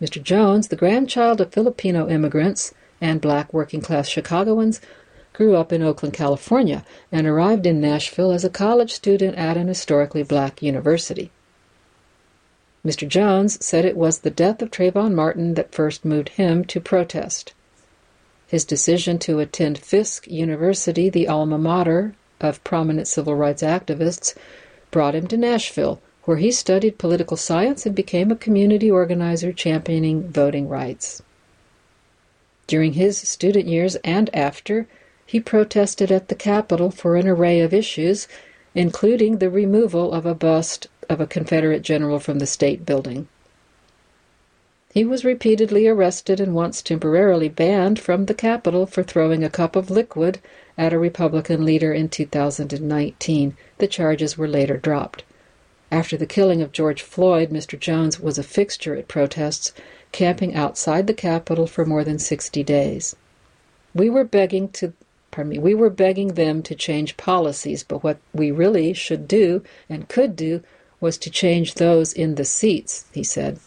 Mr. 0.00 0.22
Jones, 0.22 0.68
the 0.68 0.76
grandchild 0.76 1.40
of 1.40 1.52
Filipino 1.52 2.08
immigrants 2.08 2.74
and 3.00 3.20
black 3.20 3.52
working 3.52 3.80
class 3.80 4.08
Chicagoans, 4.08 4.80
grew 5.32 5.56
up 5.56 5.72
in 5.72 5.82
Oakland, 5.82 6.14
California, 6.14 6.84
and 7.10 7.26
arrived 7.26 7.66
in 7.66 7.80
Nashville 7.80 8.32
as 8.32 8.44
a 8.44 8.50
college 8.50 8.92
student 8.92 9.36
at 9.36 9.56
an 9.56 9.68
historically 9.68 10.22
black 10.22 10.62
university. 10.62 11.30
Mr. 12.84 13.06
Jones 13.06 13.64
said 13.64 13.84
it 13.84 13.96
was 13.96 14.20
the 14.20 14.30
death 14.30 14.62
of 14.62 14.70
Trayvon 14.70 15.14
Martin 15.14 15.54
that 15.54 15.74
first 15.74 16.04
moved 16.04 16.30
him 16.30 16.64
to 16.64 16.80
protest. 16.80 17.52
His 18.46 18.64
decision 18.64 19.18
to 19.20 19.38
attend 19.38 19.78
Fisk 19.78 20.26
University, 20.26 21.10
the 21.10 21.28
alma 21.28 21.58
mater 21.58 22.14
of 22.40 22.64
prominent 22.64 23.06
civil 23.06 23.34
rights 23.34 23.62
activists, 23.62 24.34
brought 24.90 25.14
him 25.14 25.26
to 25.26 25.36
Nashville, 25.36 26.00
where 26.24 26.38
he 26.38 26.50
studied 26.50 26.98
political 26.98 27.36
science 27.36 27.84
and 27.84 27.94
became 27.94 28.30
a 28.30 28.36
community 28.36 28.90
organizer 28.90 29.52
championing 29.52 30.28
voting 30.28 30.68
rights. 30.68 31.22
During 32.66 32.94
his 32.94 33.18
student 33.18 33.66
years 33.66 33.96
and 33.96 34.34
after, 34.34 34.86
he 35.26 35.38
protested 35.38 36.10
at 36.10 36.28
the 36.28 36.34
Capitol 36.34 36.90
for 36.90 37.16
an 37.16 37.28
array 37.28 37.60
of 37.60 37.74
issues, 37.74 38.26
including 38.74 39.38
the 39.38 39.50
removal 39.50 40.12
of 40.12 40.24
a 40.24 40.34
bust 40.34 40.88
of 41.10 41.20
a 41.20 41.26
Confederate 41.26 41.82
general 41.82 42.20
from 42.20 42.38
the 42.38 42.46
State 42.46 42.86
Building. 42.86 43.28
He 44.92 45.04
was 45.04 45.24
repeatedly 45.24 45.86
arrested 45.86 46.40
and 46.40 46.54
once 46.54 46.80
temporarily 46.80 47.48
banned 47.48 47.98
from 47.98 48.26
the 48.26 48.34
Capitol 48.34 48.86
for 48.86 49.02
throwing 49.02 49.44
a 49.44 49.50
cup 49.50 49.76
of 49.76 49.90
liquid 49.90 50.38
at 50.78 50.92
a 50.92 50.98
Republican 50.98 51.64
leader 51.64 51.92
in 51.92 52.08
2019. 52.08 53.56
The 53.78 53.86
charges 53.86 54.38
were 54.38 54.48
later 54.48 54.76
dropped. 54.76 55.24
After 55.90 56.16
the 56.16 56.26
killing 56.26 56.62
of 56.62 56.72
George 56.72 57.02
Floyd, 57.02 57.50
Mr. 57.50 57.78
Jones 57.78 58.20
was 58.20 58.38
a 58.38 58.44
fixture 58.44 58.94
at 58.94 59.08
protests, 59.08 59.72
camping 60.12 60.54
outside 60.54 61.06
the 61.06 61.14
Capitol 61.14 61.66
for 61.66 61.84
more 61.84 62.04
than 62.04 62.18
60 62.18 62.62
days. 62.62 63.16
We 63.94 64.08
were 64.08 64.24
begging 64.24 64.68
to 64.70 64.92
pardon 65.30 65.50
me, 65.50 65.58
we 65.58 65.74
were 65.74 65.90
begging 65.90 66.34
them 66.34 66.62
to 66.62 66.74
change 66.74 67.16
policies, 67.16 67.84
but 67.84 68.02
what 68.02 68.18
we 68.34 68.50
really 68.50 68.92
should 68.92 69.28
do 69.28 69.62
and 69.88 70.08
could 70.08 70.34
do 70.34 70.62
was 71.00 71.16
to 71.18 71.30
change 71.30 71.74
those 71.74 72.12
in 72.12 72.34
the 72.34 72.44
seats, 72.44 73.06
he 73.12 73.24
said. 73.24 73.58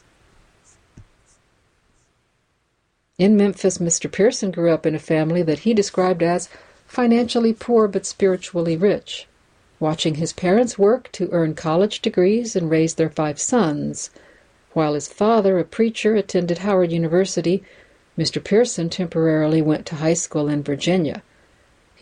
In 3.17 3.37
Memphis, 3.37 3.77
Mr. 3.77 4.11
Pearson 4.11 4.51
grew 4.51 4.71
up 4.71 4.85
in 4.85 4.95
a 4.95 4.99
family 4.99 5.43
that 5.43 5.59
he 5.59 5.73
described 5.73 6.23
as 6.23 6.49
financially 6.87 7.53
poor 7.53 7.87
but 7.87 8.05
spiritually 8.05 8.75
rich, 8.75 9.27
watching 9.79 10.15
his 10.15 10.33
parents 10.33 10.77
work 10.77 11.11
to 11.11 11.29
earn 11.31 11.55
college 11.55 12.01
degrees 12.01 12.55
and 12.55 12.69
raise 12.69 12.95
their 12.95 13.09
five 13.09 13.39
sons. 13.39 14.09
While 14.73 14.95
his 14.95 15.07
father, 15.07 15.59
a 15.59 15.63
preacher, 15.63 16.15
attended 16.15 16.59
Howard 16.59 16.91
University, 16.91 17.63
Mr. 18.17 18.43
Pearson 18.43 18.89
temporarily 18.89 19.61
went 19.61 19.85
to 19.87 19.95
high 19.95 20.13
school 20.13 20.47
in 20.47 20.63
Virginia. 20.63 21.23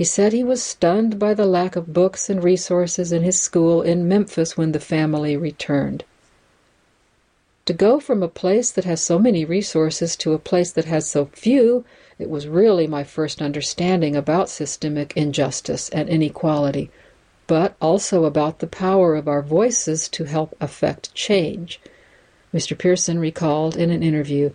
He 0.01 0.05
said 0.05 0.33
he 0.33 0.43
was 0.43 0.63
stunned 0.63 1.19
by 1.19 1.35
the 1.35 1.45
lack 1.45 1.75
of 1.75 1.93
books 1.93 2.27
and 2.27 2.43
resources 2.43 3.11
in 3.11 3.21
his 3.21 3.39
school 3.39 3.83
in 3.83 4.07
Memphis 4.07 4.57
when 4.57 4.71
the 4.71 4.79
family 4.79 5.37
returned. 5.37 6.05
To 7.65 7.73
go 7.73 7.99
from 7.99 8.23
a 8.23 8.27
place 8.27 8.71
that 8.71 8.85
has 8.85 8.99
so 8.99 9.19
many 9.19 9.45
resources 9.45 10.15
to 10.15 10.33
a 10.33 10.39
place 10.39 10.71
that 10.71 10.85
has 10.85 11.07
so 11.07 11.25
few, 11.25 11.85
it 12.17 12.31
was 12.31 12.47
really 12.47 12.87
my 12.87 13.03
first 13.03 13.43
understanding 13.43 14.15
about 14.15 14.49
systemic 14.49 15.15
injustice 15.15 15.87
and 15.89 16.09
inequality, 16.09 16.89
but 17.45 17.75
also 17.79 18.25
about 18.25 18.57
the 18.57 18.65
power 18.65 19.13
of 19.13 19.27
our 19.27 19.43
voices 19.43 20.09
to 20.09 20.23
help 20.23 20.57
affect 20.59 21.13
change. 21.13 21.79
Mr. 22.51 22.75
Pearson 22.75 23.19
recalled 23.19 23.77
in 23.77 23.91
an 23.91 24.01
interview, 24.01 24.49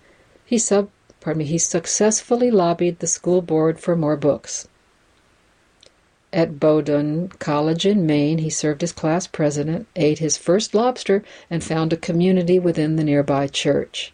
he 0.45 0.59
sub 0.59 0.91
pardon 1.21 1.39
me, 1.39 1.45
he 1.45 1.59
successfully 1.59 2.51
lobbied 2.51 2.99
the 2.99 3.07
school 3.07 3.41
board 3.41 3.79
for 3.79 3.95
more 3.95 4.17
books. 4.17 4.67
At 6.37 6.61
Bowdoin 6.61 7.29
College 7.39 7.87
in 7.87 8.05
Maine, 8.05 8.37
he 8.37 8.51
served 8.51 8.83
as 8.83 8.93
class 8.93 9.27
president, 9.27 9.87
ate 9.97 10.19
his 10.19 10.37
first 10.37 10.75
lobster, 10.75 11.25
and 11.49 11.65
found 11.65 11.95
a 11.95 11.97
community 11.97 12.59
within 12.59 12.97
the 12.97 13.05
nearby 13.05 13.47
church. 13.47 14.13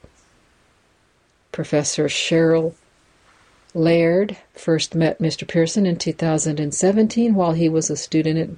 Professor 1.50 2.04
Chryl 2.06 2.74
Laird 3.74 4.36
first 4.54 4.94
met 4.94 5.18
Mr. 5.18 5.48
Pearson 5.48 5.84
in 5.84 5.96
2017 5.96 7.34
while 7.34 7.54
he 7.54 7.68
was 7.68 7.90
a 7.90 7.96
student 7.96 8.38
at 8.38 8.54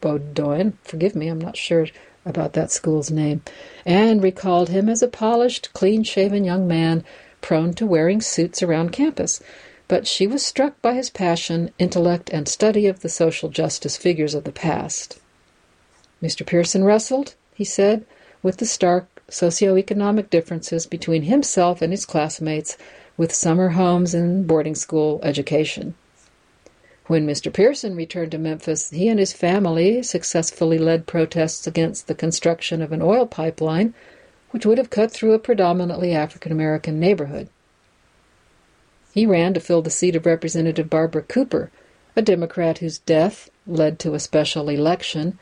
Bowdoin. 0.00 0.76
Forgive 0.82 1.14
me, 1.14 1.28
I'm 1.28 1.40
not 1.40 1.56
sure 1.56 1.86
about 2.26 2.54
that 2.54 2.72
school's 2.72 3.12
name. 3.12 3.42
And 3.86 4.24
recalled 4.24 4.70
him 4.70 4.88
as 4.88 5.04
a 5.04 5.08
polished, 5.08 5.72
clean 5.72 6.02
shaven 6.02 6.42
young 6.42 6.66
man 6.66 7.04
prone 7.40 7.74
to 7.74 7.86
wearing 7.86 8.20
suits 8.20 8.60
around 8.60 8.90
campus 8.90 9.40
but 9.94 10.08
she 10.08 10.26
was 10.26 10.44
struck 10.44 10.82
by 10.82 10.92
his 10.92 11.08
passion, 11.08 11.70
intellect, 11.78 12.28
and 12.30 12.48
study 12.48 12.88
of 12.88 12.98
the 12.98 13.08
social 13.08 13.48
justice 13.48 13.96
figures 13.96 14.34
of 14.34 14.42
the 14.42 14.50
past. 14.50 15.20
Mr. 16.20 16.44
Pearson 16.44 16.82
wrestled, 16.82 17.36
he 17.54 17.62
said, 17.62 18.04
with 18.42 18.56
the 18.56 18.66
stark 18.66 19.06
socioeconomic 19.30 20.30
differences 20.30 20.84
between 20.84 21.22
himself 21.22 21.80
and 21.80 21.92
his 21.92 22.04
classmates 22.04 22.76
with 23.16 23.32
summer 23.32 23.68
homes 23.68 24.14
and 24.14 24.48
boarding 24.48 24.74
school 24.74 25.20
education. 25.22 25.94
When 27.06 27.24
Mr. 27.24 27.52
Pearson 27.52 27.94
returned 27.94 28.32
to 28.32 28.38
Memphis, 28.38 28.90
he 28.90 29.06
and 29.06 29.20
his 29.20 29.32
family 29.32 30.02
successfully 30.02 30.76
led 30.76 31.06
protests 31.06 31.68
against 31.68 32.08
the 32.08 32.16
construction 32.16 32.82
of 32.82 32.90
an 32.90 33.00
oil 33.00 33.26
pipeline, 33.26 33.94
which 34.50 34.66
would 34.66 34.78
have 34.78 34.90
cut 34.90 35.12
through 35.12 35.34
a 35.34 35.38
predominantly 35.38 36.12
African 36.12 36.50
American 36.50 36.98
neighborhood. 36.98 37.48
He 39.14 39.26
ran 39.26 39.54
to 39.54 39.60
fill 39.60 39.80
the 39.80 39.90
seat 39.90 40.16
of 40.16 40.26
Representative 40.26 40.90
Barbara 40.90 41.22
Cooper, 41.22 41.70
a 42.16 42.22
Democrat 42.22 42.78
whose 42.78 42.98
death 42.98 43.48
led 43.64 44.00
to 44.00 44.14
a 44.14 44.18
special 44.18 44.68
election, 44.68 45.38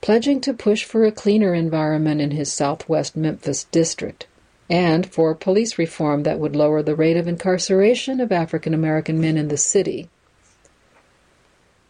pledging 0.00 0.40
to 0.42 0.54
push 0.54 0.84
for 0.84 1.04
a 1.04 1.10
cleaner 1.10 1.52
environment 1.52 2.20
in 2.20 2.30
his 2.30 2.52
southwest 2.52 3.16
Memphis 3.16 3.64
district 3.72 4.28
and 4.70 5.12
for 5.12 5.34
police 5.34 5.78
reform 5.78 6.22
that 6.22 6.38
would 6.38 6.54
lower 6.54 6.80
the 6.80 6.94
rate 6.94 7.16
of 7.16 7.26
incarceration 7.26 8.20
of 8.20 8.30
African 8.30 8.72
American 8.72 9.20
men 9.20 9.36
in 9.36 9.48
the 9.48 9.56
city. 9.56 10.08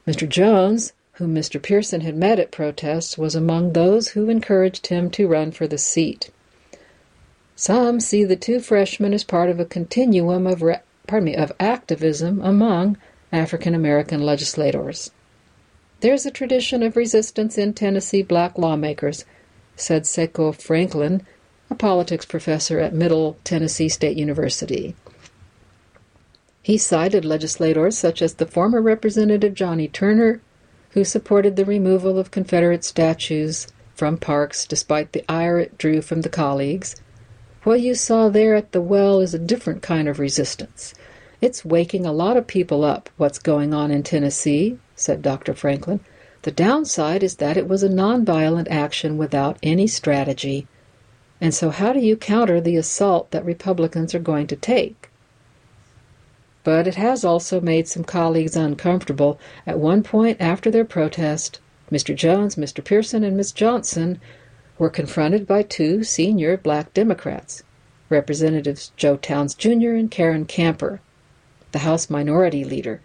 Mr. 0.06 0.26
Jones, 0.26 0.94
whom 1.12 1.34
Mr. 1.34 1.62
Pearson 1.62 2.00
had 2.00 2.16
met 2.16 2.38
at 2.38 2.50
protests, 2.50 3.18
was 3.18 3.34
among 3.34 3.74
those 3.74 4.08
who 4.08 4.30
encouraged 4.30 4.86
him 4.86 5.10
to 5.10 5.28
run 5.28 5.52
for 5.52 5.66
the 5.66 5.76
seat. 5.76 6.30
Some 7.54 8.00
see 8.00 8.24
the 8.24 8.34
two 8.34 8.60
freshmen 8.60 9.12
as 9.12 9.24
part 9.24 9.50
of 9.50 9.60
a 9.60 9.66
continuum 9.66 10.46
of 10.46 10.62
re- 10.62 10.80
pardon 11.06 11.26
me, 11.26 11.36
of 11.36 11.52
activism 11.58 12.40
among 12.42 12.96
African 13.32 13.74
American 13.74 14.22
legislators. 14.22 15.10
There's 16.00 16.26
a 16.26 16.30
tradition 16.30 16.82
of 16.82 16.96
resistance 16.96 17.56
in 17.56 17.74
Tennessee 17.74 18.22
black 18.22 18.58
lawmakers, 18.58 19.24
said 19.76 20.02
Sekou 20.02 20.54
Franklin, 20.54 21.22
a 21.70 21.74
politics 21.74 22.26
professor 22.26 22.78
at 22.80 22.92
Middle 22.92 23.36
Tennessee 23.44 23.88
State 23.88 24.16
University. 24.16 24.94
He 26.62 26.76
cited 26.78 27.24
legislators 27.24 27.96
such 27.96 28.20
as 28.20 28.34
the 28.34 28.46
former 28.46 28.82
Representative 28.82 29.54
Johnnie 29.54 29.88
Turner, 29.88 30.40
who 30.90 31.04
supported 31.04 31.56
the 31.56 31.64
removal 31.64 32.18
of 32.18 32.30
Confederate 32.30 32.84
statues 32.84 33.66
from 33.94 34.16
parks 34.16 34.66
despite 34.66 35.12
the 35.12 35.24
ire 35.28 35.58
it 35.58 35.78
drew 35.78 36.02
from 36.02 36.20
the 36.20 36.28
colleagues, 36.28 36.96
what 37.64 37.80
you 37.80 37.94
saw 37.94 38.28
there 38.28 38.54
at 38.54 38.72
the 38.72 38.80
well 38.80 39.20
is 39.20 39.34
a 39.34 39.38
different 39.38 39.82
kind 39.82 40.08
of 40.08 40.18
resistance. 40.18 40.94
It's 41.40 41.64
waking 41.64 42.06
a 42.06 42.12
lot 42.12 42.36
of 42.36 42.46
people 42.46 42.84
up, 42.84 43.10
what's 43.16 43.38
going 43.38 43.74
on 43.74 43.90
in 43.90 44.02
Tennessee, 44.02 44.78
said 44.96 45.22
Dr. 45.22 45.54
Franklin. 45.54 46.00
The 46.42 46.50
downside 46.50 47.22
is 47.22 47.36
that 47.36 47.56
it 47.56 47.68
was 47.68 47.82
a 47.82 47.88
nonviolent 47.88 48.68
action 48.68 49.16
without 49.16 49.58
any 49.62 49.86
strategy. 49.86 50.66
And 51.40 51.54
so, 51.54 51.70
how 51.70 51.92
do 51.92 52.00
you 52.00 52.16
counter 52.16 52.60
the 52.60 52.76
assault 52.76 53.30
that 53.30 53.44
Republicans 53.44 54.14
are 54.14 54.20
going 54.20 54.46
to 54.48 54.56
take? 54.56 55.10
But 56.64 56.86
it 56.86 56.94
has 56.96 57.24
also 57.24 57.60
made 57.60 57.88
some 57.88 58.04
colleagues 58.04 58.56
uncomfortable. 58.56 59.38
At 59.66 59.78
one 59.78 60.02
point 60.02 60.40
after 60.40 60.70
their 60.70 60.84
protest, 60.84 61.60
Mr. 61.90 62.14
Jones, 62.14 62.54
Mr. 62.54 62.84
Pearson, 62.84 63.24
and 63.24 63.36
Miss 63.36 63.52
Johnson 63.52 64.20
were 64.78 64.90
confronted 64.90 65.46
by 65.46 65.62
two 65.62 66.02
senior 66.02 66.56
black 66.56 66.92
Democrats, 66.94 67.62
Representatives 68.08 68.92
Joe 68.96 69.16
Towns 69.16 69.54
Jr. 69.54 69.94
and 69.94 70.10
Karen 70.10 70.44
Camper, 70.44 71.00
the 71.72 71.80
House 71.80 72.10
Minority 72.10 72.64
Leader, 72.64 73.00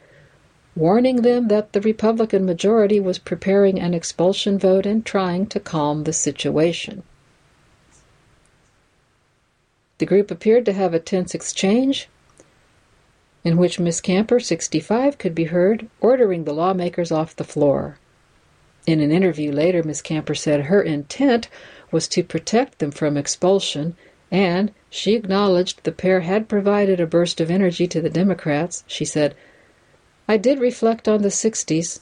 warning 0.75 1.21
them 1.21 1.47
that 1.47 1.73
the 1.73 1.81
Republican 1.81 2.45
majority 2.45 2.99
was 2.99 3.17
preparing 3.17 3.79
an 3.79 3.93
expulsion 3.93 4.59
vote 4.59 4.85
and 4.85 5.05
trying 5.05 5.45
to 5.47 5.59
calm 5.59 6.03
the 6.03 6.13
situation. 6.13 7.03
The 9.97 10.05
group 10.05 10.29
appeared 10.29 10.65
to 10.65 10.73
have 10.73 10.93
a 10.93 10.99
tense 10.99 11.33
exchange 11.33 12.07
in 13.43 13.55
which 13.55 13.79
Miss 13.79 14.01
Camper, 14.01 14.39
65, 14.39 15.17
could 15.17 15.33
be 15.33 15.45
heard 15.45 15.87
ordering 16.01 16.43
the 16.43 16.53
lawmakers 16.53 17.11
off 17.13 17.35
the 17.35 17.45
floor. 17.45 17.97
In 18.87 19.01
an 19.01 19.11
interview 19.11 19.51
later, 19.51 19.83
Miss 19.83 20.01
Camper 20.01 20.33
said 20.33 20.61
her 20.61 20.81
intent 20.81 21.49
was 21.91 22.07
to 22.07 22.23
protect 22.23 22.79
them 22.79 22.91
from 22.91 23.17
expulsion, 23.17 23.97
and 24.31 24.71
she 24.89 25.13
acknowledged 25.13 25.83
the 25.83 25.91
pair 25.91 26.21
had 26.21 26.47
provided 26.47 27.01
a 27.01 27.05
burst 27.05 27.41
of 27.41 27.51
energy 27.51 27.85
to 27.87 27.99
the 27.99 28.09
Democrats. 28.09 28.85
She 28.87 29.03
said, 29.03 29.35
I 30.25 30.37
did 30.37 30.59
reflect 30.59 31.09
on 31.09 31.21
the 31.21 31.27
60s. 31.27 31.99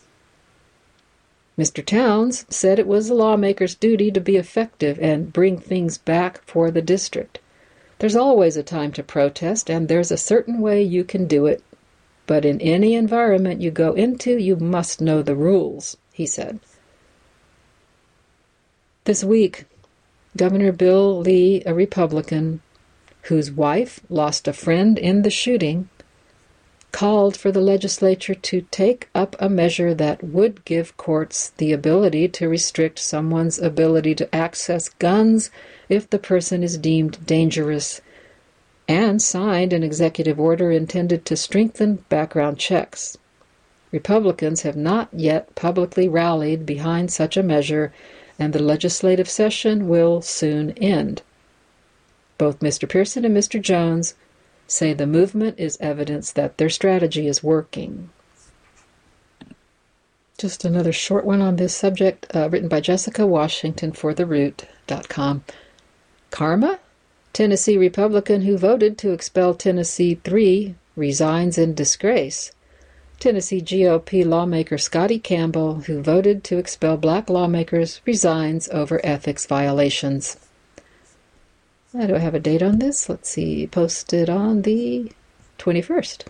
Mr. 1.57 1.83
Towns 1.83 2.45
said 2.49 2.77
it 2.77 2.86
was 2.86 3.07
the 3.07 3.15
lawmaker's 3.15 3.73
duty 3.73 4.11
to 4.11 4.21
be 4.21 4.38
effective 4.38 4.99
and 5.01 5.33
bring 5.33 5.57
things 5.57 5.97
back 5.97 6.43
for 6.45 6.69
the 6.69 6.83
district. 6.83 7.39
There's 7.97 8.15
always 8.15 8.57
a 8.57 8.63
time 8.63 8.91
to 8.91 9.01
protest, 9.01 9.71
and 9.71 9.88
there's 9.88 10.11
a 10.11 10.17
certain 10.17 10.61
way 10.61 10.83
you 10.83 11.03
can 11.03 11.25
do 11.25 11.47
it. 11.47 11.63
But 12.27 12.45
in 12.45 12.61
any 12.61 12.93
environment 12.93 13.59
you 13.59 13.71
go 13.71 13.93
into, 13.93 14.38
you 14.38 14.55
must 14.55 15.01
know 15.01 15.23
the 15.23 15.36
rules, 15.36 15.97
he 16.13 16.27
said. 16.27 16.59
This 19.06 19.24
week, 19.24 19.66
Governor 20.36 20.72
Bill 20.72 21.20
Lee, 21.20 21.62
a 21.64 21.76
Republican, 21.76 22.62
whose 23.30 23.51
wife 23.51 23.99
lost 24.10 24.47
a 24.47 24.53
friend 24.53 24.97
in 24.97 25.22
the 25.22 25.30
shooting, 25.30 25.89
called 26.91 27.38
for 27.38 27.51
the 27.51 27.62
legislature 27.62 28.34
to 28.34 28.62
take 28.72 29.08
up 29.14 29.36
a 29.38 29.47
measure 29.47 29.93
that 29.93 30.24
would 30.24 30.66
give 30.66 30.97
courts 30.97 31.49
the 31.58 31.72
ability 31.72 32.28
to 32.30 32.49
restrict 32.49 32.97
someone's 32.97 33.60
ability 33.60 34.16
to 34.16 34.36
access 34.36 34.89
guns 34.89 35.51
if 35.88 36.10
the 36.10 36.18
person 36.18 36.64
is 36.64 36.76
deemed 36.76 37.24
dangerous, 37.28 38.01
and 38.88 39.22
signed 39.22 39.72
an 39.72 39.84
executive 39.84 40.39
order 40.39 40.72
intended 40.72 41.26
to 41.26 41.38
strengthen 41.38 42.03
background 42.10 42.58
checks. 42.58 43.20
Republicans 43.91 44.64
have 44.64 44.76
not 44.76 45.10
yet 45.14 45.53
publicly 45.53 46.10
rallied 46.10 46.66
behind 46.66 47.12
such 47.12 47.38
a 47.38 47.43
measure 47.43 47.93
and 48.38 48.53
the 48.53 48.61
legislative 48.61 49.29
session 49.29 49.88
will 49.88 50.21
soon 50.21 50.71
end. 50.71 51.21
Both 52.38 52.59
Mr. 52.59 52.88
Pearson 52.88 53.25
and 53.25 53.36
Mr. 53.36 53.61
Jones 53.61 54.15
say 54.67 54.93
the 54.93 55.07
movement 55.07 55.59
is 55.59 55.77
evidence 55.79 56.31
that 56.31 56.57
their 56.57 56.69
strategy 56.69 57.27
is 57.27 57.43
working. 57.43 58.09
Just 60.38 60.65
another 60.65 60.91
short 60.91 61.23
one 61.23 61.41
on 61.41 61.55
this 61.55 61.73
subject, 61.75 62.27
uh, 62.36 62.49
written 62.49 62.67
by 62.67 62.81
Jessica 62.81 63.25
Washington 63.25 63.93
for 63.93 64.13
TheRoot.com. 64.13 65.43
Karma? 66.29 66.79
Tennessee 67.31 67.77
Republican 67.77 68.41
who 68.41 68.57
voted 68.57 68.97
to 68.97 69.11
expel 69.11 69.53
Tennessee 69.53 70.15
3 70.15 70.75
resigns 70.95 71.57
in 71.57 71.73
disgrace. 71.73 72.51
Tennessee 73.20 73.61
GOP 73.61 74.26
lawmaker 74.26 74.78
Scotty 74.78 75.20
Campbell, 75.20 75.82
who 75.82 76.01
voted 76.01 76.43
to 76.45 76.57
expel 76.57 76.97
black 76.97 77.30
lawmakers, 77.30 78.01
resigns 78.05 78.70
over 78.70 79.01
ethics 79.03 79.45
violations. 79.45 80.38
Uh, 81.97 82.07
do 82.07 82.16
I 82.16 82.20
have 82.20 82.36
a 82.36 82.39
date 82.39 82.61
on 82.61 82.80
this? 82.80 83.07
Let's 83.07 83.30
see. 83.30 83.68
Posted 83.68 84.30
on 84.30 84.63
the 84.63 85.11
21st. 85.57 86.26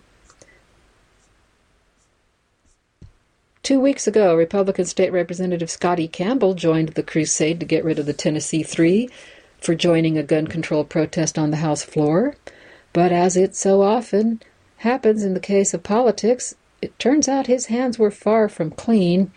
Two 3.63 3.79
weeks 3.79 4.05
ago, 4.05 4.35
Republican 4.35 4.85
State 4.85 5.11
Representative 5.11 5.71
Scotty 5.71 6.07
Campbell 6.07 6.53
joined 6.53 6.89
the 6.89 7.01
crusade 7.01 7.59
to 7.59 7.65
get 7.65 7.83
rid 7.83 7.97
of 7.97 8.05
the 8.05 8.13
Tennessee 8.13 8.61
Three 8.61 9.09
for 9.59 9.73
joining 9.73 10.19
a 10.19 10.23
gun 10.23 10.45
control 10.45 10.83
protest 10.83 11.39
on 11.39 11.49
the 11.49 11.57
House 11.57 11.81
floor, 11.81 12.35
but 12.93 13.11
as 13.11 13.35
it 13.35 13.55
so 13.55 13.81
often 13.81 14.39
happens 14.77 15.23
in 15.23 15.33
the 15.33 15.39
case 15.39 15.73
of 15.73 15.81
politics, 15.81 16.53
it 16.85 16.99
turns 16.99 17.27
out 17.27 17.47
his 17.47 17.65
hands 17.65 17.97
were 17.97 18.11
far 18.11 18.47
from 18.47 18.69
clean. 18.69 19.31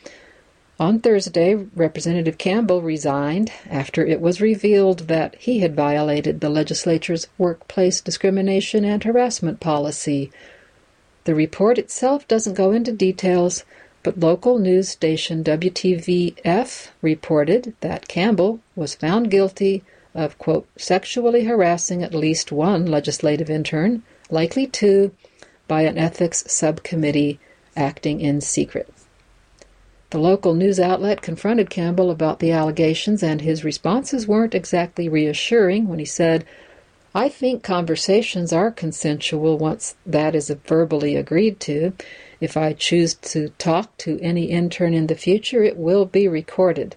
On 0.79 1.01
Thursday, 1.01 1.55
Representative 1.55 2.37
Campbell 2.37 2.83
resigned 2.83 3.51
after 3.69 4.07
it 4.07 4.21
was 4.21 4.41
revealed 4.41 5.09
that 5.09 5.35
he 5.37 5.61
had 5.61 5.75
violated 5.75 6.41
the 6.41 6.51
legislature's 6.51 7.27
workplace 7.39 8.03
discrimination 8.03 8.85
and 8.85 9.03
harassment 9.03 9.61
policy. 9.61 10.31
The 11.25 11.35
report 11.35 11.79
itself 11.79 12.29
doesn't 12.29 12.55
go 12.55 12.71
into 12.71 12.93
details, 12.93 13.65
but 14.03 14.21
local 14.21 14.59
news 14.59 14.91
station 14.91 15.43
WTVF 15.43 16.89
reported 17.01 17.75
that 17.81 18.09
Campbell 18.09 18.61
was 18.77 18.95
found 18.95 19.31
guilty 19.31 19.83
of, 20.15 20.39
quote, 20.39 20.69
sexually 20.77 21.45
harassing 21.45 22.03
at 22.03 22.15
least 22.15 22.53
one 22.53 22.85
legislative 22.85 23.49
intern, 23.49 24.03
likely 24.31 24.67
two, 24.67 25.13
by 25.69 25.83
an 25.83 25.97
ethics 25.97 26.43
subcommittee 26.49 27.39
acting 27.77 28.21
in 28.21 28.41
secret. 28.41 28.93
The 30.11 30.19
local 30.19 30.55
news 30.55 30.81
outlet 30.81 31.21
confronted 31.21 31.69
Campbell 31.69 32.11
about 32.11 32.39
the 32.39 32.51
allegations, 32.51 33.23
and 33.23 33.43
his 33.43 33.63
responses 33.63 34.27
weren't 34.27 34.55
exactly 34.55 35.09
reassuring 35.09 35.87
when 35.87 35.99
he 35.99 36.07
said, 36.07 36.47
I 37.15 37.29
think 37.29 37.63
conversations 37.63 38.53
are 38.53 38.71
consensual 38.71 39.59
once 39.59 39.97
that 40.07 40.35
is 40.35 40.51
verbally 40.67 41.15
agreed 41.15 41.61
to. 41.61 41.93
If 42.41 42.57
I 42.57 42.73
choose 42.73 43.15
to 43.15 43.51
talk 43.59 43.97
to 43.99 44.19
any 44.21 44.45
intern 44.45 44.95
in 44.95 45.09
the 45.09 45.15
future, 45.15 45.63
it 45.63 45.77
will 45.77 46.05
be 46.05 46.27
recorded. 46.27 46.97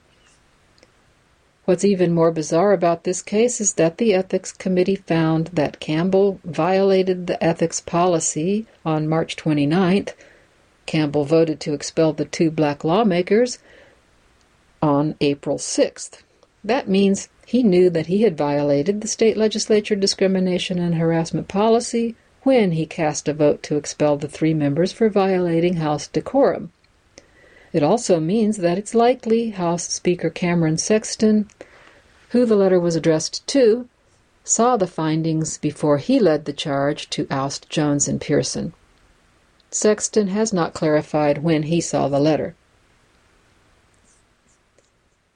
What's 1.66 1.86
even 1.86 2.14
more 2.14 2.32
bizarre 2.32 2.74
about 2.74 3.04
this 3.04 3.22
case 3.22 3.62
is 3.62 3.74
that 3.74 3.98
the 3.98 4.14
Ethics 4.14 4.52
Committee 4.52 4.96
found 4.96 5.48
that 5.48 5.80
Campbell 5.80 6.40
violated 6.44 7.28
the 7.28 7.42
ethics 7.44 7.80
policy 7.80 8.66
on 8.84 9.08
March 9.08 9.36
29th 9.36 10.14
Campbell 10.92 11.24
voted 11.24 11.62
to 11.62 11.74
expel 11.74 12.12
the 12.12 12.26
two 12.26 12.52
black 12.52 12.84
lawmakers 12.84 13.60
on 14.82 15.16
April 15.22 15.58
6th. 15.58 16.24
That 16.66 16.90
means 16.90 17.30
he 17.46 17.64
knew 17.64 17.90
that 17.90 18.08
he 18.08 18.24
had 18.24 18.36
violated 18.36 19.00
the 19.00 19.08
state 19.08 19.38
legislature 19.38 19.96
discrimination 19.96 20.80
and 20.80 20.96
harassment 20.96 21.48
policy 21.48 22.16
when 22.44 22.72
he 22.74 22.86
cast 22.86 23.30
a 23.30 23.34
vote 23.34 23.64
to 23.64 23.78
expel 23.78 24.18
the 24.18 24.28
three 24.28 24.54
members 24.54 24.92
for 24.92 25.08
violating 25.08 25.76
House 25.76 26.08
decorum. 26.08 26.72
It 27.74 27.84
also 27.84 28.20
means 28.20 28.58
that 28.58 28.78
it's 28.78 28.94
likely 28.94 29.52
House 29.52 29.88
Speaker 29.88 30.30
Cameron 30.30 30.78
Sexton, 30.78 31.50
who 32.30 32.46
the 32.46 32.56
letter 32.56 32.80
was 32.80 32.96
addressed 32.96 33.46
to, 33.48 33.88
saw 34.44 34.76
the 34.76 34.88
findings 34.88 35.58
before 35.58 35.98
he 35.98 36.20
led 36.20 36.46
the 36.46 36.54
charge 36.54 37.10
to 37.12 37.28
oust 37.30 37.70
Jones 37.70 38.08
and 38.08 38.20
Pearson. 38.20 38.74
Sexton 39.70 40.28
has 40.28 40.52
not 40.52 40.74
clarified 40.74 41.44
when 41.44 41.64
he 41.64 41.80
saw 41.80 42.10
the 42.10 42.20
letter. 42.20 42.56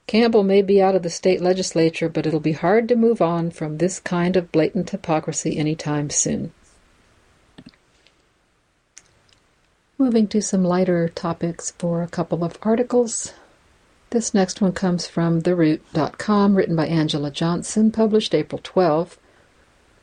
Campbell 0.08 0.44
may 0.44 0.62
be 0.62 0.82
out 0.82 0.96
of 0.96 1.04
the 1.04 1.10
state 1.10 1.42
legislature, 1.42 2.10
but 2.10 2.28
it'll 2.28 2.40
be 2.40 2.52
hard 2.52 2.88
to 2.90 2.96
move 2.96 3.22
on 3.22 3.50
from 3.50 3.78
this 3.78 4.00
kind 4.00 4.36
of 4.36 4.52
blatant 4.52 4.90
hypocrisy 4.90 5.58
anytime 5.58 6.10
soon. 6.10 6.52
Moving 9.98 10.28
to 10.28 10.42
some 10.42 10.66
lighter 10.66 11.08
topics 11.08 11.72
for 11.72 12.04
a 12.04 12.10
couple 12.10 12.44
of 12.44 12.58
articles. 12.64 13.32
This 14.10 14.34
next 14.34 14.60
one 14.60 14.74
comes 14.74 15.08
from 15.08 15.42
TheRoot.com, 15.42 16.56
written 16.56 16.76
by 16.76 16.88
Angela 16.88 17.32
Johnson, 17.32 17.92
published 17.94 18.36
April 18.36 18.60
12. 18.62 19.18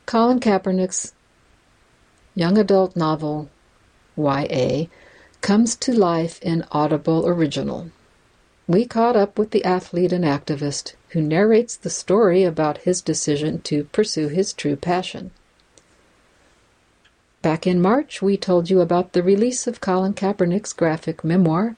Colin 0.07 0.39
Kaepernick's 0.39 1.13
young 2.33 2.57
adult 2.57 2.95
novel, 2.95 3.51
YA, 4.17 4.85
comes 5.41 5.75
to 5.75 5.93
life 5.93 6.41
in 6.41 6.65
Audible 6.71 7.27
Original. 7.27 7.91
We 8.65 8.85
caught 8.85 9.15
up 9.15 9.37
with 9.37 9.51
the 9.51 9.63
athlete 9.63 10.11
and 10.11 10.25
activist 10.25 10.93
who 11.09 11.21
narrates 11.21 11.75
the 11.75 11.91
story 11.91 12.43
about 12.43 12.79
his 12.79 12.99
decision 12.99 13.61
to 13.61 13.83
pursue 13.83 14.29
his 14.29 14.53
true 14.53 14.75
passion. 14.75 15.29
Back 17.43 17.67
in 17.67 17.79
March, 17.79 18.23
we 18.23 18.37
told 18.37 18.71
you 18.71 18.81
about 18.81 19.13
the 19.13 19.21
release 19.21 19.67
of 19.67 19.81
Colin 19.81 20.15
Kaepernick's 20.15 20.73
graphic 20.73 21.23
memoir, 21.23 21.75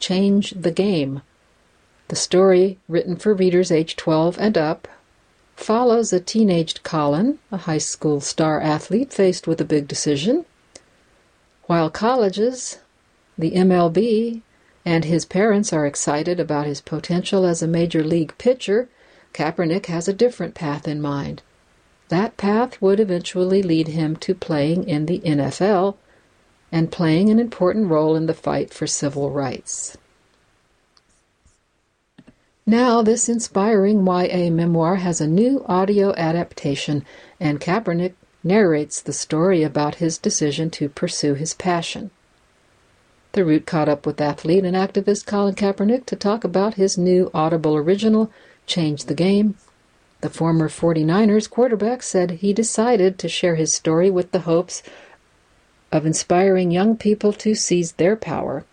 Change 0.00 0.52
the 0.52 0.72
Game. 0.72 1.20
The 2.08 2.16
story, 2.16 2.78
written 2.88 3.16
for 3.16 3.34
readers 3.34 3.70
age 3.70 3.96
12 3.96 4.38
and 4.40 4.56
up, 4.56 4.88
follows 5.56 6.10
a 6.14 6.20
teenaged 6.20 6.82
Colin, 6.84 7.38
a 7.52 7.58
high 7.58 7.76
school 7.76 8.22
star 8.22 8.62
athlete 8.62 9.12
faced 9.12 9.46
with 9.46 9.60
a 9.60 9.66
big 9.66 9.86
decision 9.86 10.46
while 11.68 11.90
colleges, 11.90 12.78
the 13.36 13.50
MLB, 13.50 14.40
and 14.86 15.04
his 15.04 15.26
parents 15.26 15.70
are 15.70 15.84
excited 15.84 16.40
about 16.40 16.64
his 16.66 16.80
potential 16.80 17.44
as 17.44 17.60
a 17.60 17.68
major 17.68 18.02
league 18.02 18.32
pitcher, 18.38 18.88
Kaepernick 19.34 19.84
has 19.84 20.08
a 20.08 20.14
different 20.14 20.54
path 20.54 20.88
in 20.88 20.98
mind. 20.98 21.42
That 22.08 22.36
path 22.36 22.80
would 22.80 23.00
eventually 23.00 23.62
lead 23.62 23.88
him 23.88 24.16
to 24.16 24.34
playing 24.34 24.88
in 24.88 25.06
the 25.06 25.20
NFL 25.20 25.96
and 26.72 26.92
playing 26.92 27.28
an 27.30 27.38
important 27.38 27.88
role 27.88 28.16
in 28.16 28.26
the 28.26 28.34
fight 28.34 28.72
for 28.72 28.86
civil 28.86 29.30
rights. 29.30 29.96
Now, 32.66 33.00
this 33.00 33.28
inspiring 33.28 34.06
YA 34.06 34.50
memoir 34.50 34.96
has 34.96 35.20
a 35.20 35.26
new 35.26 35.64
audio 35.66 36.14
adaptation, 36.16 37.04
and 37.40 37.60
Kaepernick 37.60 38.12
narrates 38.44 39.00
the 39.00 39.12
story 39.12 39.62
about 39.62 39.96
his 39.96 40.18
decision 40.18 40.68
to 40.70 40.90
pursue 40.90 41.34
his 41.34 41.54
passion. 41.54 42.10
The 43.32 43.44
Root 43.44 43.66
caught 43.66 43.88
up 43.88 44.04
with 44.04 44.20
athlete 44.20 44.64
and 44.64 44.76
activist 44.76 45.26
Colin 45.26 45.54
Kaepernick 45.54 46.06
to 46.06 46.16
talk 46.16 46.44
about 46.44 46.74
his 46.74 46.98
new 46.98 47.30
Audible 47.32 47.76
original, 47.76 48.30
Change 48.66 49.04
the 49.04 49.14
Game. 49.14 49.56
The 50.20 50.30
former 50.30 50.68
49ers 50.68 51.48
quarterback 51.48 52.02
said 52.02 52.30
he 52.30 52.52
decided 52.52 53.18
to 53.18 53.28
share 53.28 53.54
his 53.54 53.72
story 53.72 54.10
with 54.10 54.32
the 54.32 54.40
hopes 54.40 54.82
of 55.92 56.04
inspiring 56.04 56.70
young 56.70 56.96
people 56.96 57.32
to 57.34 57.54
seize 57.54 57.92
their 57.92 58.16
power. 58.16 58.64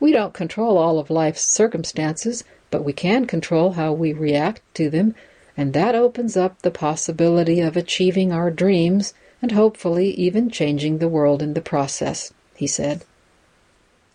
We 0.00 0.12
don't 0.12 0.34
control 0.34 0.78
all 0.78 0.98
of 0.98 1.10
life's 1.10 1.42
circumstances, 1.42 2.44
but 2.70 2.84
we 2.84 2.92
can 2.92 3.26
control 3.26 3.72
how 3.72 3.92
we 3.92 4.12
react 4.12 4.62
to 4.74 4.88
them 4.88 5.14
and 5.58 5.72
that 5.72 5.96
opens 5.96 6.36
up 6.36 6.62
the 6.62 6.70
possibility 6.70 7.60
of 7.60 7.76
achieving 7.76 8.30
our 8.30 8.48
dreams 8.48 9.12
and 9.42 9.50
hopefully 9.50 10.10
even 10.12 10.48
changing 10.48 10.98
the 10.98 11.08
world 11.08 11.42
in 11.42 11.54
the 11.54 11.60
process, 11.60 12.32
he 12.54 12.68
said. 12.68 13.04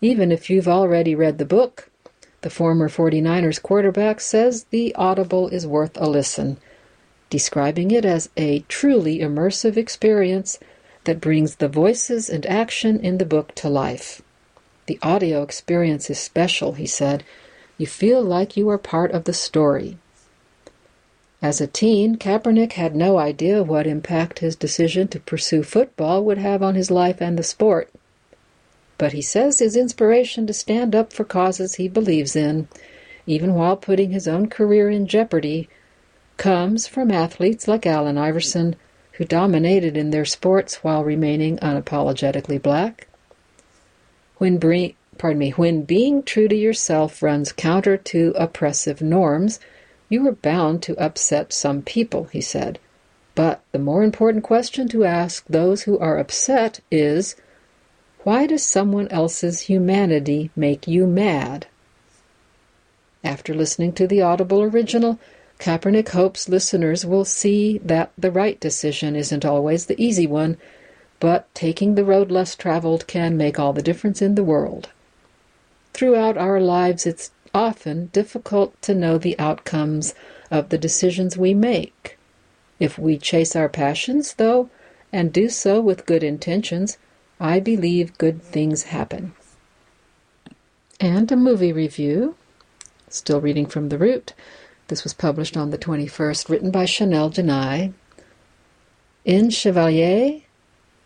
Even 0.00 0.32
if 0.32 0.48
you've 0.48 0.66
already 0.66 1.14
read 1.14 1.36
the 1.36 1.44
book, 1.44 1.90
the 2.44 2.50
former 2.50 2.90
49ers 2.90 3.60
quarterback 3.62 4.20
says 4.20 4.64
the 4.64 4.94
Audible 4.96 5.48
is 5.48 5.66
worth 5.66 5.96
a 5.96 6.06
listen, 6.06 6.58
describing 7.30 7.90
it 7.90 8.04
as 8.04 8.28
a 8.36 8.58
truly 8.68 9.20
immersive 9.20 9.78
experience 9.78 10.58
that 11.04 11.22
brings 11.22 11.56
the 11.56 11.68
voices 11.68 12.28
and 12.28 12.44
action 12.44 13.00
in 13.00 13.16
the 13.16 13.24
book 13.24 13.54
to 13.54 13.70
life. 13.70 14.20
The 14.84 14.98
audio 15.00 15.42
experience 15.42 16.10
is 16.10 16.18
special, 16.18 16.72
he 16.72 16.86
said. 16.86 17.24
You 17.78 17.86
feel 17.86 18.22
like 18.22 18.58
you 18.58 18.68
are 18.68 18.76
part 18.76 19.12
of 19.12 19.24
the 19.24 19.32
story. 19.32 19.96
As 21.40 21.62
a 21.62 21.66
teen, 21.66 22.16
Kaepernick 22.16 22.72
had 22.72 22.94
no 22.94 23.16
idea 23.16 23.62
what 23.62 23.86
impact 23.86 24.40
his 24.40 24.54
decision 24.54 25.08
to 25.08 25.18
pursue 25.18 25.62
football 25.62 26.22
would 26.24 26.36
have 26.36 26.62
on 26.62 26.74
his 26.74 26.90
life 26.90 27.22
and 27.22 27.38
the 27.38 27.42
sport. 27.42 27.88
But 29.04 29.12
he 29.12 29.20
says 29.20 29.58
his 29.58 29.76
inspiration 29.76 30.46
to 30.46 30.54
stand 30.54 30.94
up 30.94 31.12
for 31.12 31.24
causes 31.24 31.74
he 31.74 31.88
believes 31.88 32.34
in, 32.34 32.68
even 33.26 33.52
while 33.52 33.76
putting 33.76 34.12
his 34.12 34.26
own 34.26 34.48
career 34.48 34.88
in 34.88 35.06
jeopardy, 35.06 35.68
comes 36.38 36.86
from 36.86 37.10
athletes 37.10 37.68
like 37.68 37.84
Allen 37.84 38.16
Iverson, 38.16 38.76
who 39.12 39.26
dominated 39.26 39.94
in 39.98 40.08
their 40.08 40.24
sports 40.24 40.82
while 40.82 41.04
remaining 41.04 41.58
unapologetically 41.58 42.62
black. 42.62 43.06
When, 44.38 44.56
bre- 44.56 44.96
pardon 45.18 45.38
me, 45.38 45.50
when 45.50 45.82
being 45.82 46.22
true 46.22 46.48
to 46.48 46.56
yourself 46.56 47.22
runs 47.22 47.52
counter 47.52 47.98
to 47.98 48.32
oppressive 48.38 49.02
norms, 49.02 49.60
you 50.08 50.26
are 50.26 50.32
bound 50.32 50.82
to 50.84 50.96
upset 50.96 51.52
some 51.52 51.82
people, 51.82 52.24
he 52.32 52.40
said. 52.40 52.78
But 53.34 53.60
the 53.72 53.78
more 53.78 54.02
important 54.02 54.44
question 54.44 54.88
to 54.88 55.04
ask 55.04 55.44
those 55.46 55.82
who 55.82 55.98
are 55.98 56.18
upset 56.18 56.80
is 56.90 57.36
why 58.24 58.46
does 58.46 58.64
someone 58.64 59.08
else's 59.08 59.60
humanity 59.60 60.50
make 60.56 60.88
you 60.88 61.06
mad? 61.06 61.66
After 63.22 63.54
listening 63.54 63.92
to 63.92 64.06
the 64.06 64.22
Audible 64.22 64.62
original, 64.62 65.18
Kaepernick 65.58 66.08
hopes 66.08 66.48
listeners 66.48 67.06
will 67.06 67.24
see 67.24 67.78
that 67.78 68.10
the 68.18 68.30
right 68.30 68.58
decision 68.58 69.14
isn't 69.14 69.44
always 69.44 69.86
the 69.86 70.02
easy 70.02 70.26
one, 70.26 70.56
but 71.20 71.54
taking 71.54 71.94
the 71.94 72.04
road 72.04 72.30
less 72.30 72.56
traveled 72.56 73.06
can 73.06 73.36
make 73.36 73.58
all 73.58 73.72
the 73.72 73.82
difference 73.82 74.20
in 74.20 74.34
the 74.34 74.44
world. 74.44 74.88
Throughout 75.92 76.36
our 76.36 76.60
lives, 76.60 77.06
it's 77.06 77.30
often 77.54 78.06
difficult 78.06 78.80
to 78.82 78.94
know 78.94 79.16
the 79.16 79.38
outcomes 79.38 80.14
of 80.50 80.70
the 80.70 80.78
decisions 80.78 81.38
we 81.38 81.54
make. 81.54 82.18
If 82.80 82.98
we 82.98 83.16
chase 83.16 83.54
our 83.54 83.68
passions, 83.68 84.34
though, 84.34 84.68
and 85.12 85.32
do 85.32 85.48
so 85.48 85.80
with 85.80 86.06
good 86.06 86.24
intentions, 86.24 86.98
I 87.40 87.60
believe 87.60 88.18
good 88.18 88.42
things 88.42 88.84
happen. 88.84 89.34
And 91.00 91.30
a 91.32 91.36
movie 91.36 91.72
review, 91.72 92.36
still 93.08 93.40
reading 93.40 93.66
from 93.66 93.88
The 93.88 93.98
Root. 93.98 94.34
This 94.88 95.02
was 95.02 95.14
published 95.14 95.56
on 95.56 95.70
the 95.70 95.78
21st, 95.78 96.48
written 96.48 96.70
by 96.70 96.84
Shanelle 96.84 97.32
Genai. 97.32 97.92
In 99.24 99.50
Chevalier, 99.50 100.42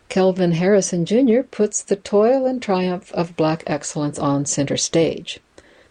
Kelvin 0.09 0.53
Harrison 0.53 1.05
Jr. 1.05 1.41
puts 1.41 1.81
the 1.81 1.95
toil 1.95 2.45
and 2.45 2.61
triumph 2.61 3.11
of 3.13 3.35
black 3.35 3.63
excellence 3.67 4.19
on 4.19 4.45
center 4.45 4.77
stage. 4.77 5.39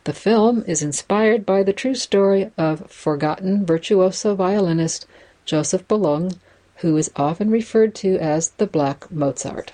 The 0.05 0.13
film 0.13 0.65
is 0.67 0.83
inspired 0.83 1.45
by 1.45 1.63
the 1.63 1.73
true 1.73 1.95
story 1.95 2.51
of 2.57 2.91
forgotten 2.91 3.67
virtuoso 3.67 4.35
violinist 4.35 5.07
Joseph 5.45 5.87
Boulogne, 5.87 6.33
who 6.77 6.97
is 6.97 7.11
often 7.17 7.51
referred 7.51 7.95
to 7.97 8.17
as 8.19 8.51
the 8.51 8.67
Black 8.67 9.11
Mozart. 9.11 9.73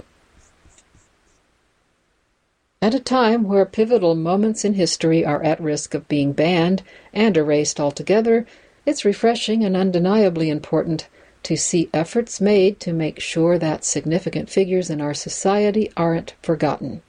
At 2.85 2.93
a 2.93 3.01
time 3.01 3.45
where 3.45 3.65
pivotal 3.65 4.15
moments 4.15 4.63
in 4.63 4.75
history 4.75 5.25
are 5.25 5.43
at 5.43 5.59
risk 5.59 5.95
of 5.95 6.07
being 6.07 6.33
banned 6.33 6.83
and 7.15 7.35
erased 7.35 7.81
altogether, 7.81 8.45
it's 8.85 9.07
refreshing 9.07 9.65
and 9.65 9.75
undeniably 9.75 10.51
important 10.51 11.09
to 11.45 11.57
see 11.57 11.89
efforts 11.95 12.43
made 12.43 12.81
to 12.81 12.93
make 12.93 13.21
sure 13.21 13.59
that 13.59 13.87
significant 13.87 14.51
figures 14.51 14.91
in 14.91 15.01
our 15.01 15.15
society 15.15 15.91
aren't 15.97 16.35
forgotten. 16.43 17.01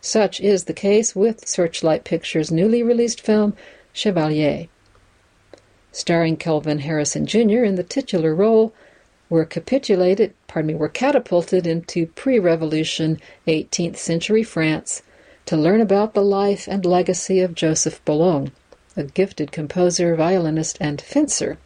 Such 0.00 0.40
is 0.40 0.64
the 0.64 0.72
case 0.72 1.14
with 1.14 1.46
Searchlight 1.46 2.02
Pictures' 2.02 2.50
newly 2.50 2.82
released 2.82 3.20
film, 3.20 3.54
Chevalier. 3.92 4.66
Starring 5.92 6.36
Kelvin 6.36 6.80
Harrison 6.80 7.24
Jr. 7.24 7.62
in 7.62 7.76
the 7.76 7.84
titular 7.84 8.34
role, 8.34 8.74
were 9.28 9.44
capitulated, 9.44 10.34
pardon 10.46 10.68
me, 10.68 10.74
were 10.74 10.88
catapulted 10.88 11.66
into 11.66 12.06
pre-revolution 12.06 13.18
18th 13.46 13.96
century 13.96 14.42
France 14.42 15.02
to 15.46 15.56
learn 15.56 15.80
about 15.80 16.14
the 16.14 16.22
life 16.22 16.66
and 16.68 16.84
legacy 16.84 17.40
of 17.40 17.54
Joseph 17.54 18.04
Boulogne, 18.04 18.52
a 18.96 19.04
gifted 19.04 19.52
composer, 19.52 20.14
violinist, 20.14 20.78
and 20.80 21.00
fencer. 21.00 21.58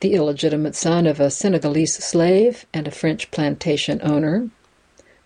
The 0.00 0.14
illegitimate 0.14 0.74
son 0.74 1.06
of 1.06 1.20
a 1.20 1.30
Senegalese 1.30 2.02
slave 2.02 2.64
and 2.72 2.88
a 2.88 2.92
French 2.92 3.30
plantation 3.30 4.00
owner, 4.02 4.48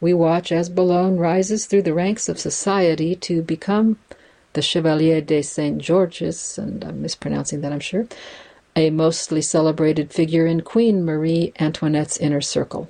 we 0.00 0.12
watch 0.12 0.52
as 0.52 0.68
Boulogne 0.68 1.16
rises 1.16 1.66
through 1.66 1.82
the 1.82 1.94
ranks 1.94 2.28
of 2.28 2.38
society 2.38 3.14
to 3.16 3.40
become 3.40 3.98
the 4.52 4.62
Chevalier 4.62 5.20
de 5.20 5.42
St. 5.42 5.78
Georges, 5.78 6.58
and 6.58 6.84
I'm 6.84 7.00
mispronouncing 7.00 7.60
that, 7.60 7.72
I'm 7.72 7.80
sure, 7.80 8.06
a 8.76 8.90
mostly 8.90 9.40
celebrated 9.40 10.12
figure 10.12 10.46
in 10.46 10.60
Queen 10.60 11.04
Marie 11.04 11.52
Antoinette's 11.60 12.16
inner 12.16 12.40
circle. 12.40 12.88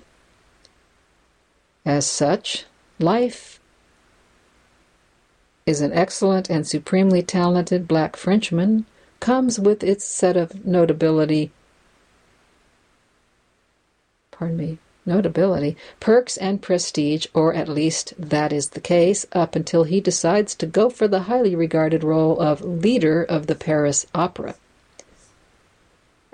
As 1.84 2.06
such, 2.06 2.64
life 2.98 3.60
is 5.66 5.80
an 5.80 5.92
excellent 5.92 6.48
and 6.50 6.66
supremely 6.66 7.22
talented 7.22 7.88
black 7.88 8.16
Frenchman, 8.16 8.86
comes 9.20 9.58
with 9.58 9.82
its 9.82 10.04
set 10.04 10.36
of 10.36 10.66
notability, 10.66 11.50
pardon 14.30 14.56
me, 14.56 14.78
notability, 15.06 15.76
perks, 16.00 16.36
and 16.36 16.60
prestige, 16.60 17.26
or 17.32 17.54
at 17.54 17.68
least 17.68 18.12
that 18.18 18.52
is 18.52 18.70
the 18.70 18.80
case, 18.80 19.24
up 19.32 19.56
until 19.56 19.84
he 19.84 20.00
decides 20.00 20.54
to 20.54 20.66
go 20.66 20.90
for 20.90 21.08
the 21.08 21.20
highly 21.20 21.54
regarded 21.54 22.04
role 22.04 22.38
of 22.40 22.62
leader 22.62 23.22
of 23.22 23.46
the 23.46 23.54
Paris 23.54 24.06
Opera. 24.14 24.54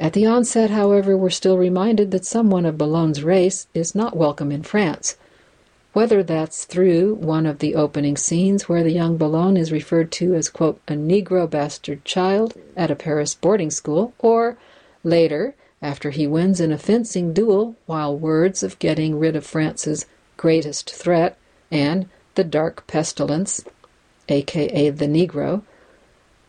At 0.01 0.15
the 0.15 0.25
onset, 0.25 0.71
however, 0.71 1.15
we're 1.15 1.29
still 1.29 1.59
reminded 1.59 2.11
that 2.11 2.25
someone 2.25 2.65
of 2.65 2.79
Boulogne's 2.79 3.23
race 3.23 3.67
is 3.75 3.95
not 3.95 4.17
welcome 4.17 4.51
in 4.51 4.63
France. 4.63 5.19
Whether 5.93 6.23
that's 6.23 6.65
through 6.65 7.17
one 7.17 7.45
of 7.45 7.59
the 7.59 7.75
opening 7.75 8.17
scenes 8.17 8.67
where 8.67 8.83
the 8.83 8.93
young 8.93 9.19
Boulogne 9.19 9.59
is 9.59 9.71
referred 9.71 10.11
to 10.13 10.35
as, 10.35 10.49
quote, 10.49 10.81
a 10.89 10.95
Negro 10.95 11.49
bastard 11.51 12.03
child 12.07 12.55
at 12.79 12.91
a 12.91 12.97
Paris 12.97 13.35
boarding 13.35 13.71
school, 13.71 14.15
or 14.19 14.57
later, 15.05 15.55
after 15.83 16.09
he 16.09 16.27
wins 16.27 16.61
in 16.61 16.73
a 16.73 16.79
fencing 16.79 17.35
duel 17.35 17.77
while 17.85 18.17
words 18.17 18.63
of 18.63 18.79
getting 18.79 19.19
rid 19.19 19.37
of 19.37 19.45
France's 19.45 20.07
greatest 20.39 20.91
threat 20.91 21.37
and 21.71 22.09
the 22.37 22.45
dark 22.45 22.87
pestilence, 22.87 23.63
aka 24.31 24.89
the 24.89 25.07
Negro, 25.07 25.63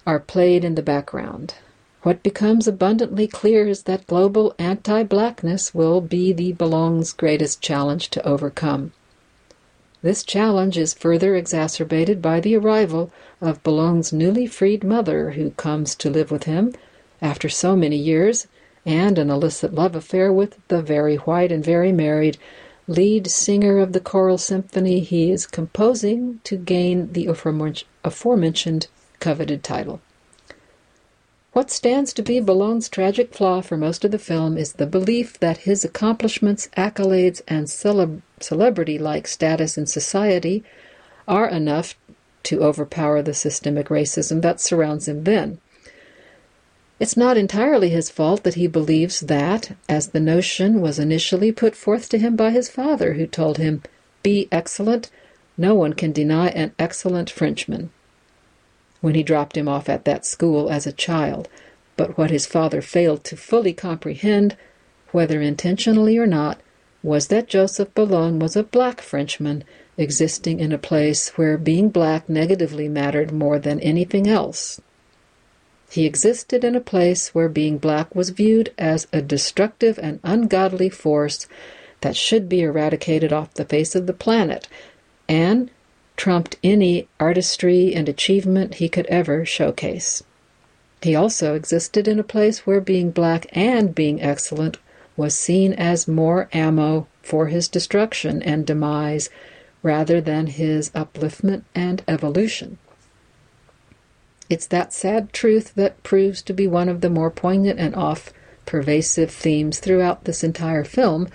are 0.08 0.22
played 0.22 0.64
in 0.64 0.76
the 0.76 0.82
background. 0.82 1.56
What 2.04 2.24
becomes 2.24 2.68
abundantly 2.68 3.28
clear 3.28 3.68
is 3.68 3.84
that 3.84 4.08
global 4.08 4.56
anti 4.58 5.04
blackness 5.04 5.76
will 5.76 6.02
be 6.02 6.34
the 6.34 6.52
Boulogne's 6.54 7.14
greatest 7.14 7.62
challenge 7.62 8.10
to 8.10 8.28
overcome. 8.28 8.92
This 10.02 10.24
challenge 10.24 10.80
is 10.80 10.96
further 10.96 11.36
exacerbated 11.36 12.20
by 12.20 12.40
the 12.40 12.56
arrival 12.56 13.12
of 13.40 13.62
Boulogne's 13.62 14.12
newly 14.12 14.48
freed 14.48 14.84
mother, 14.84 15.32
who 15.32 15.52
comes 15.52 15.94
to 15.96 16.10
live 16.10 16.32
with 16.32 16.46
him 16.46 16.74
after 17.22 17.50
so 17.50 17.76
many 17.76 17.98
years 17.98 18.48
and 18.84 19.20
an 19.20 19.30
illicit 19.30 19.76
love 19.76 19.96
affair 19.96 20.34
with 20.34 20.58
the 20.70 20.82
very 20.82 21.18
white 21.18 21.52
and 21.52 21.64
very 21.64 21.92
married 21.92 22.40
lead 22.88 23.30
singer 23.30 23.78
of 23.78 23.94
the 23.94 24.00
choral 24.00 24.40
symphony 24.40 25.02
he 25.02 25.30
is 25.32 25.46
composing 25.46 26.40
to 26.46 26.58
gain 26.58 27.14
the 27.14 27.28
aforementioned 28.04 28.88
coveted 29.20 29.64
title. 29.64 30.02
What 31.54 31.70
stands 31.70 32.14
to 32.14 32.22
be 32.22 32.40
Boulogne's 32.40 32.88
tragic 32.88 33.34
flaw 33.34 33.60
for 33.60 33.76
most 33.76 34.06
of 34.06 34.12
the 34.12 34.20
film 34.20 34.58
is 34.58 34.74
the 34.74 34.86
belief 34.86 35.38
that 35.40 35.58
his 35.68 35.84
accomplishments, 35.84 36.70
accolades, 36.78 37.42
and 37.46 37.68
celeb- 37.68 38.22
celebrity 38.40 38.98
like 38.98 39.28
status 39.28 39.78
in 39.78 39.86
society 39.86 40.64
are 41.28 41.50
enough 41.50 41.96
to 42.44 42.64
overpower 42.64 43.22
the 43.22 43.34
systemic 43.34 43.90
racism 43.90 44.42
that 44.42 44.62
surrounds 44.62 45.10
him 45.10 45.26
then. 45.26 45.60
It's 47.02 47.18
not 47.18 47.36
entirely 47.36 47.90
his 47.90 48.10
fault 48.10 48.44
that 48.44 48.54
he 48.54 48.68
believes 48.68 49.20
that, 49.20 49.76
as 49.90 50.10
the 50.10 50.22
notion 50.22 50.80
was 50.80 51.00
initially 51.00 51.52
put 51.52 51.76
forth 51.76 52.08
to 52.10 52.18
him 52.18 52.38
by 52.38 52.52
his 52.52 52.70
father, 52.70 53.14
who 53.14 53.28
told 53.28 53.58
him, 53.58 53.84
Be 54.24 54.48
excellent, 54.54 55.10
no 55.58 55.76
one 55.76 55.94
can 55.94 56.14
deny 56.14 56.48
an 56.50 56.72
excellent 56.80 57.30
Frenchman, 57.30 57.90
when 59.02 59.16
he 59.16 59.24
dropped 59.24 59.58
him 59.58 59.68
off 59.68 59.90
at 59.90 60.06
that 60.06 60.26
school 60.26 60.70
as 60.70 60.88
a 60.88 60.94
child. 60.94 61.50
But 61.98 62.18
what 62.18 62.32
his 62.32 62.46
father 62.46 62.82
failed 62.82 63.24
to 63.26 63.36
fully 63.36 63.74
comprehend, 63.74 64.56
whether 65.12 65.42
intentionally 65.42 66.18
or 66.18 66.28
not, 66.28 66.62
was 67.04 67.28
that 67.28 67.48
Joseph 67.48 67.94
Boulogne 67.94 68.40
was 68.40 68.56
a 68.56 68.64
black 68.64 69.02
Frenchman 69.02 69.64
existing 69.98 70.60
in 70.60 70.72
a 70.72 70.78
place 70.78 71.30
where 71.30 71.58
being 71.58 71.90
black 71.90 72.30
negatively 72.30 72.88
mattered 72.88 73.32
more 73.32 73.60
than 73.60 73.80
anything 73.80 74.28
else. 74.28 74.80
He 75.90 76.06
existed 76.06 76.64
in 76.64 76.76
a 76.76 76.80
place 76.80 77.36
where 77.36 77.50
being 77.50 77.78
black 77.78 78.16
was 78.16 78.30
viewed 78.30 78.74
as 78.78 79.08
a 79.12 79.22
destructive 79.22 80.00
and 80.00 80.20
ungodly 80.24 80.90
force 80.90 81.48
that 82.00 82.16
should 82.16 82.48
be 82.48 82.62
eradicated 82.62 83.34
off 83.34 83.54
the 83.56 83.66
face 83.66 83.94
of 83.96 84.08
the 84.08 84.14
planet 84.14 84.68
and 85.28 85.70
trumped 86.22 86.56
any 86.64 87.08
artistry 87.20 87.96
and 87.96 88.08
achievement 88.08 88.76
he 88.76 88.88
could 88.88 89.08
ever 89.08 89.44
showcase. 89.44 90.22
He 91.02 91.16
also 91.16 91.56
existed 91.56 92.08
in 92.08 92.20
a 92.20 92.24
place 92.24 92.60
where 92.60 92.80
being 92.80 93.10
black 93.10 93.48
and 93.54 93.96
being 93.96 94.22
excellent 94.22 94.78
was 95.18 95.34
seen 95.34 95.74
as 95.74 96.08
more 96.08 96.48
ammo 96.54 97.08
for 97.24 97.48
his 97.48 97.68
destruction 97.68 98.40
and 98.44 98.68
demise 98.68 99.32
rather 99.82 100.22
than 100.22 100.46
his 100.46 100.92
upliftment 100.92 101.64
and 101.74 102.04
evolution. 102.08 102.78
It's 104.48 104.68
that 104.68 104.94
sad 104.94 105.34
truth 105.34 105.74
that 105.74 106.04
proves 106.04 106.44
to 106.44 106.54
be 106.54 106.68
one 106.68 106.88
of 106.88 107.02
the 107.02 107.10
more 107.10 107.32
poignant 107.32 107.80
and 107.80 107.96
oft 107.96 108.32
pervasive 108.68 109.32
themes 109.32 109.80
throughout 109.80 110.26
this 110.26 110.44
entire 110.44 110.84
film, 110.84 111.30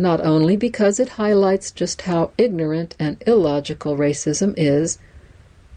not 0.00 0.24
only 0.24 0.56
because 0.56 0.98
it 0.98 1.10
highlights 1.10 1.70
just 1.70 2.02
how 2.02 2.30
ignorant 2.38 2.96
and 2.98 3.22
illogical 3.26 3.98
racism 3.98 4.54
is, 4.56 4.98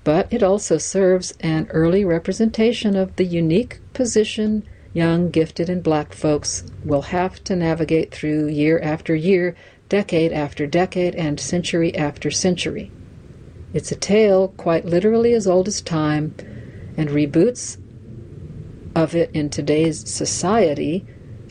but 0.06 0.32
it 0.32 0.42
also 0.42 0.78
serves 0.78 1.34
an 1.42 1.68
early 1.72 2.06
representation 2.06 2.96
of 2.96 3.14
the 3.18 3.26
unique 3.26 3.82
position 3.94 4.64
young, 4.94 5.30
gifted, 5.30 5.70
and 5.70 5.84
black 5.84 6.14
folks 6.14 6.64
will 6.86 7.02
have 7.02 7.44
to 7.44 7.56
navigate 7.56 8.14
through 8.14 8.48
year 8.48 8.80
after 8.80 9.14
year, 9.14 9.56
decade 9.90 10.32
after 10.32 10.66
decade, 10.66 11.16
and 11.16 11.38
century 11.38 11.94
after 11.94 12.32
century. 12.32 12.92
It's 13.74 13.92
a 13.92 13.96
tale 13.96 14.50
quite 14.50 14.86
literally 14.86 15.34
as 15.34 15.48
old 15.48 15.68
as 15.68 15.82
time 15.82 16.34
and 16.96 17.10
reboots 17.10 17.78
of 18.96 19.16
it 19.16 19.32
in 19.34 19.50
today's 19.50 20.10
society 20.10 21.06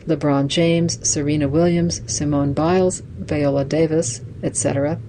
LeBron 0.07 0.47
James, 0.47 1.07
Serena 1.07 1.47
Williams, 1.47 2.01
Simone 2.07 2.53
Biles, 2.53 3.01
Viola 3.17 3.65
Davis, 3.65 4.21
etc., 4.41 4.99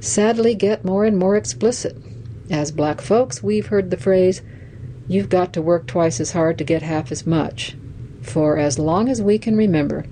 sadly 0.00 0.54
get 0.54 0.84
more 0.84 1.04
and 1.04 1.16
more 1.16 1.36
explicit. 1.36 1.96
As 2.50 2.72
black 2.72 3.00
folks, 3.00 3.42
we've 3.42 3.68
heard 3.68 3.90
the 3.90 3.96
phrase, 3.96 4.42
you've 5.08 5.28
got 5.28 5.52
to 5.54 5.62
work 5.62 5.86
twice 5.86 6.20
as 6.20 6.32
hard 6.32 6.58
to 6.58 6.64
get 6.64 6.82
half 6.82 7.10
as 7.10 7.26
much, 7.26 7.76
for 8.22 8.58
as 8.58 8.78
long 8.78 9.08
as 9.08 9.22
we 9.22 9.38
can 9.38 9.56
remember. 9.56 10.04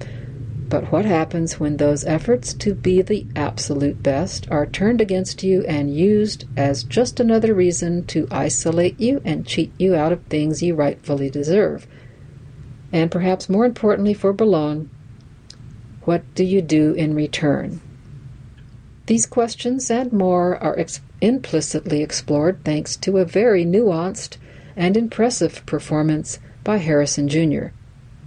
But 0.68 0.90
what 0.90 1.04
happens 1.04 1.60
when 1.60 1.76
those 1.76 2.04
efforts 2.06 2.54
to 2.54 2.74
be 2.74 3.02
the 3.02 3.26
absolute 3.36 4.02
best 4.02 4.50
are 4.50 4.64
turned 4.64 5.02
against 5.02 5.42
you 5.42 5.62
and 5.66 5.94
used 5.94 6.46
as 6.56 6.84
just 6.84 7.20
another 7.20 7.52
reason 7.52 8.06
to 8.06 8.26
isolate 8.30 8.98
you 8.98 9.20
and 9.22 9.46
cheat 9.46 9.70
you 9.78 9.94
out 9.94 10.12
of 10.12 10.22
things 10.24 10.62
you 10.62 10.74
rightfully 10.74 11.28
deserve? 11.28 11.86
And 12.92 13.10
perhaps 13.10 13.48
more 13.48 13.64
importantly 13.64 14.14
for 14.14 14.32
Boulogne, 14.32 14.90
what 16.02 16.22
do 16.34 16.44
you 16.44 16.60
do 16.60 16.92
in 16.92 17.14
return? 17.14 17.80
These 19.06 19.26
questions 19.26 19.90
and 19.90 20.12
more 20.12 20.56
are 20.62 20.78
ex- 20.78 21.00
implicitly 21.20 22.02
explored 22.02 22.64
thanks 22.64 22.96
to 22.96 23.18
a 23.18 23.24
very 23.24 23.64
nuanced 23.64 24.36
and 24.76 24.96
impressive 24.96 25.64
performance 25.66 26.38
by 26.64 26.76
Harrison 26.76 27.28
Jr 27.28 27.68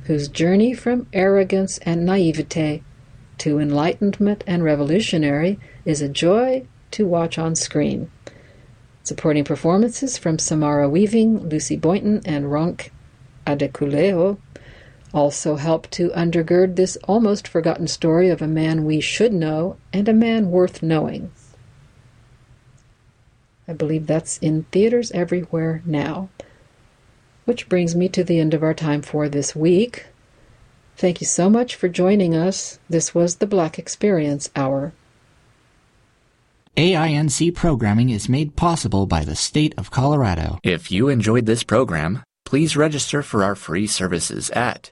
whose 0.06 0.28
journey 0.28 0.74
from 0.74 1.08
arrogance 1.14 1.80
and 1.80 2.06
naivete 2.06 2.84
to 3.40 3.60
enlightenment 3.60 4.44
and 4.46 4.64
revolutionary 4.64 5.60
is 5.84 6.02
a 6.02 6.10
joy 6.10 6.66
to 6.92 7.08
watch 7.08 7.38
on 7.38 7.56
screen. 7.56 8.10
Supporting 9.04 9.44
performances 9.44 10.18
from 10.18 10.40
Samara 10.40 10.88
Weaving, 10.88 11.50
Lucy 11.50 11.76
Boynton, 11.76 12.22
and 12.26 12.46
Ronk 12.46 12.92
Adekunle 13.46 14.38
also 15.16 15.56
help 15.56 15.90
to 15.92 16.10
undergird 16.10 16.76
this 16.76 16.98
almost 17.08 17.48
forgotten 17.48 17.88
story 17.88 18.30
of 18.30 18.42
a 18.42 18.48
man 18.48 18.84
we 18.84 19.00
should 19.00 19.34
know 19.34 19.78
and 19.94 20.10
a 20.10 20.14
man 20.14 20.52
worth 20.52 20.84
knowing. 20.84 21.32
I 23.68 23.74
believe 23.74 24.06
that's 24.06 24.38
in 24.40 24.64
theaters 24.72 25.12
everywhere 25.14 25.82
now. 25.86 26.30
Which 27.46 27.70
brings 27.70 27.96
me 27.96 28.10
to 28.10 28.24
the 28.24 28.40
end 28.40 28.54
of 28.54 28.62
our 28.62 28.74
time 28.74 29.02
for 29.02 29.30
this 29.30 29.56
week. 29.56 30.08
Thank 30.98 31.22
you 31.22 31.28
so 31.28 31.50
much 31.50 31.76
for 31.76 31.88
joining 31.88 32.36
us. 32.36 32.80
This 32.90 33.16
was 33.16 33.38
the 33.38 33.48
Black 33.48 33.80
Experience 33.80 34.50
Hour. 34.56 34.94
AINC 36.76 37.56
programming 37.56 38.10
is 38.10 38.28
made 38.28 38.58
possible 38.58 39.06
by 39.06 39.24
the 39.24 39.36
state 39.36 39.74
of 39.78 39.92
Colorado. 39.92 40.60
If 40.62 40.92
you 40.92 41.08
enjoyed 41.08 41.46
this 41.46 41.64
program, 41.64 42.24
please 42.46 42.76
register 42.76 43.24
for 43.24 43.44
our 43.44 43.56
free 43.56 43.88
services 43.88 44.50
at 44.52 44.92